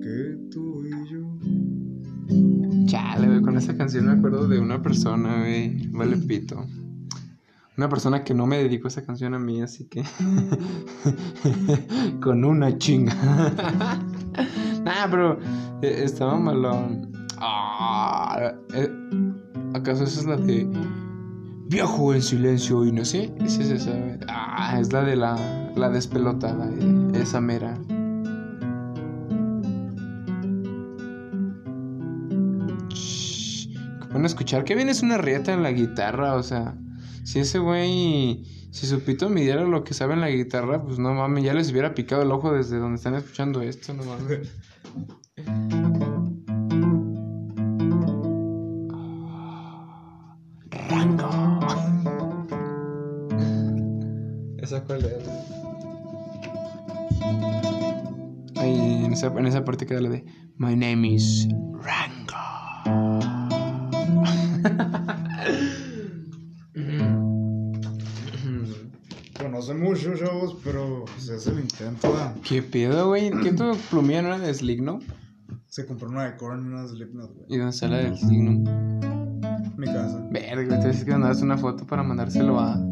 que 0.00 0.36
tú 0.50 0.84
y 0.84 0.90
yo. 1.10 1.22
Chale, 2.86 3.26
güey, 3.28 3.42
con 3.42 3.56
esa 3.56 3.74
canción 3.76 4.06
me 4.06 4.12
acuerdo 4.12 4.46
de 4.46 4.60
una 4.60 4.80
persona, 4.82 5.40
güey. 5.40 5.88
Vale 5.88 6.18
pito. 6.18 6.64
Una 7.78 7.88
persona 7.88 8.22
que 8.22 8.34
no 8.34 8.46
me 8.46 8.58
dedicó 8.58 8.88
esa 8.88 9.06
canción 9.06 9.32
a 9.32 9.38
mí, 9.38 9.62
así 9.62 9.86
que. 9.86 10.04
con 12.22 12.44
una 12.44 12.76
chinga. 12.76 13.14
nah, 14.84 15.08
pero 15.10 15.38
eh, 15.80 16.02
estaba 16.04 16.38
malón. 16.38 17.10
Ah, 17.38 18.52
eh, 18.74 18.90
¿Acaso 19.72 20.04
esa 20.04 20.20
es 20.20 20.26
la 20.26 20.36
de. 20.36 20.68
Viajo 21.72 22.12
en 22.12 22.20
silencio 22.20 22.84
y 22.84 22.92
no 22.92 23.02
sé. 23.02 23.32
Esa? 23.42 23.92
Ah, 24.28 24.78
es 24.78 24.92
la 24.92 25.02
de 25.04 25.16
la, 25.16 25.72
la 25.74 25.88
despelotada, 25.88 26.68
eh, 26.68 27.12
esa 27.14 27.40
mera. 27.40 27.78
Bueno, 34.10 34.26
escuchar 34.26 34.64
que 34.64 34.74
bien 34.74 34.90
es 34.90 35.02
una 35.02 35.16
rieta 35.16 35.54
en 35.54 35.62
la 35.62 35.72
guitarra, 35.72 36.34
o 36.34 36.42
sea, 36.42 36.76
si 37.24 37.38
ese 37.38 37.58
güey, 37.58 38.44
si 38.70 38.86
su 38.86 39.00
pito 39.00 39.30
midiera 39.30 39.64
lo 39.64 39.82
que 39.82 39.94
sabe 39.94 40.12
en 40.12 40.20
la 40.20 40.28
guitarra, 40.28 40.82
pues 40.82 40.98
no 40.98 41.14
mames, 41.14 41.42
ya 41.42 41.54
les 41.54 41.70
hubiera 41.70 41.94
picado 41.94 42.20
el 42.20 42.32
ojo 42.32 42.52
desde 42.52 42.76
donde 42.76 42.96
están 42.96 43.14
escuchando 43.14 43.62
esto, 43.62 43.94
no 43.94 44.04
mames. 44.04 44.52
¿Esa 54.72 54.80
cuál 54.84 55.04
es? 55.04 55.28
Ahí, 58.56 59.04
en 59.04 59.12
esa, 59.12 59.26
en 59.26 59.44
esa 59.44 59.66
parte 59.66 59.84
queda 59.84 60.00
la 60.00 60.08
de 60.08 60.24
My 60.56 60.74
name 60.74 61.08
is 61.08 61.46
Rango. 61.74 62.32
Conoce 69.38 69.74
mucho, 69.74 70.16
chavos, 70.16 70.56
pero 70.64 71.04
se 71.18 71.34
hace 71.34 71.50
el 71.50 71.60
intento. 71.60 72.10
¿verdad? 72.10 72.34
¿Qué 72.42 72.62
pedo, 72.62 73.08
güey? 73.08 73.30
¿Qué 73.42 73.52
tu 73.52 73.76
plumilla 73.90 74.22
no 74.22 74.28
era 74.28 74.38
de 74.38 74.54
Slignum? 74.54 75.00
Se 75.66 75.84
compró 75.84 76.08
una 76.08 76.30
de 76.30 76.38
Korn 76.38 76.64
y 76.64 76.68
una 76.68 76.84
de 76.84 76.88
Slipknot, 76.88 77.34
güey. 77.34 77.46
¿Y 77.50 77.58
dónde 77.58 77.74
está 77.74 77.88
la 77.88 77.98
del 77.98 78.16
Slignum? 78.16 78.64
Mi 79.76 79.84
casa. 79.84 80.26
Verga, 80.30 80.80
te 80.80 80.88
dices 80.88 81.04
que 81.04 81.12
una 81.12 81.58
foto 81.58 81.86
para 81.86 82.02
mandárselo 82.02 82.58
a. 82.58 82.82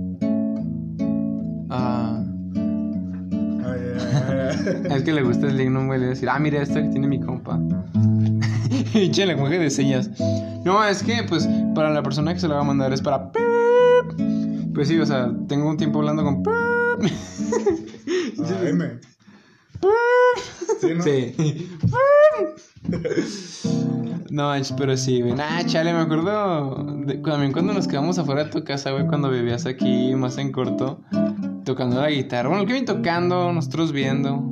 Es 4.91 5.03
que 5.03 5.12
le 5.12 5.22
gusta 5.22 5.47
el 5.47 5.57
Lignum, 5.57 5.87
güey. 5.87 6.01
Le 6.01 6.07
decir, 6.07 6.28
ah, 6.28 6.39
mira 6.39 6.61
esto 6.62 6.74
que 6.74 6.89
tiene 6.89 7.07
mi 7.07 7.20
compa. 7.20 7.59
Y 8.93 9.11
che, 9.11 9.24
lenguaje 9.24 9.59
de 9.59 9.70
señas. 9.70 10.11
No, 10.64 10.83
es 10.85 11.03
que, 11.03 11.22
pues, 11.28 11.49
para 11.74 11.91
la 11.91 12.03
persona 12.03 12.35
que 12.35 12.41
se 12.41 12.49
lo 12.49 12.55
va 12.55 12.61
a 12.61 12.64
mandar 12.64 12.93
es 12.93 13.01
para. 13.01 13.31
Pues 14.74 14.89
sí, 14.89 14.99
o 14.99 15.07
sea, 15.07 15.33
tengo 15.49 15.68
un 15.68 15.76
tiempo 15.76 16.01
hablando 16.01 16.24
con. 16.24 16.43
ay. 17.03 17.12
AM. 18.68 19.01
Sí, 20.81 20.95
¿no? 20.95 21.03
Sí. 21.03 21.35
No, 24.31 24.53
pero 24.78 24.97
sí, 24.97 25.20
güey. 25.20 25.35
Nah, 25.35 25.64
chale, 25.66 25.93
me 25.93 25.99
acuerdo 25.99 26.85
de, 27.05 27.16
también 27.16 27.53
cuando 27.53 27.72
nos 27.72 27.89
quedamos 27.89 28.16
afuera 28.18 28.45
de 28.45 28.51
tu 28.51 28.62
casa, 28.62 28.93
güey, 28.93 29.07
cuando 29.09 29.28
vivías 29.28 29.66
aquí 29.66 30.14
más 30.14 30.39
en 30.39 30.53
corto, 30.53 31.01
tocando 31.64 32.00
la 32.00 32.11
guitarra. 32.11 32.48
Bueno, 32.48 32.62
el 32.62 32.68
Kevin 32.68 32.84
tocando, 32.84 33.52
nosotros 33.52 33.92
viendo. 33.92 34.44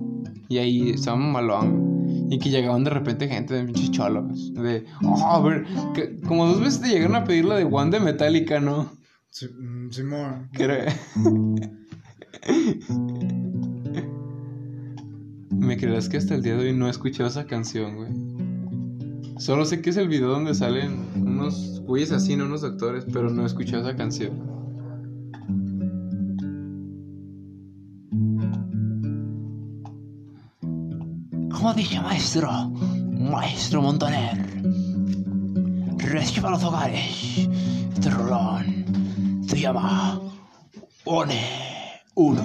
Y 0.48 0.59
ahí 0.59 0.90
estábamos 0.90 1.32
malón. 1.32 2.28
Y 2.30 2.38
que 2.38 2.50
llegaban 2.50 2.84
de 2.84 2.90
repente 2.90 3.28
gente 3.28 3.54
de 3.54 3.64
pinches 3.64 3.90
cholos. 3.90 4.52
De, 4.54 4.84
oh, 5.02 5.16
a 5.26 5.40
ver, 5.40 5.64
que- 5.94 6.20
como 6.26 6.46
dos 6.46 6.61
veces 6.61 6.80
te 6.80 6.88
llegaron 6.88 7.16
a 7.16 7.24
pedir 7.24 7.44
la 7.44 7.56
de 7.56 7.64
One 7.64 7.90
de 7.90 8.00
Metallica, 8.00 8.61
¿no? 8.61 8.90
Sí, 9.30 9.46
mm, 9.46 9.90
Simón. 9.90 10.48
Era- 10.59 10.86
Me 15.50 15.76
creerás 15.76 16.09
que 16.09 16.16
hasta 16.16 16.34
el 16.34 16.42
día 16.42 16.56
de 16.56 16.68
hoy 16.68 16.72
no 16.76 16.86
he 16.86 16.90
escuchado 16.90 17.28
esa 17.28 17.44
canción, 17.46 17.96
güey. 17.96 18.11
Solo 19.38 19.64
sé 19.64 19.80
que 19.82 19.90
es 19.90 19.96
el 19.96 20.09
video 20.09 20.28
donde 20.30 20.54
salen 20.54 21.04
unos 21.16 21.80
güeyes 21.84 22.12
así, 22.12 22.36
no 22.36 22.44
unos 22.46 22.61
doctores, 22.62 23.04
pero 23.12 23.30
no 23.30 23.42
he 23.42 23.46
escuchado 23.46 23.82
esa 23.86 23.96
canción. 23.96 24.32
Como 31.59 31.74
dice 31.74 32.00
maestro, 32.00 32.70
maestro 32.70 33.82
Montaner, 33.82 34.38
reciba 35.96 36.50
los 36.50 36.62
hogares. 36.62 37.48
Este 37.92 38.11
rolón 38.11 39.44
se 39.44 39.59
llama 39.59 40.20
One 41.04 42.00
1. 42.14 42.42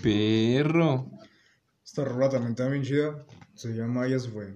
Perro. 0.00 1.10
Esta 1.84 2.04
rola 2.04 2.28
también 2.30 2.52
está 2.52 2.68
bien 2.68 2.84
chida. 2.84 3.26
Se 3.56 3.70
llama 3.70 4.06
Ella 4.06 4.20
se 4.20 4.28
fue. 4.28 4.54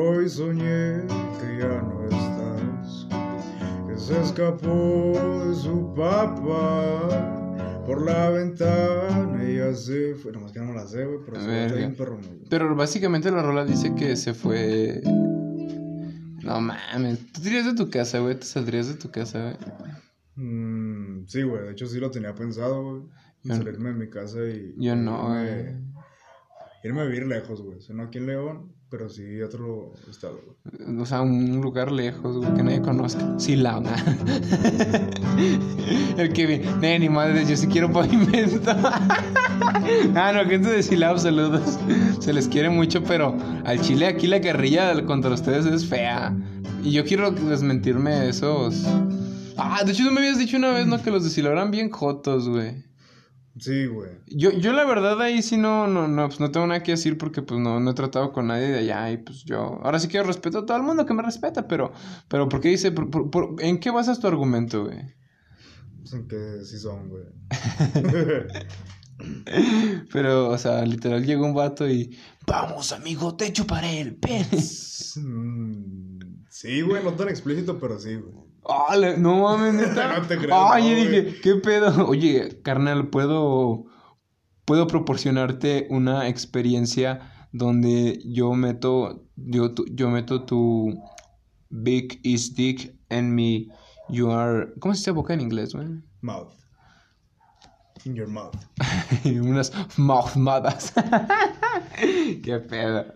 Hoy 0.00 0.28
soñé 0.28 1.02
que 1.40 1.58
ya 1.58 1.82
no 1.82 2.04
estás, 2.04 3.08
que 3.88 3.98
se 3.98 4.20
escapó 4.20 5.12
de 5.44 5.54
su 5.56 5.92
papá 5.92 7.82
por 7.84 8.02
la 8.02 8.30
ventana 8.30 9.42
y 9.42 9.56
ya 9.56 9.74
se 9.74 10.14
fue. 10.14 10.30
Nomás 10.30 10.52
que 10.52 10.60
no 10.60 10.72
la 10.72 10.86
sé, 10.86 11.04
güey, 11.04 11.18
pero 11.24 11.40
se 11.40 11.46
ve 11.48 11.76
bien 11.76 11.96
perro. 11.96 12.20
Pero 12.48 12.76
básicamente 12.76 13.28
la 13.32 13.42
rola 13.42 13.64
dice 13.64 13.92
que 13.96 14.14
se 14.14 14.34
fue. 14.34 15.02
No 16.44 16.60
mames. 16.60 17.32
Tú 17.32 17.40
te 17.42 17.48
irías 17.48 17.66
de 17.66 17.74
tu 17.74 17.90
casa, 17.90 18.20
güey. 18.20 18.38
Te 18.38 18.46
saldrías 18.46 18.86
de 18.86 18.94
tu 18.94 19.10
casa, 19.10 19.56
güey. 19.58 20.46
Mm, 20.46 21.26
sí, 21.26 21.42
güey, 21.42 21.64
de 21.64 21.72
hecho 21.72 21.88
sí 21.88 21.98
lo 21.98 22.12
tenía 22.12 22.36
pensado, 22.36 22.84
güey. 22.84 23.02
Salirme 23.44 23.88
de 23.88 23.94
mi 23.96 24.08
casa 24.08 24.38
y. 24.44 24.76
Yo 24.78 24.94
no, 24.94 25.30
güey. 25.30 25.74
Irme 26.88 27.02
a 27.02 27.04
vivir 27.04 27.26
lejos, 27.26 27.60
güey. 27.60 27.76
O 27.76 27.80
sea, 27.82 27.94
no 27.94 28.04
aquí 28.04 28.16
en 28.16 28.28
León, 28.28 28.72
pero 28.88 29.10
sí 29.10 29.42
otro 29.42 29.92
estado, 30.10 30.40
güey. 30.42 30.98
O 30.98 31.04
sea, 31.04 31.20
un 31.20 31.60
lugar 31.60 31.92
lejos, 31.92 32.38
güey, 32.38 32.54
que 32.54 32.62
nadie 32.62 32.80
conozca. 32.80 33.38
Sí, 33.38 33.56
la 33.56 33.76
El 36.16 36.32
que 36.32 36.46
vi, 36.46 36.62
ni 36.98 37.10
madre, 37.10 37.44
yo 37.44 37.58
sí 37.58 37.66
quiero 37.66 37.92
pavimento. 37.92 38.70
ah, 38.70 40.32
no, 40.32 40.48
gente 40.48 40.70
de 40.70 40.82
Silao, 40.82 41.18
saludos. 41.18 41.78
Se 42.20 42.32
les 42.32 42.48
quiere 42.48 42.70
mucho, 42.70 43.04
pero 43.04 43.36
al 43.66 43.82
chile 43.82 44.06
aquí 44.06 44.26
la 44.26 44.38
guerrilla 44.38 45.04
contra 45.04 45.34
ustedes 45.34 45.66
es 45.66 45.84
fea. 45.84 46.34
Y 46.82 46.92
yo 46.92 47.04
quiero 47.04 47.32
desmentirme 47.32 48.12
de 48.12 48.30
esos. 48.30 48.86
Ah, 49.58 49.82
de 49.84 49.92
hecho 49.92 50.06
tú 50.06 50.10
me 50.10 50.20
habías 50.20 50.38
dicho 50.38 50.56
una 50.56 50.70
vez, 50.70 50.86
¿no? 50.86 51.02
Que 51.02 51.10
los 51.10 51.22
de 51.22 51.28
Silao 51.28 51.52
eran 51.52 51.70
bien 51.70 51.90
jotos, 51.90 52.48
güey. 52.48 52.82
Sí, 53.58 53.86
güey. 53.86 54.10
Yo, 54.26 54.50
yo 54.52 54.72
la 54.72 54.84
verdad 54.84 55.20
ahí 55.20 55.42
sí 55.42 55.56
no, 55.56 55.86
no, 55.86 56.08
no, 56.08 56.28
pues 56.28 56.40
no 56.40 56.50
tengo 56.50 56.66
nada 56.66 56.82
que 56.82 56.92
decir 56.92 57.18
porque 57.18 57.42
pues 57.42 57.60
no, 57.60 57.80
no 57.80 57.90
he 57.90 57.94
tratado 57.94 58.32
con 58.32 58.48
nadie 58.48 58.68
de 58.68 58.78
allá 58.78 59.10
y 59.10 59.18
pues 59.18 59.44
yo, 59.44 59.80
ahora 59.82 59.98
sí 59.98 60.08
que 60.08 60.22
respeto 60.22 60.58
a 60.58 60.66
todo 60.66 60.76
el 60.76 60.82
mundo 60.82 61.06
que 61.06 61.14
me 61.14 61.22
respeta, 61.22 61.66
pero, 61.66 61.92
pero 62.28 62.48
¿por 62.48 62.60
qué 62.60 62.68
dice, 62.68 62.92
por- 62.92 63.10
por- 63.10 63.30
por- 63.30 63.62
en 63.62 63.78
qué 63.80 63.90
basas 63.90 64.20
tu 64.20 64.26
argumento, 64.26 64.84
güey? 64.84 64.98
Pues 66.00 66.12
en 66.12 66.28
que 66.28 66.64
sí 66.64 66.78
son, 66.78 67.08
güey. 67.08 67.24
Pero, 70.12 70.50
o 70.50 70.58
sea, 70.58 70.84
literal 70.84 71.24
llegó 71.26 71.44
un 71.44 71.54
vato 71.54 71.88
y, 71.88 72.16
vamos 72.46 72.92
amigo, 72.92 73.34
te 73.36 73.52
chuparé 73.52 74.00
el 74.00 74.16
pene. 74.16 74.46
Mm, 75.16 76.44
sí, 76.50 76.82
güey, 76.82 77.02
no 77.02 77.12
tan 77.14 77.28
explícito, 77.28 77.80
pero 77.80 77.98
sí, 77.98 78.14
güey. 78.14 78.34
Ah, 78.68 78.94
no 79.16 79.42
mames, 79.42 79.74
neta. 79.88 80.18
No 80.18 80.26
te 80.26 80.36
no, 80.36 80.78
yo 80.78 80.94
dije. 80.94 81.40
¿qué 81.42 81.54
pedo? 81.56 82.06
Oye, 82.08 82.60
carnal, 82.62 83.08
¿puedo, 83.08 83.84
puedo 84.64 84.86
proporcionarte 84.86 85.86
una 85.90 86.28
experiencia 86.28 87.32
donde 87.52 88.20
yo 88.26 88.52
meto, 88.52 89.24
yo, 89.36 89.72
tu- 89.72 89.86
yo 89.94 90.10
meto 90.10 90.42
tu 90.44 91.02
big 91.70 92.20
is 92.22 92.54
dick 92.54 92.94
en 93.08 93.34
mi, 93.34 93.68
you 94.10 94.30
are, 94.30 94.68
¿cómo 94.80 94.94
se 94.94 95.00
dice 95.00 95.10
boca 95.12 95.32
en 95.32 95.40
inglés, 95.40 95.72
güey? 95.74 95.88
Mouth. 96.20 96.52
In 98.04 98.14
your 98.14 98.28
mouth. 98.28 98.54
Unas 99.24 99.72
mouthmadas. 99.96 100.92
¿Qué 102.42 102.58
pedo? 102.60 103.06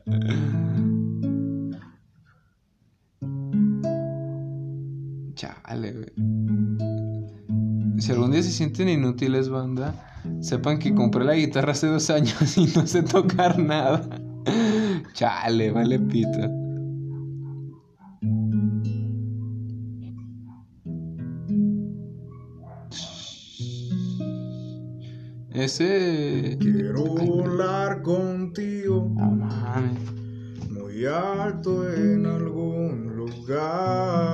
Chale, 5.43 5.93
güey. 5.93 6.13
Si 8.01 8.13
algún 8.13 8.31
día 8.31 8.45
se 8.45 8.53
sienten 8.53 8.89
inútiles, 8.89 9.49
banda, 9.49 9.93
sepan 10.41 10.79
que 10.79 10.95
compré 10.95 11.25
la 11.25 11.35
guitarra 11.35 11.73
hace 11.73 11.89
dos 11.89 12.11
años 12.11 12.57
y 12.57 12.67
no 12.77 12.87
sé 12.87 13.03
tocar 13.03 13.59
nada. 13.59 14.09
Chale, 15.15 15.73
vale 15.73 15.99
pita. 15.99 16.49
Ese. 25.51 26.57
Quiero 26.61 27.05
volar 27.05 28.03
contigo 28.03 29.11
No 29.17 29.31
mames. 29.33 29.99
muy 30.71 31.05
alto 31.05 31.93
en 31.93 32.27
algún 32.27 33.17
lugar. 33.17 34.32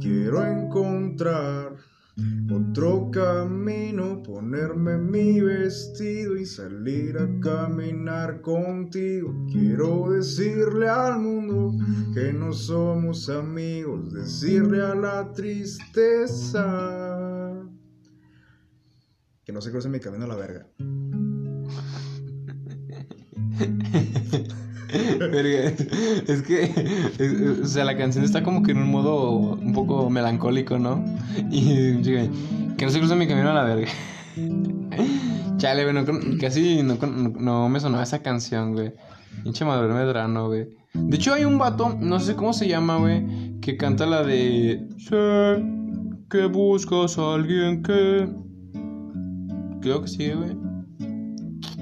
Quiero 0.01 0.45
encontrar 0.45 1.77
otro 2.53 3.09
camino, 3.13 4.21
ponerme 4.21 4.99
mi 4.99 5.41
vestido 5.41 6.35
y 6.35 6.45
salir 6.45 7.19
a 7.19 7.29
caminar 7.39 8.41
contigo. 8.41 9.33
Quiero 9.53 10.11
decirle 10.11 10.89
al 10.89 11.21
mundo 11.21 11.73
que 12.13 12.33
no 12.33 12.53
somos 12.53 13.31
amigos, 13.31 14.13
decirle 14.13 14.83
a 14.83 14.97
la 14.97 15.33
tristeza 15.33 16.89
que 19.49 19.53
no 19.55 19.63
se 19.63 19.71
cruce 19.71 19.89
mi 19.89 19.99
camino 19.99 20.27
a 20.27 20.29
la 20.29 20.37
verga. 20.37 20.67
Verga, 25.19 25.73
es 26.27 26.43
que, 26.43 27.63
o 27.63 27.67
sea, 27.67 27.87
la 27.87 27.97
canción 27.97 28.27
está 28.27 28.43
como 28.43 28.63
que 28.63 28.73
en 28.73 28.77
un 28.83 28.91
modo 28.91 29.31
un 29.31 29.73
poco 29.73 30.11
melancólico, 30.11 30.79
¿no? 30.79 31.03
Y 31.51 32.03
que 32.03 32.85
no 32.85 32.91
se 32.91 32.99
cruza 32.99 33.15
mi 33.15 33.27
camino 33.27 33.49
a 33.49 33.55
la 33.55 33.65
verga. 33.65 33.89
Chale, 35.57 35.85
güey, 35.85 35.95
no 35.95 36.05
casi 36.39 36.83
no, 36.83 36.99
con- 36.99 37.43
no 37.43 37.71
me 37.71 37.81
sonaba 37.81 38.03
esa 38.03 38.19
canción, 38.21 38.75
güey. 38.75 38.93
Pinche 39.45 39.65
Manuel 39.65 39.95
Medrano, 39.95 40.49
güey. 40.49 40.77
De 40.93 41.17
hecho, 41.17 41.33
hay 41.33 41.47
un 41.47 41.57
vato, 41.57 41.97
no 41.99 42.21
sé 42.21 42.35
cómo 42.35 42.53
se 42.53 42.69
llama, 42.69 42.99
güey, 42.99 43.59
que 43.63 43.79
canta 43.79 44.05
la 44.05 44.23
de... 44.25 44.87
Sé 44.99 45.65
que 46.29 46.45
buscas 46.45 47.17
a 47.17 47.33
alguien 47.33 47.83
que... 47.83 48.29
Creo 49.81 50.03
que 50.03 50.09
sí, 50.09 50.31
güey. 50.31 50.57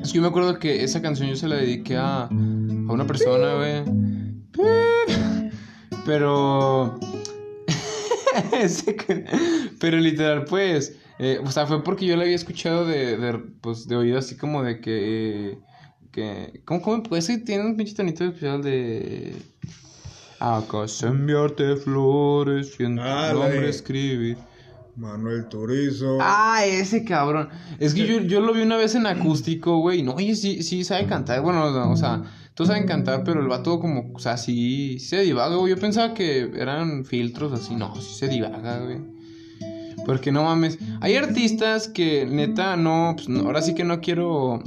Es 0.02 0.12
que 0.12 0.16
yo 0.16 0.22
me 0.22 0.28
acuerdo 0.28 0.58
que 0.58 0.84
esa 0.84 1.02
canción 1.02 1.28
yo 1.28 1.36
se 1.36 1.48
la 1.48 1.56
dediqué 1.56 1.96
a, 1.96 2.24
a 2.24 2.28
una 2.30 3.06
persona, 3.06 3.54
güey. 3.54 3.84
Pero. 6.04 6.98
Pero 9.80 9.96
literal, 9.98 10.44
pues. 10.44 10.96
eh, 11.18 11.40
o 11.44 11.50
sea, 11.50 11.66
fue 11.66 11.82
porque 11.82 12.06
yo 12.06 12.16
la 12.16 12.22
había 12.24 12.36
escuchado 12.36 12.86
de, 12.86 13.16
de, 13.16 13.38
pues, 13.60 13.86
de 13.88 13.96
oído 13.96 14.18
así 14.18 14.36
como 14.36 14.62
de 14.62 14.80
que. 14.80 15.58
que 16.12 16.60
¿Cómo, 16.64 16.82
cómo? 16.82 17.02
Pues 17.02 17.26
que 17.26 17.38
tiene 17.38 17.64
un 17.64 17.76
pinche 17.76 17.94
tonito 17.94 18.24
especial 18.24 18.62
de. 18.62 19.34
Acaso 20.38 21.06
enviarte 21.08 21.76
flores 21.76 22.76
y 22.78 22.84
en 22.84 22.96
tu 22.96 23.02
Ah, 23.02 23.30
nombre 23.32 23.68
escribir. 23.70 24.36
Manuel 24.96 25.48
Turizo. 25.48 26.18
Ah, 26.20 26.64
ese 26.64 27.04
cabrón. 27.04 27.48
Es 27.78 27.94
que 27.94 28.06
yo, 28.06 28.20
yo 28.20 28.40
lo 28.40 28.54
vi 28.54 28.62
una 28.62 28.76
vez 28.76 28.94
en 28.94 29.06
acústico, 29.06 29.78
güey. 29.78 30.02
No, 30.02 30.14
oye, 30.14 30.34
sí, 30.34 30.62
sí 30.62 30.84
sabe 30.84 31.06
cantar. 31.06 31.42
Bueno, 31.42 31.70
no, 31.70 31.90
o 31.92 31.96
sea, 31.96 32.22
todos 32.54 32.68
saben 32.68 32.86
cantar, 32.86 33.22
pero 33.22 33.40
el 33.40 33.48
vato 33.48 33.78
como, 33.78 34.10
o 34.14 34.18
sea, 34.18 34.38
sí, 34.38 34.98
sí 34.98 35.06
se 35.06 35.20
divaga, 35.20 35.56
güey. 35.56 35.74
Yo 35.74 35.80
pensaba 35.80 36.14
que 36.14 36.50
eran 36.56 37.04
filtros 37.04 37.52
así. 37.52 37.74
No, 37.74 37.94
sí 38.00 38.14
se 38.14 38.28
divaga, 38.28 38.78
güey. 38.78 38.98
Porque 40.06 40.32
no 40.32 40.44
mames. 40.44 40.78
Hay 41.00 41.16
artistas 41.16 41.88
que 41.88 42.26
neta 42.26 42.76
no, 42.76 43.12
pues 43.16 43.28
no, 43.28 43.40
ahora 43.40 43.60
sí 43.60 43.74
que 43.74 43.84
no 43.84 44.00
quiero. 44.00 44.62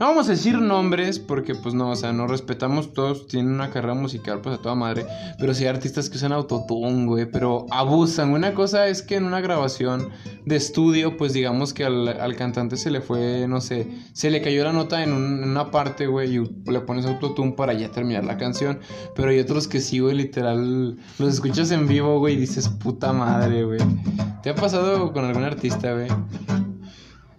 No 0.00 0.06
vamos 0.06 0.28
a 0.28 0.30
decir 0.30 0.58
nombres 0.58 1.18
porque 1.18 1.54
pues 1.54 1.74
no, 1.74 1.90
o 1.90 1.94
sea, 1.94 2.10
nos 2.14 2.30
respetamos 2.30 2.94
todos, 2.94 3.26
tienen 3.26 3.52
una 3.52 3.68
carrera 3.68 3.92
musical 3.92 4.40
pues 4.40 4.58
a 4.58 4.62
toda 4.62 4.74
madre, 4.74 5.04
pero 5.38 5.52
sí 5.52 5.64
hay 5.64 5.68
artistas 5.68 6.08
que 6.08 6.16
usan 6.16 6.32
autotune, 6.32 7.04
güey, 7.04 7.30
pero 7.30 7.66
abusan. 7.70 8.30
Una 8.30 8.54
cosa 8.54 8.88
es 8.88 9.02
que 9.02 9.16
en 9.16 9.24
una 9.24 9.42
grabación 9.42 10.08
de 10.46 10.56
estudio, 10.56 11.18
pues 11.18 11.34
digamos 11.34 11.74
que 11.74 11.84
al, 11.84 12.34
cantante 12.36 12.78
se 12.78 12.90
le 12.90 13.02
fue, 13.02 13.46
no 13.46 13.60
sé, 13.60 13.90
se 14.14 14.30
le 14.30 14.40
cayó 14.40 14.64
la 14.64 14.72
nota 14.72 15.02
en, 15.02 15.10
en 15.10 15.50
una 15.50 15.70
parte, 15.70 16.06
güey, 16.06 16.34
y 16.34 16.70
le 16.70 16.80
pones 16.80 17.04
autotune 17.04 17.52
para 17.52 17.74
ya 17.74 17.90
terminar 17.90 18.24
la 18.24 18.38
canción, 18.38 18.80
pero 19.14 19.28
hay 19.28 19.38
otros 19.38 19.68
que 19.68 19.80
sí, 19.80 19.98
güey, 19.98 20.16
literal, 20.16 20.96
los 21.18 21.34
escuchas 21.34 21.72
en 21.72 21.86
vivo, 21.86 22.18
güey, 22.20 22.36
y 22.36 22.38
dices, 22.38 22.70
puta 22.70 23.12
madre, 23.12 23.64
güey. 23.64 23.80
¿Te 24.42 24.48
ha 24.48 24.54
pasado 24.54 25.12
con 25.12 25.26
algún 25.26 25.44
artista, 25.44 25.92
güey? 25.92 26.08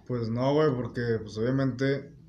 Pues 0.06 0.28
no, 0.28 0.54
güey, 0.54 0.72
porque 0.76 1.00
pues 1.24 1.36
obviamente. 1.38 2.21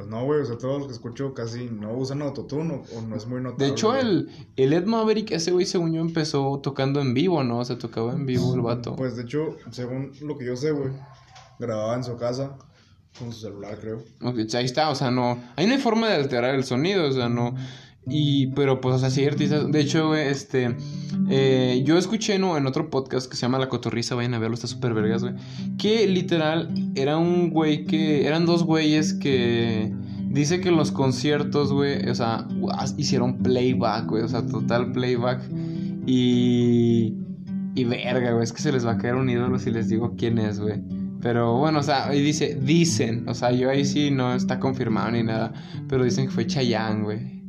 Pues 0.00 0.08
no, 0.08 0.24
güey, 0.24 0.40
o 0.40 0.46
sea, 0.46 0.56
todos 0.56 0.78
los 0.78 0.86
que 0.86 0.94
escucho 0.94 1.34
casi 1.34 1.66
no 1.66 1.92
usan 1.92 2.22
autotune 2.22 2.72
o, 2.72 2.98
o 2.98 3.02
no 3.02 3.16
es 3.16 3.26
muy 3.26 3.42
notable. 3.42 3.66
De 3.66 3.72
hecho, 3.72 3.94
el, 3.94 4.30
el 4.56 4.72
Ed 4.72 4.86
Maverick, 4.86 5.30
ese 5.32 5.50
güey, 5.50 5.66
según 5.66 5.92
yo, 5.92 6.00
empezó 6.00 6.58
tocando 6.62 7.02
en 7.02 7.12
vivo, 7.12 7.44
¿no? 7.44 7.58
O 7.58 7.64
sea, 7.66 7.76
tocaba 7.76 8.14
en 8.14 8.24
vivo 8.24 8.54
el 8.54 8.62
vato. 8.62 8.96
Pues 8.96 9.16
de 9.16 9.24
hecho, 9.24 9.58
según 9.72 10.12
lo 10.22 10.38
que 10.38 10.46
yo 10.46 10.56
sé, 10.56 10.70
güey, 10.70 10.90
grababa 11.58 11.94
en 11.96 12.04
su 12.04 12.16
casa 12.16 12.56
con 13.18 13.30
su 13.30 13.40
celular, 13.40 13.78
creo. 13.78 13.98
Ok, 14.22 14.38
Ahí 14.54 14.64
está, 14.64 14.88
o 14.88 14.94
sea, 14.94 15.10
no. 15.10 15.38
Ahí 15.56 15.66
no 15.66 15.74
hay 15.74 15.78
forma 15.78 16.08
de 16.08 16.14
alterar 16.14 16.54
el 16.54 16.64
sonido, 16.64 17.06
o 17.06 17.12
sea, 17.12 17.28
no. 17.28 17.54
Y, 18.06 18.48
pero 18.48 18.80
pues, 18.80 18.96
o 18.96 18.98
sea, 18.98 19.10
sí. 19.10 19.24
De 19.24 19.80
hecho, 19.80 20.08
güey, 20.08 20.28
este. 20.28 20.76
eh, 21.28 21.82
yo 21.84 21.98
escuché 21.98 22.38
¿no? 22.38 22.56
en 22.56 22.66
otro 22.66 22.90
podcast 22.90 23.30
que 23.30 23.36
se 23.36 23.42
llama 23.42 23.58
La 23.58 23.68
Cotorriza, 23.68 24.14
vayan 24.14 24.34
a 24.34 24.38
verlo, 24.38 24.54
está 24.54 24.66
súper 24.66 24.94
vergas, 24.94 25.22
güey. 25.22 25.34
Que 25.78 26.06
literal 26.06 26.92
era 26.94 27.18
un 27.18 27.50
güey 27.50 27.84
que. 27.84 28.26
Eran 28.26 28.46
dos 28.46 28.64
güeyes 28.64 29.14
que. 29.14 29.92
Dice 30.28 30.60
que 30.60 30.68
en 30.68 30.76
los 30.76 30.92
conciertos, 30.92 31.72
güey, 31.72 32.08
o 32.08 32.14
sea, 32.14 32.46
hicieron 32.96 33.38
playback, 33.38 34.08
güey, 34.08 34.22
o 34.22 34.28
sea, 34.28 34.46
total 34.46 34.92
playback. 34.92 35.42
Y. 36.06 37.14
Y 37.74 37.84
verga, 37.84 38.32
güey, 38.32 38.42
es 38.42 38.52
que 38.52 38.62
se 38.62 38.72
les 38.72 38.84
va 38.84 38.92
a 38.92 38.98
caer 38.98 39.14
un 39.14 39.30
ídolo 39.30 39.58
si 39.58 39.70
les 39.70 39.88
digo 39.88 40.14
quién 40.16 40.38
es, 40.38 40.58
güey. 40.58 40.80
Pero 41.20 41.58
bueno, 41.58 41.80
o 41.80 41.82
sea, 41.82 42.08
ahí 42.08 42.22
dice, 42.22 42.58
dicen, 42.60 43.28
o 43.28 43.34
sea, 43.34 43.52
yo 43.52 43.68
ahí 43.70 43.84
sí 43.84 44.10
no 44.10 44.34
está 44.34 44.58
confirmado 44.58 45.10
ni 45.10 45.22
nada, 45.22 45.52
pero 45.86 46.02
dicen 46.02 46.26
que 46.26 46.32
fue 46.32 46.46
Chayanne, 46.46 47.02
güey. 47.02 47.39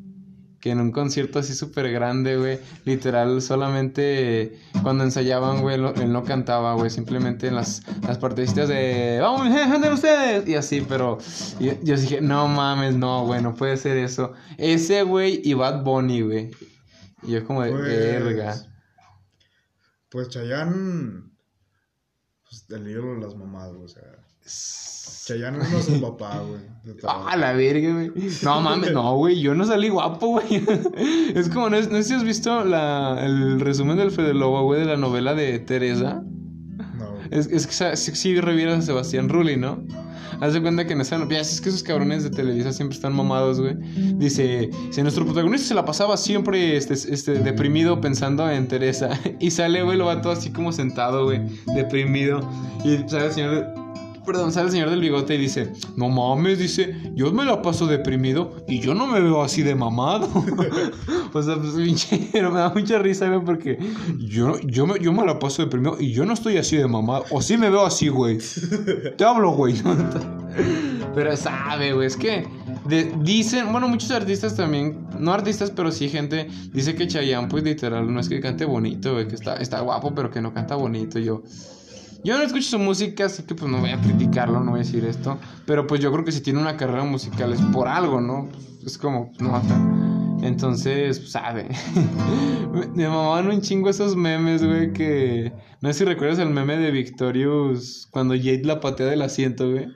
Que 0.62 0.70
en 0.70 0.80
un 0.80 0.92
concierto 0.92 1.40
así 1.40 1.56
súper 1.56 1.92
grande, 1.92 2.38
güey, 2.38 2.60
literal, 2.86 3.42
solamente 3.42 4.60
cuando 4.84 5.04
ensayaban, 5.04 5.62
güey, 5.62 5.78
lo- 5.80 5.96
él 5.96 6.14
no 6.14 6.24
cantaba, 6.24 6.76
güey, 6.76 6.92
simplemente 6.92 7.48
en 7.48 7.56
las, 7.56 7.82
las 8.04 8.20
partecitas 8.20 8.70
de, 8.70 9.18
vamos, 9.20 9.42
anden 9.56 9.92
ustedes, 9.94 10.48
y 10.48 10.54
así, 10.56 10.86
pero 10.88 11.18
yo, 11.60 11.74
yo 11.82 11.98
dije, 11.98 12.22
no 12.22 12.48
mames, 12.48 12.96
no, 12.96 13.26
güey, 13.26 13.42
no 13.42 13.56
puede 13.56 13.76
ser 13.78 13.98
eso. 13.98 14.34
Ese, 14.60 15.02
güey, 15.02 15.42
y 15.44 15.56
Bad 15.56 15.84
Bunny, 15.84 16.22
güey. 16.22 16.52
Y 17.24 17.32
yo 17.32 17.46
como 17.46 17.64
de, 17.64 17.72
Pues, 17.72 17.88
verga. 17.88 18.56
Pues 20.10 20.30
Chayanne. 20.30 21.32
Pues 22.52 22.66
el 22.70 22.86
ídolo 22.86 23.14
de 23.14 23.22
las 23.22 23.36
mamás, 23.36 23.72
güey, 23.72 23.86
o 23.86 23.88
sea. 23.88 24.04
Chayanne 25.26 25.58
no 25.58 25.64
es 25.64 25.86
su 25.86 26.02
papá, 26.02 26.44
güey. 26.46 26.60
Ah, 27.08 27.38
la 27.38 27.54
verga, 27.54 27.94
güey. 27.94 28.12
No 28.44 28.60
mames, 28.60 28.92
no, 28.92 29.16
güey. 29.16 29.40
Yo 29.40 29.56
no 29.56 29.66
salí 29.66 29.88
guapo, 29.88 30.28
güey. 30.28 30.62
Es 31.34 31.48
como, 31.48 31.70
no, 31.70 31.80
no 31.80 31.98
sé 31.98 32.04
si 32.04 32.14
has 32.14 32.26
visto 32.26 32.66
la, 32.66 33.24
el 33.24 33.62
resumen 33.62 33.96
del 33.96 34.12
Fede 34.12 34.34
Lobo, 34.34 34.64
güey, 34.64 34.82
de 34.82 34.86
la 34.86 34.98
novela 34.98 35.34
de 35.34 35.60
Teresa. 35.60 36.24
No, 36.98 37.12
güey. 37.12 37.28
Es, 37.32 37.48
es 37.48 37.68
que 37.68 37.96
sí, 37.96 38.16
sí 38.16 38.38
a 38.38 38.82
Sebastián 38.82 39.30
Rulli, 39.30 39.56
¿no? 39.56 39.86
Haz 40.40 40.54
de 40.54 40.62
cuenta 40.62 40.86
que 40.86 40.94
en 40.94 41.02
esa 41.02 41.18
novela, 41.18 41.42
es 41.42 41.62
que 41.62 41.70
esos 41.70 41.84
cabrones 41.84 42.24
de 42.24 42.30
Televisa 42.30 42.72
siempre 42.72 42.96
están 42.96 43.14
mamados, 43.16 43.60
güey. 43.60 43.76
Dice, 44.16 44.70
si 44.92 45.02
nuestro 45.02 45.26
protagonista 45.26 45.68
se 45.68 45.74
la 45.74 45.86
pasaba 45.86 46.18
siempre 46.18 46.78
este, 46.78 46.94
este, 46.94 47.34
deprimido 47.40 48.00
pensando 48.02 48.50
en 48.50 48.68
Teresa. 48.68 49.10
Y 49.40 49.50
sale, 49.50 49.82
güey, 49.82 49.98
lo 49.98 50.06
va 50.06 50.22
todo 50.22 50.34
así 50.34 50.52
como 50.52 50.72
sentado, 50.72 51.26
güey, 51.26 51.42
deprimido. 51.74 52.48
Y 52.84 52.98
sale 53.10 53.26
el 53.26 53.34
señor, 53.34 53.81
perdón, 54.26 54.52
sale 54.52 54.68
el 54.68 54.72
señor 54.72 54.90
del 54.90 55.00
bigote 55.00 55.36
y 55.36 55.38
dice, 55.38 55.74
no 55.96 56.10
mames, 56.10 56.60
dice, 56.60 56.96
yo 57.16 57.32
me 57.32 57.46
la 57.46 57.62
paso 57.62 57.88
deprimido 57.88 58.64
y 58.68 58.80
yo 58.80 58.94
no 58.94 59.08
me 59.08 59.20
veo 59.20 59.42
así 59.42 59.64
de 59.64 59.76
mamado. 59.76 60.28
o 61.34 61.44
sea, 61.44 61.56
pues 61.58 61.74
pinche, 61.74 62.30
pero 62.32 62.52
me 62.52 62.60
da 62.60 62.70
mucha 62.70 63.00
risa, 63.00 63.28
güey, 63.28 63.44
porque 63.44 63.78
yo, 64.20 64.60
yo, 64.62 64.88
me, 64.88 65.00
yo 65.00 65.14
me 65.14 65.26
la 65.26 65.40
paso 65.40 65.64
deprimido 65.64 65.98
y 66.00 66.12
yo 66.12 66.26
no 66.26 66.34
estoy 66.34 66.58
así 66.58 66.78
de 66.78 66.88
mamado. 66.88 67.26
O 67.32 67.42
sí 67.42 67.58
me 67.58 67.70
veo 67.70 67.86
así, 67.86 68.08
güey. 68.10 68.38
Te 69.18 69.24
hablo, 69.24 69.52
güey. 69.52 69.76
pero 71.16 71.36
sabe, 71.36 71.94
güey, 71.94 72.08
es 72.08 72.18
que 72.18 72.48
dicen, 73.22 73.72
bueno, 73.72 73.88
muchos 73.88 74.12
artistas 74.12 74.56
también, 74.56 75.08
no 75.20 75.34
artistas, 75.34 75.72
pero 75.72 75.92
sí 75.92 76.10
gente, 76.10 76.48
dice 76.74 76.96
que 76.96 77.08
Chayanne, 77.08 77.48
pues 77.48 77.64
literal, 77.64 78.12
no 78.12 78.20
es 78.20 78.30
que 78.30 78.40
cante 78.40 78.66
bonito, 78.66 79.14
güey, 79.14 79.28
que 79.28 79.36
está, 79.36 79.56
está 79.56 79.82
guapo, 79.82 80.14
pero 80.16 80.32
que 80.32 80.42
no 80.42 80.54
canta 80.54 80.76
bonito. 80.76 81.20
Yo, 81.20 81.44
yo 82.24 82.38
no 82.38 82.44
escucho 82.44 82.70
su 82.70 82.80
música, 82.80 83.26
así 83.26 83.44
que 83.44 83.56
pues 83.56 83.72
no 83.72 83.80
voy 83.80 83.92
a 83.92 84.00
criticarlo, 84.00 84.60
no 84.60 84.72
voy 84.72 84.82
a 84.82 84.84
decir 84.84 85.06
esto. 85.06 85.38
Pero 85.66 85.88
pues 85.88 86.02
yo 86.02 86.12
creo 86.12 86.24
que 86.24 86.32
si 86.32 86.42
tiene 86.42 86.60
una 86.60 86.78
carrera 86.78 87.04
musical 87.04 87.52
es 87.54 87.62
por 87.62 87.88
algo, 87.88 88.22
¿no? 88.22 88.50
Es 88.86 88.98
como, 88.98 89.32
no, 89.40 89.62
sea, 89.62 90.48
Entonces, 90.48 91.20
pues, 91.20 91.32
sabe. 91.32 91.70
me 92.96 93.08
mamaban 93.08 93.48
un 93.48 93.62
chingo 93.62 93.90
esos 93.90 94.16
memes, 94.16 94.64
güey, 94.64 94.94
que... 94.94 95.52
No 95.82 95.92
sé 95.92 96.00
si 96.00 96.06
recuerdas 96.06 96.40
el 96.40 96.50
meme 96.50 96.78
de 96.78 96.92
Victorious 96.92 98.08
cuando 98.12 98.36
Jade 98.36 98.64
la 98.64 98.80
patea 98.80 99.08
del 99.08 99.22
asiento, 99.24 99.72
güey. 99.72 99.88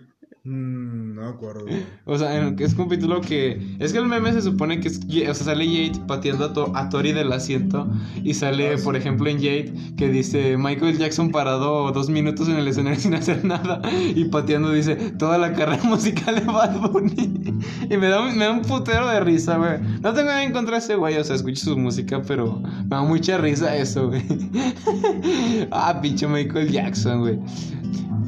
Mm, 0.48 1.16
no 1.16 1.22
me 1.24 1.28
acuerdo. 1.28 1.66
O 2.06 2.18
sea, 2.20 2.38
en- 2.38 2.56
es 2.60 2.74
un 2.76 2.84
capítulo 2.84 3.20
que. 3.20 3.76
Es 3.80 3.91
que 3.91 3.98
el 3.98 4.06
meme 4.06 4.32
se 4.32 4.43
supone 4.43 4.80
que 4.80 4.89
es. 4.89 5.00
O 5.00 5.34
sea, 5.34 5.34
sale 5.34 5.66
Jade 5.66 6.06
pateando 6.08 6.46
a, 6.46 6.54
To- 6.54 6.72
a 6.76 6.88
Tori 6.89 7.14
del 7.14 7.32
asiento. 7.34 7.88
Y 8.24 8.36
sale, 8.36 8.74
Ah, 8.74 8.78
sí. 8.78 8.84
por 8.84 8.96
ejemplo, 8.96 9.28
en 9.28 9.38
Jade 9.38 9.74
que 9.98 10.08
dice 10.08 10.56
Michael 10.58 11.00
Jackson 11.00 11.32
parado 11.32 11.91
dos 11.91 12.10
minutos 12.12 12.48
en 12.48 12.58
el 12.58 12.68
escenario 12.68 13.00
sin 13.02 13.16
hacer 13.16 13.43
nada. 13.43 13.82
Y 14.16 14.26
pateando 14.26 14.72
dice 14.72 14.96
toda 15.18 15.39
la 15.39 15.52
carrera 15.54 15.84
musical 15.86 16.36
de 16.36 16.41
Bad 16.41 16.80
Bunny. 16.91 17.60
Y 17.89 17.98
me 17.98 18.08
da, 18.08 18.22
un- 18.22 18.38
me 18.38 18.46
da 18.46 18.52
un 18.52 18.62
putero 18.62 19.08
de 19.08 19.20
risa, 19.22 19.58
güey. 19.58 19.80
No 20.04 20.14
tengo 20.14 20.28
nada 20.30 20.43
en 20.43 20.52
contra 20.54 20.74
de 20.74 20.80
ese 20.84 20.96
güey. 20.96 21.18
O 21.18 21.24
sea, 21.24 21.36
escucho 21.38 21.66
su 21.72 21.76
música, 21.78 22.22
pero 22.22 22.60
me 22.60 22.88
da 22.89 23.02
mucha 23.02 23.39
risa 23.39 23.76
eso, 23.76 24.10
güey. 24.10 24.22
ah, 25.72 26.00
pinche 26.04 26.28
Michael 26.28 26.70
Jackson, 26.72 27.22
güey. 27.22 27.39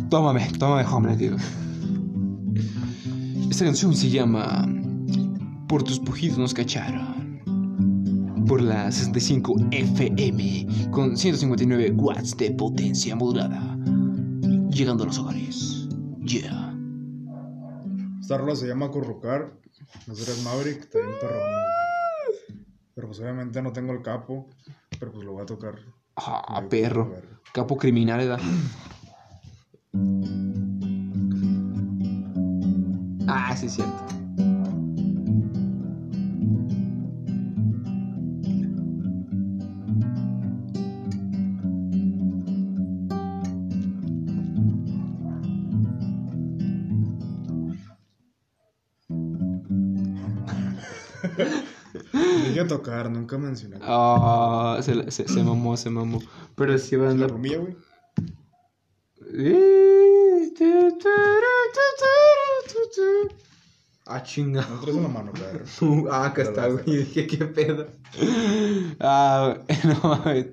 Tómame, 0.10 0.48
tómame, 0.58 0.84
hombre, 0.90 1.16
tío. 1.16 1.36
Esta 3.50 3.66
canción 3.66 3.96
se 3.96 4.10
llama 4.10 4.68
Por 5.68 5.84
tus 5.84 6.00
pujidos 6.00 6.38
nos 6.38 6.54
cacharon. 6.54 7.42
Por 8.48 8.62
la 8.62 8.92
65 8.92 9.56
FM 9.72 10.90
con 10.92 11.18
159 11.18 11.92
watts 11.92 12.36
de 12.38 12.52
potencia 12.52 13.16
modulada. 13.16 13.78
Llegando 14.70 15.04
a 15.04 15.08
los 15.08 15.18
hogares. 15.18 15.88
Yeah. 16.22 16.78
Esta 18.20 18.38
rola 18.38 18.56
se 18.56 18.68
llama 18.68 18.92
Currucar. 18.92 19.54
Nosotros 20.08 20.44
Maverick, 20.44 20.82
está 20.82 21.00
bien 21.00 21.12
perrón, 21.20 21.40
güey. 21.40 22.66
Pero 22.94 23.08
pues 23.08 23.20
obviamente 23.20 23.62
no 23.62 23.72
tengo 23.72 23.94
el 23.94 24.02
capo. 24.02 24.50
Pero 25.00 25.12
pues 25.12 25.26
lo 25.26 25.34
voy 25.34 25.44
a 25.44 25.46
tocar. 25.46 25.76
Ah, 26.16 26.64
perro. 26.70 27.14
Capo 27.54 27.78
criminal, 27.78 28.20
¿verdad? 28.20 28.40
Ah, 33.28 33.56
sí, 33.56 33.70
cierto. 33.70 34.04
Dije 52.14 52.64
tocar, 52.66 53.10
nunca 53.10 53.38
mencioné. 53.38 53.78
Ah, 53.82 54.80
se, 54.82 54.96
la- 54.96 55.12
se, 55.12 55.28
se 55.28 55.44
mamó, 55.44 55.76
se 55.78 55.90
mamó. 55.90 56.20
Pero 56.56 56.78
sí 56.78 56.96
van 56.96 57.20
La 57.20 57.28
la... 57.28 57.34
rumilla, 57.34 57.58
güey. 57.58 57.76
Ah, 64.10 64.24
chinga. 64.24 64.66
No 64.70 64.80
traes 64.80 64.96
en 64.96 65.04
la 65.04 65.10
mano, 65.10 65.32
perro. 65.34 65.66
Ah, 66.12 66.28
acá 66.28 66.44
está, 66.44 66.68
güey. 66.68 66.86
Dije, 66.86 67.28
¿qué 67.28 67.46
pedo? 67.46 67.88
Ah, 69.00 69.58
no 69.84 70.10
mames. 70.10 70.48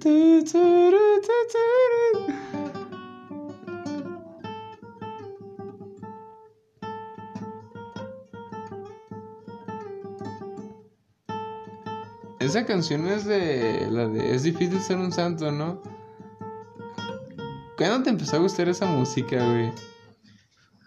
Esa 12.41 12.67
canción 12.67 13.07
es 13.07 13.25
de 13.25 13.89
la 13.91 14.07
de 14.09 14.35
Es 14.35 14.43
difícil 14.43 14.81
ser 14.81 14.99
un 14.99 15.13
santo, 15.13 15.51
¿no? 15.51 15.81
¿Cuándo 17.77 18.03
te 18.03 18.11
empezó 18.11 18.37
a 18.37 18.41
gustar 18.41 18.69
esa 18.69 18.87
música, 18.87 19.37
güey? 19.37 19.94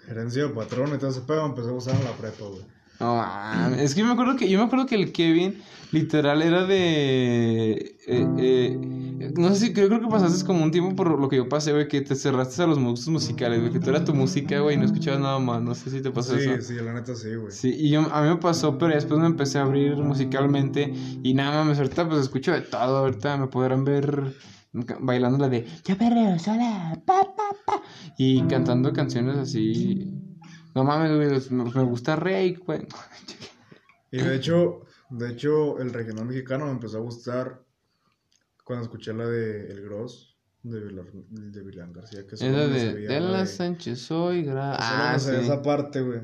Herencia 0.07 0.43
de 0.43 0.49
patrón 0.49 0.93
y 0.95 0.97
todo 0.97 1.09
ese 1.09 1.21
pedo 1.21 1.45
empecé 1.45 1.69
a 1.69 1.73
usar 1.73 1.95
en 1.95 2.03
la 2.05 2.17
prepa, 2.17 2.45
güey. 2.45 2.65
No, 2.99 3.15
mames, 3.17 3.79
es 3.81 3.93
que 3.93 4.01
yo 4.01 4.07
me 4.07 4.13
acuerdo 4.13 4.35
que 4.35 4.49
yo 4.49 4.57
me 4.57 4.65
acuerdo 4.65 4.87
que 4.87 4.95
el 4.95 5.11
Kevin 5.11 5.61
literal 5.91 6.41
era 6.41 6.65
de 6.65 7.95
eh, 8.07 8.25
eh, 8.39 9.31
no 9.35 9.49
sé 9.53 9.67
si 9.67 9.73
creo, 9.73 9.87
creo 9.87 10.01
que 10.01 10.07
pasaste 10.07 10.45
como 10.45 10.63
un 10.63 10.71
tiempo 10.71 10.95
por 10.95 11.19
lo 11.19 11.29
que 11.29 11.37
yo 11.37 11.47
pasé, 11.47 11.73
güey, 11.73 11.87
que 11.87 12.01
te 12.01 12.15
cerraste 12.15 12.63
a 12.63 12.67
los 12.67 12.79
gustos 12.79 13.09
musicales, 13.09 13.59
güey, 13.59 13.71
que 13.71 13.79
tú 13.79 13.89
era 13.89 14.03
tu 14.03 14.13
música, 14.15 14.59
güey, 14.59 14.75
y 14.75 14.79
no 14.79 14.85
escuchabas 14.85 15.19
nada 15.19 15.37
más, 15.39 15.61
no 15.61 15.75
sé 15.75 15.89
si 15.91 16.01
te 16.01 16.09
pasó 16.11 16.37
Sí, 16.37 16.43
eso. 16.49 16.61
sí, 16.61 16.73
la 16.75 16.93
neta 16.93 17.15
sí, 17.15 17.35
güey. 17.35 17.51
Sí, 17.51 17.73
y 17.77 17.89
yo, 17.91 18.01
a 18.11 18.21
mí 18.21 18.29
me 18.29 18.37
pasó, 18.37 18.77
pero 18.77 18.93
después 18.93 19.19
me 19.19 19.27
empecé 19.27 19.59
a 19.59 19.63
abrir 19.63 19.95
musicalmente 19.97 20.91
y 21.23 21.33
nada 21.33 21.63
más, 21.63 21.77
ahorita 21.77 22.07
pues 22.07 22.21
escucho 22.21 22.51
de 22.51 22.61
todo, 22.61 22.97
ahorita 22.97 23.37
me 23.37 23.47
podrán 23.47 23.83
ver 23.83 24.33
bailando 24.74 25.38
la 25.38 25.49
de 25.49 25.65
Ya 25.84 25.95
perreo 25.95 26.38
sola, 26.39 26.99
pa, 27.05 27.24
pa, 27.36 27.55
pa, 27.65 27.82
y 28.18 28.43
cantando 28.47 28.93
canciones 28.93 29.38
así. 29.38 30.13
No 30.76 30.84
mames, 30.84 31.15
güey, 31.15 31.61
me, 31.74 31.84
gusta 31.84 32.15
Rake, 32.15 32.59
güey. 32.65 32.88
Y 34.09 34.22
de 34.22 34.36
hecho, 34.38 34.84
de 35.09 35.32
hecho, 35.32 35.80
el 35.80 35.91
regional 35.91 36.26
mexicano 36.26 36.65
me 36.65 36.72
empezó 36.72 36.97
a 36.97 37.01
gustar 37.01 37.61
cuando 38.63 38.86
escuché 38.86 39.13
la 39.13 39.26
de 39.26 39.68
El 39.70 39.82
Gross 39.82 40.38
de, 40.63 40.80
Vilar, 40.82 41.05
de 41.11 41.63
Vilán 41.63 41.93
García. 41.93 42.26
Que 42.26 42.36
Es 42.36 42.41
de, 42.41 42.93
de 42.93 43.20
la 43.20 43.45
Sánchez 43.45 43.99
soy 43.99 44.43
gra... 44.43 44.76
Ah, 44.80 45.20
sí. 45.20 45.32
esa 45.32 45.61
parte, 45.61 46.01
güey. 46.01 46.22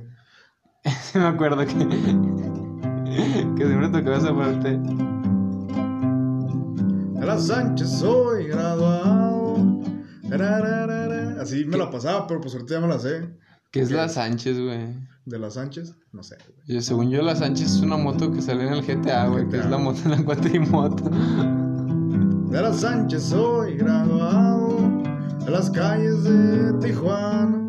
Me 1.16 1.26
acuerdo 1.26 1.66
que... 1.66 1.74
que 3.58 3.68
siempre 3.68 3.90
tocaba 3.90 4.18
esa 4.18 4.36
parte. 4.36 4.80
De 7.24 7.30
la 7.30 7.40
Sánchez 7.40 7.90
soy 7.90 8.48
graduado. 8.48 9.56
Así 11.40 11.64
me 11.64 11.78
la 11.78 11.90
pasaba, 11.90 12.28
pero 12.28 12.42
pues 12.42 12.54
ahorita 12.54 12.74
ya 12.74 12.82
me 12.82 12.90
la 12.90 13.00
sé. 13.00 13.30
Que 13.72 13.80
es 13.80 13.92
la 13.92 14.10
Sánchez, 14.10 14.60
güey. 14.60 14.94
De 15.26 15.40
la 15.40 15.50
Sánchez, 15.50 15.96
no 16.12 16.22
sé. 16.22 16.36
Yo, 16.68 16.82
según 16.82 17.10
yo, 17.12 17.22
la 17.22 17.34
Sánchez 17.38 17.76
es 17.76 17.80
una 17.80 17.96
moto 17.96 18.30
que 18.30 18.42
sale 18.42 18.68
en 18.68 18.74
el 18.74 18.82
GTA, 18.86 19.28
güey. 19.28 19.48
Que 19.48 19.60
es 19.60 19.66
la 19.68 19.78
moto, 19.78 20.02
la 20.10 20.22
cuatrimoto. 20.22 21.10
De 22.50 22.62
la 22.62 22.74
Sánchez 22.74 23.24
soy 23.24 23.78
graduado. 23.78 24.80
De 25.46 25.50
las 25.50 25.70
calles 25.70 26.26
de 26.26 26.74
Tijuana. 26.82 27.66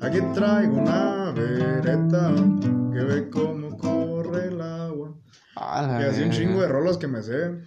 Aquí 0.00 0.18
traigo 0.34 0.78
una 0.78 1.30
vereta 1.30 2.32
que 2.92 2.98
ve 2.98 3.30
cómo 3.30 3.78
corre 3.78 4.48
el 4.48 4.60
agua. 4.60 5.14
Ah, 5.54 6.00
Y 6.02 6.04
así 6.04 6.22
un 6.22 6.30
chingo 6.30 6.62
de 6.62 6.66
rolas 6.66 6.98
que 6.98 7.06
me 7.06 7.22
sé. 7.22 7.60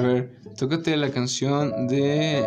A 0.00 0.02
ver, 0.02 0.34
tócate 0.56 0.96
la 0.96 1.10
canción 1.10 1.86
de... 1.86 2.42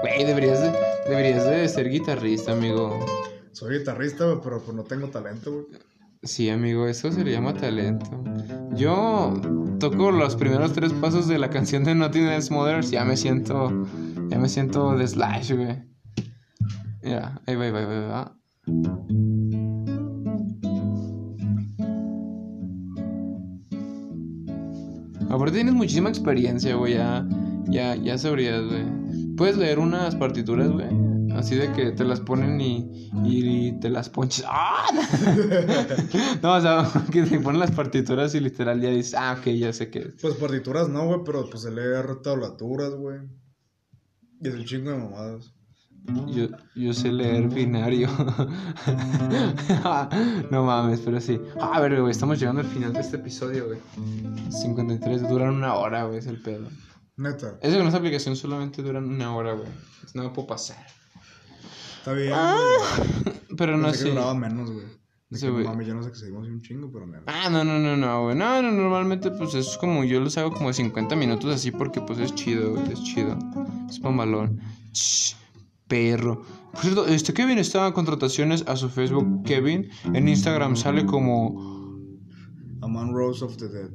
Güey, 0.00 0.24
deberías 0.24 0.62
de, 0.62 0.72
deberías 1.06 1.44
de 1.44 1.68
ser 1.68 1.90
guitarrista, 1.90 2.52
amigo. 2.52 3.04
Soy 3.52 3.80
guitarrista, 3.80 4.40
pero 4.42 4.62
pues 4.62 4.74
no 4.74 4.82
tengo 4.84 5.08
talento, 5.08 5.52
güey. 5.52 5.66
Sí, 6.22 6.48
amigo, 6.48 6.86
eso 6.86 7.12
se 7.12 7.22
le 7.22 7.32
llama 7.32 7.52
talento. 7.52 8.08
Yo 8.74 9.34
toco 9.78 10.10
los 10.10 10.36
primeros 10.36 10.72
tres 10.72 10.94
pasos 10.94 11.28
de 11.28 11.38
la 11.38 11.50
canción 11.50 11.84
de 11.84 11.94
Nothing 11.94 12.28
Else 12.28 12.54
Mothers, 12.54 12.90
ya 12.90 13.04
me 13.04 13.18
siento, 13.18 13.86
ya 14.28 14.38
me 14.38 14.48
siento 14.48 14.96
de 14.96 15.06
Slash, 15.06 15.52
güey. 15.52 15.82
Mira, 17.02 17.42
ahí 17.46 17.56
va, 17.56 17.64
ahí 17.66 17.72
va, 17.72 17.78
ahí 17.78 17.86
va, 17.86 18.38
Aparte 25.32 25.54
tienes 25.54 25.72
muchísima 25.72 26.10
experiencia, 26.10 26.74
güey, 26.74 26.92
ya, 26.92 27.26
ya, 27.64 27.96
ya 27.96 28.18
sabrías, 28.18 28.62
güey. 28.66 28.84
Puedes 29.34 29.56
leer 29.56 29.78
unas 29.78 30.14
partituras, 30.14 30.70
güey. 30.70 30.88
Así 31.32 31.54
de 31.56 31.72
que 31.72 31.92
te 31.92 32.04
las 32.04 32.20
ponen 32.20 32.60
y, 32.60 33.10
y 33.24 33.72
te 33.80 33.88
las 33.88 34.10
ponches. 34.10 34.44
¡Ah! 34.46 34.84
no, 36.42 36.54
o 36.54 36.60
sea, 36.60 36.86
que 37.10 37.22
te 37.22 37.40
ponen 37.40 37.60
las 37.60 37.70
partituras 37.70 38.34
y 38.34 38.40
literal 38.40 38.82
ya 38.82 38.90
dices, 38.90 39.14
ah, 39.14 39.38
ok, 39.38 39.46
ya 39.52 39.72
sé 39.72 39.90
que. 39.90 40.12
Pues 40.20 40.34
partituras 40.34 40.90
no, 40.90 41.06
güey, 41.06 41.20
pero 41.24 41.48
pues 41.48 41.62
se 41.62 41.70
lee 41.70 42.04
tablaturas, 42.22 42.92
güey. 42.94 43.20
Y 44.42 44.48
es 44.48 44.54
un 44.54 44.64
chingo 44.66 44.90
de 44.90 44.98
mamadas. 44.98 45.54
Yo, 46.26 46.48
yo 46.74 46.92
sé 46.92 47.12
leer 47.12 47.48
binario. 47.48 48.08
no 50.50 50.64
mames, 50.64 51.00
pero 51.00 51.20
sí. 51.20 51.40
A 51.60 51.80
ver, 51.80 52.00
güey, 52.00 52.10
estamos 52.10 52.38
llegando 52.38 52.60
al 52.60 52.66
final 52.66 52.92
de 52.92 53.00
este 53.00 53.16
episodio, 53.16 53.66
güey. 53.66 53.78
53, 54.50 55.28
duran 55.28 55.54
una 55.54 55.74
hora, 55.74 56.04
güey, 56.04 56.18
es 56.18 56.26
el 56.26 56.40
pedo. 56.42 56.68
Neta. 57.16 57.58
Eso 57.60 57.78
con 57.78 57.86
esa 57.86 57.98
aplicación 57.98 58.36
solamente 58.36 58.82
duran 58.82 59.04
una 59.04 59.34
hora, 59.34 59.52
güey. 59.52 59.68
No 60.14 60.24
me 60.24 60.30
puedo 60.30 60.48
pasar. 60.48 60.84
Está 61.98 62.12
bien, 62.14 62.32
Ah. 62.34 62.56
Pero 63.56 63.76
no 63.76 63.92
sé. 63.92 64.10
duraba 64.10 64.34
menos, 64.34 64.70
güey. 64.70 64.86
Sí, 65.30 65.48
güey. 65.48 65.64
Mami, 65.64 65.86
yo 65.86 65.94
no 65.94 66.02
sé 66.02 66.10
que 66.10 66.16
seguimos 66.16 66.46
un 66.46 66.60
chingo, 66.60 66.92
pero 66.92 67.06
nada. 67.06 67.22
Ah, 67.26 67.48
no, 67.48 67.64
no, 67.64 67.78
no, 67.78 67.96
no, 67.96 68.24
güey. 68.24 68.36
No, 68.36 68.60
no, 68.60 68.70
normalmente 68.70 69.30
pues 69.30 69.54
es 69.54 69.78
como 69.78 70.04
yo 70.04 70.20
los 70.20 70.36
hago 70.36 70.52
como 70.52 70.68
de 70.68 70.74
50 70.74 71.16
minutos 71.16 71.54
así 71.54 71.70
porque 71.70 72.02
pues 72.02 72.18
es 72.18 72.34
chido, 72.34 72.72
güey, 72.74 72.92
es 72.92 73.02
chido. 73.02 73.38
Es 73.88 73.98
mamalón. 74.02 74.60
Shh, 74.92 75.34
perro. 75.92 76.40
Por 76.72 76.80
cierto, 76.80 77.06
este 77.06 77.34
Kevin 77.34 77.58
está 77.58 77.86
en 77.86 77.92
contrataciones 77.92 78.64
a 78.66 78.76
su 78.76 78.88
Facebook 78.88 79.42
Kevin. 79.44 79.90
En 80.14 80.26
Instagram 80.26 80.74
sale 80.74 81.04
como 81.04 81.54
A 82.80 82.88
Man 82.88 83.12
Rose 83.12 83.44
of 83.44 83.58
the 83.58 83.68
Dead. 83.68 83.90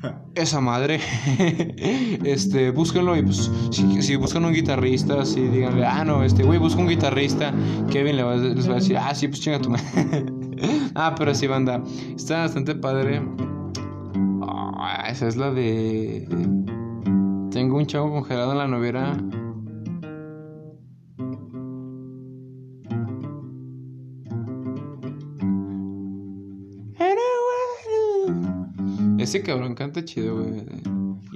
esa 0.36 0.60
madre. 0.60 1.00
este, 2.24 2.70
búsquenlo 2.70 3.16
y 3.16 3.22
pues, 3.22 3.50
si, 3.72 4.00
si 4.00 4.14
buscan 4.14 4.44
un 4.44 4.52
guitarrista, 4.52 5.24
si 5.24 5.40
díganle, 5.40 5.84
ah, 5.84 6.04
no, 6.04 6.22
este, 6.22 6.44
güey, 6.44 6.60
busca 6.60 6.80
un 6.80 6.88
guitarrista. 6.88 7.52
Kevin 7.90 8.16
le 8.16 8.22
va, 8.22 8.36
les 8.36 8.68
va 8.68 8.74
a 8.74 8.76
decir, 8.76 8.96
ah, 8.96 9.12
sí, 9.12 9.26
pues 9.26 9.40
chinga 9.40 9.58
tu 9.58 9.70
madre. 9.70 10.26
ah, 10.94 11.16
pero 11.18 11.34
sí, 11.34 11.48
banda. 11.48 11.82
Está 12.14 12.42
bastante 12.42 12.76
padre. 12.76 13.22
Ah, 14.42 15.08
esa 15.10 15.26
es 15.26 15.34
la 15.34 15.50
de. 15.50 16.28
Tengo 17.50 17.76
un 17.76 17.86
chavo 17.86 18.08
congelado 18.10 18.52
en 18.52 18.58
la 18.58 18.68
novera. 18.68 19.16
Ese 29.22 29.40
cabrón 29.42 29.74
canta 29.74 30.04
chido, 30.04 30.36
güey. 30.36 30.64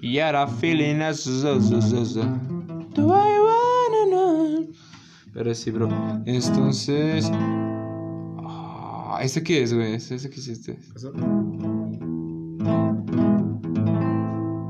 Y 0.02 0.18
ahora 0.18 0.48
feeling 0.48 1.00
zo. 1.12 1.58
Do 1.58 3.06
I 3.06 3.38
wanna 3.46 4.06
know? 4.08 4.68
Pero 5.32 5.54
sí, 5.54 5.70
bro. 5.70 5.88
Entonces. 6.26 7.30
Ah, 8.44 9.20
¿Este 9.22 9.42
qué 9.44 9.62
es, 9.62 9.72
güey? 9.72 9.94
¿Ese 9.94 10.16
ese 10.16 10.28
qué 10.30 10.40
este? 10.40 10.78
¿Eso? 10.96 11.12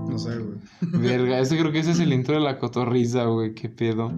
No 0.08 0.18
sé, 0.18 0.38
güey. 0.38 0.58
Verga, 1.00 1.40
ese 1.40 1.58
creo 1.58 1.72
que 1.72 1.78
ese 1.78 1.92
es 1.92 2.00
el 2.00 2.12
intro 2.12 2.34
de 2.34 2.42
la 2.42 2.58
cotorriza, 2.58 3.24
güey. 3.24 3.54
Qué 3.54 3.70
pedo. 3.70 4.12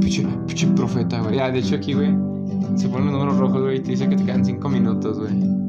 Pinche, 0.00 0.26
pinche 0.46 0.66
profeta, 0.68 1.20
güey. 1.20 1.36
Ya, 1.36 1.50
de 1.50 1.60
hecho 1.60 1.76
aquí, 1.76 1.94
güey. 1.94 2.10
Se 2.76 2.88
ponen 2.88 3.06
los 3.06 3.14
números 3.14 3.38
rojos, 3.38 3.62
güey. 3.62 3.76
Y 3.76 3.80
te 3.80 3.92
dice 3.92 4.08
que 4.08 4.16
te 4.16 4.24
quedan 4.24 4.44
5 4.44 4.68
minutos, 4.68 5.20
güey. 5.20 5.63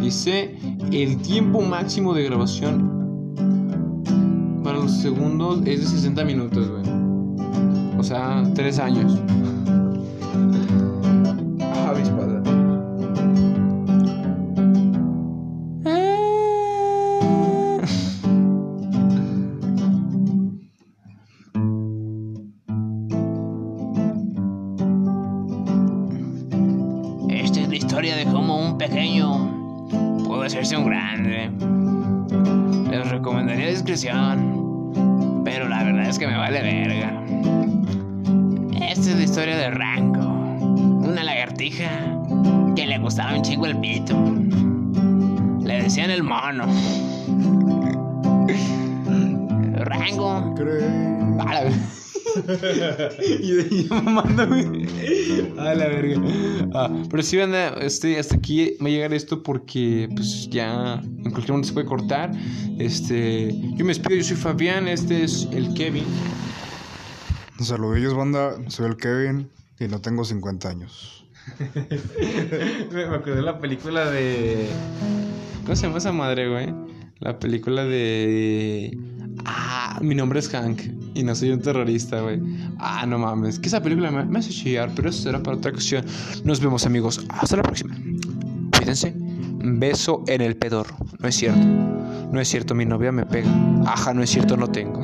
Dice 0.00 0.54
el 0.92 1.16
tiempo 1.18 1.62
máximo 1.62 2.14
de 2.14 2.24
grabación 2.24 2.96
para 4.62 4.78
los 4.78 4.92
segundos 5.00 5.60
es 5.64 5.80
de 5.80 5.86
60 5.86 6.24
minutos, 6.24 6.68
güey. 6.68 6.82
O 7.98 8.02
sea, 8.02 8.42
3 8.54 8.78
años. 8.78 9.18
Pero 35.44 35.68
la 35.68 35.82
verdad 35.82 36.08
es 36.08 36.18
que 36.18 36.26
me 36.26 36.36
vale 36.36 36.60
verga. 36.60 37.22
Esta 38.90 39.10
es 39.10 39.16
la 39.16 39.22
historia 39.22 39.56
de 39.56 39.70
Rango, 39.70 40.28
una 41.08 41.24
lagartija 41.24 41.88
que 42.74 42.86
le 42.86 42.98
gustaba 42.98 43.34
un 43.34 43.42
chingo 43.42 43.64
el 43.64 43.78
pito. 43.78 44.14
Le 45.62 45.82
decían 45.82 46.10
el 46.10 46.22
mono. 46.22 46.66
Rango 49.76 50.54
Cree. 50.54 51.95
A 52.36 52.52
la 52.52 52.96
verga. 52.96 53.08
y 53.40 53.52
de 53.52 53.84
yo 53.84 53.94
mamando, 54.02 54.46
güey. 54.46 54.86
A 55.58 55.74
la 55.74 55.86
verga. 55.88 56.20
Ah, 56.74 57.02
pero 57.10 57.22
sí, 57.22 57.36
banda, 57.36 57.74
este, 57.80 58.18
hasta 58.18 58.36
aquí 58.36 58.76
va 58.82 58.86
a 58.86 58.90
llegar 58.90 59.14
esto 59.14 59.42
porque, 59.42 60.08
pues, 60.14 60.48
ya 60.50 60.94
en 61.02 61.30
cualquier 61.30 61.50
momento 61.50 61.68
se 61.68 61.74
puede 61.74 61.86
cortar. 61.86 62.32
Este, 62.78 63.54
yo 63.74 63.84
me 63.84 63.88
despido, 63.88 64.16
yo 64.16 64.24
soy 64.24 64.36
Fabián, 64.36 64.88
este 64.88 65.24
es 65.24 65.48
el 65.52 65.72
Kevin. 65.74 66.04
Saludillos, 67.60 68.14
banda. 68.14 68.56
Soy 68.68 68.86
el 68.86 68.96
Kevin 68.96 69.48
y 69.78 69.88
no 69.88 70.00
tengo 70.00 70.24
50 70.24 70.68
años. 70.68 71.24
me 72.92 73.04
acordé 73.04 73.36
de 73.36 73.42
la 73.42 73.58
película 73.58 74.10
de. 74.10 74.68
¿Cómo 75.62 75.76
se 75.76 75.86
llama 75.86 75.98
esa 75.98 76.12
madre, 76.12 76.48
güey? 76.48 76.74
La 77.20 77.38
película 77.38 77.84
de. 77.84 78.96
Ah, 79.48 80.00
mi 80.02 80.16
nombre 80.16 80.40
es 80.40 80.48
Hank 80.48 80.80
y 81.14 81.22
no 81.22 81.34
soy 81.36 81.50
un 81.50 81.62
terrorista, 81.62 82.20
güey. 82.20 82.40
Ah, 82.78 83.06
no 83.06 83.16
mames. 83.16 83.60
Que 83.60 83.68
esa 83.68 83.80
película 83.80 84.10
me, 84.10 84.24
me 84.24 84.40
hace 84.40 84.50
chillar, 84.50 84.90
pero 84.96 85.08
eso 85.08 85.22
será 85.22 85.40
para 85.40 85.56
otra 85.56 85.70
ocasión. 85.70 86.04
Nos 86.42 86.60
vemos, 86.60 86.84
amigos. 86.84 87.24
Hasta 87.28 87.56
la 87.56 87.62
próxima. 87.62 87.96
Cuídense. 88.76 89.14
Beso 89.16 90.24
en 90.26 90.40
el 90.40 90.56
pedorro. 90.56 90.96
No 91.20 91.28
es 91.28 91.36
cierto. 91.36 91.64
No 92.32 92.40
es 92.40 92.48
cierto, 92.48 92.74
mi 92.74 92.84
novia 92.84 93.12
me 93.12 93.24
pega. 93.24 93.48
Ajá, 93.86 94.12
no 94.12 94.22
es 94.22 94.30
cierto, 94.30 94.56
no 94.56 94.68
tengo. 94.68 95.00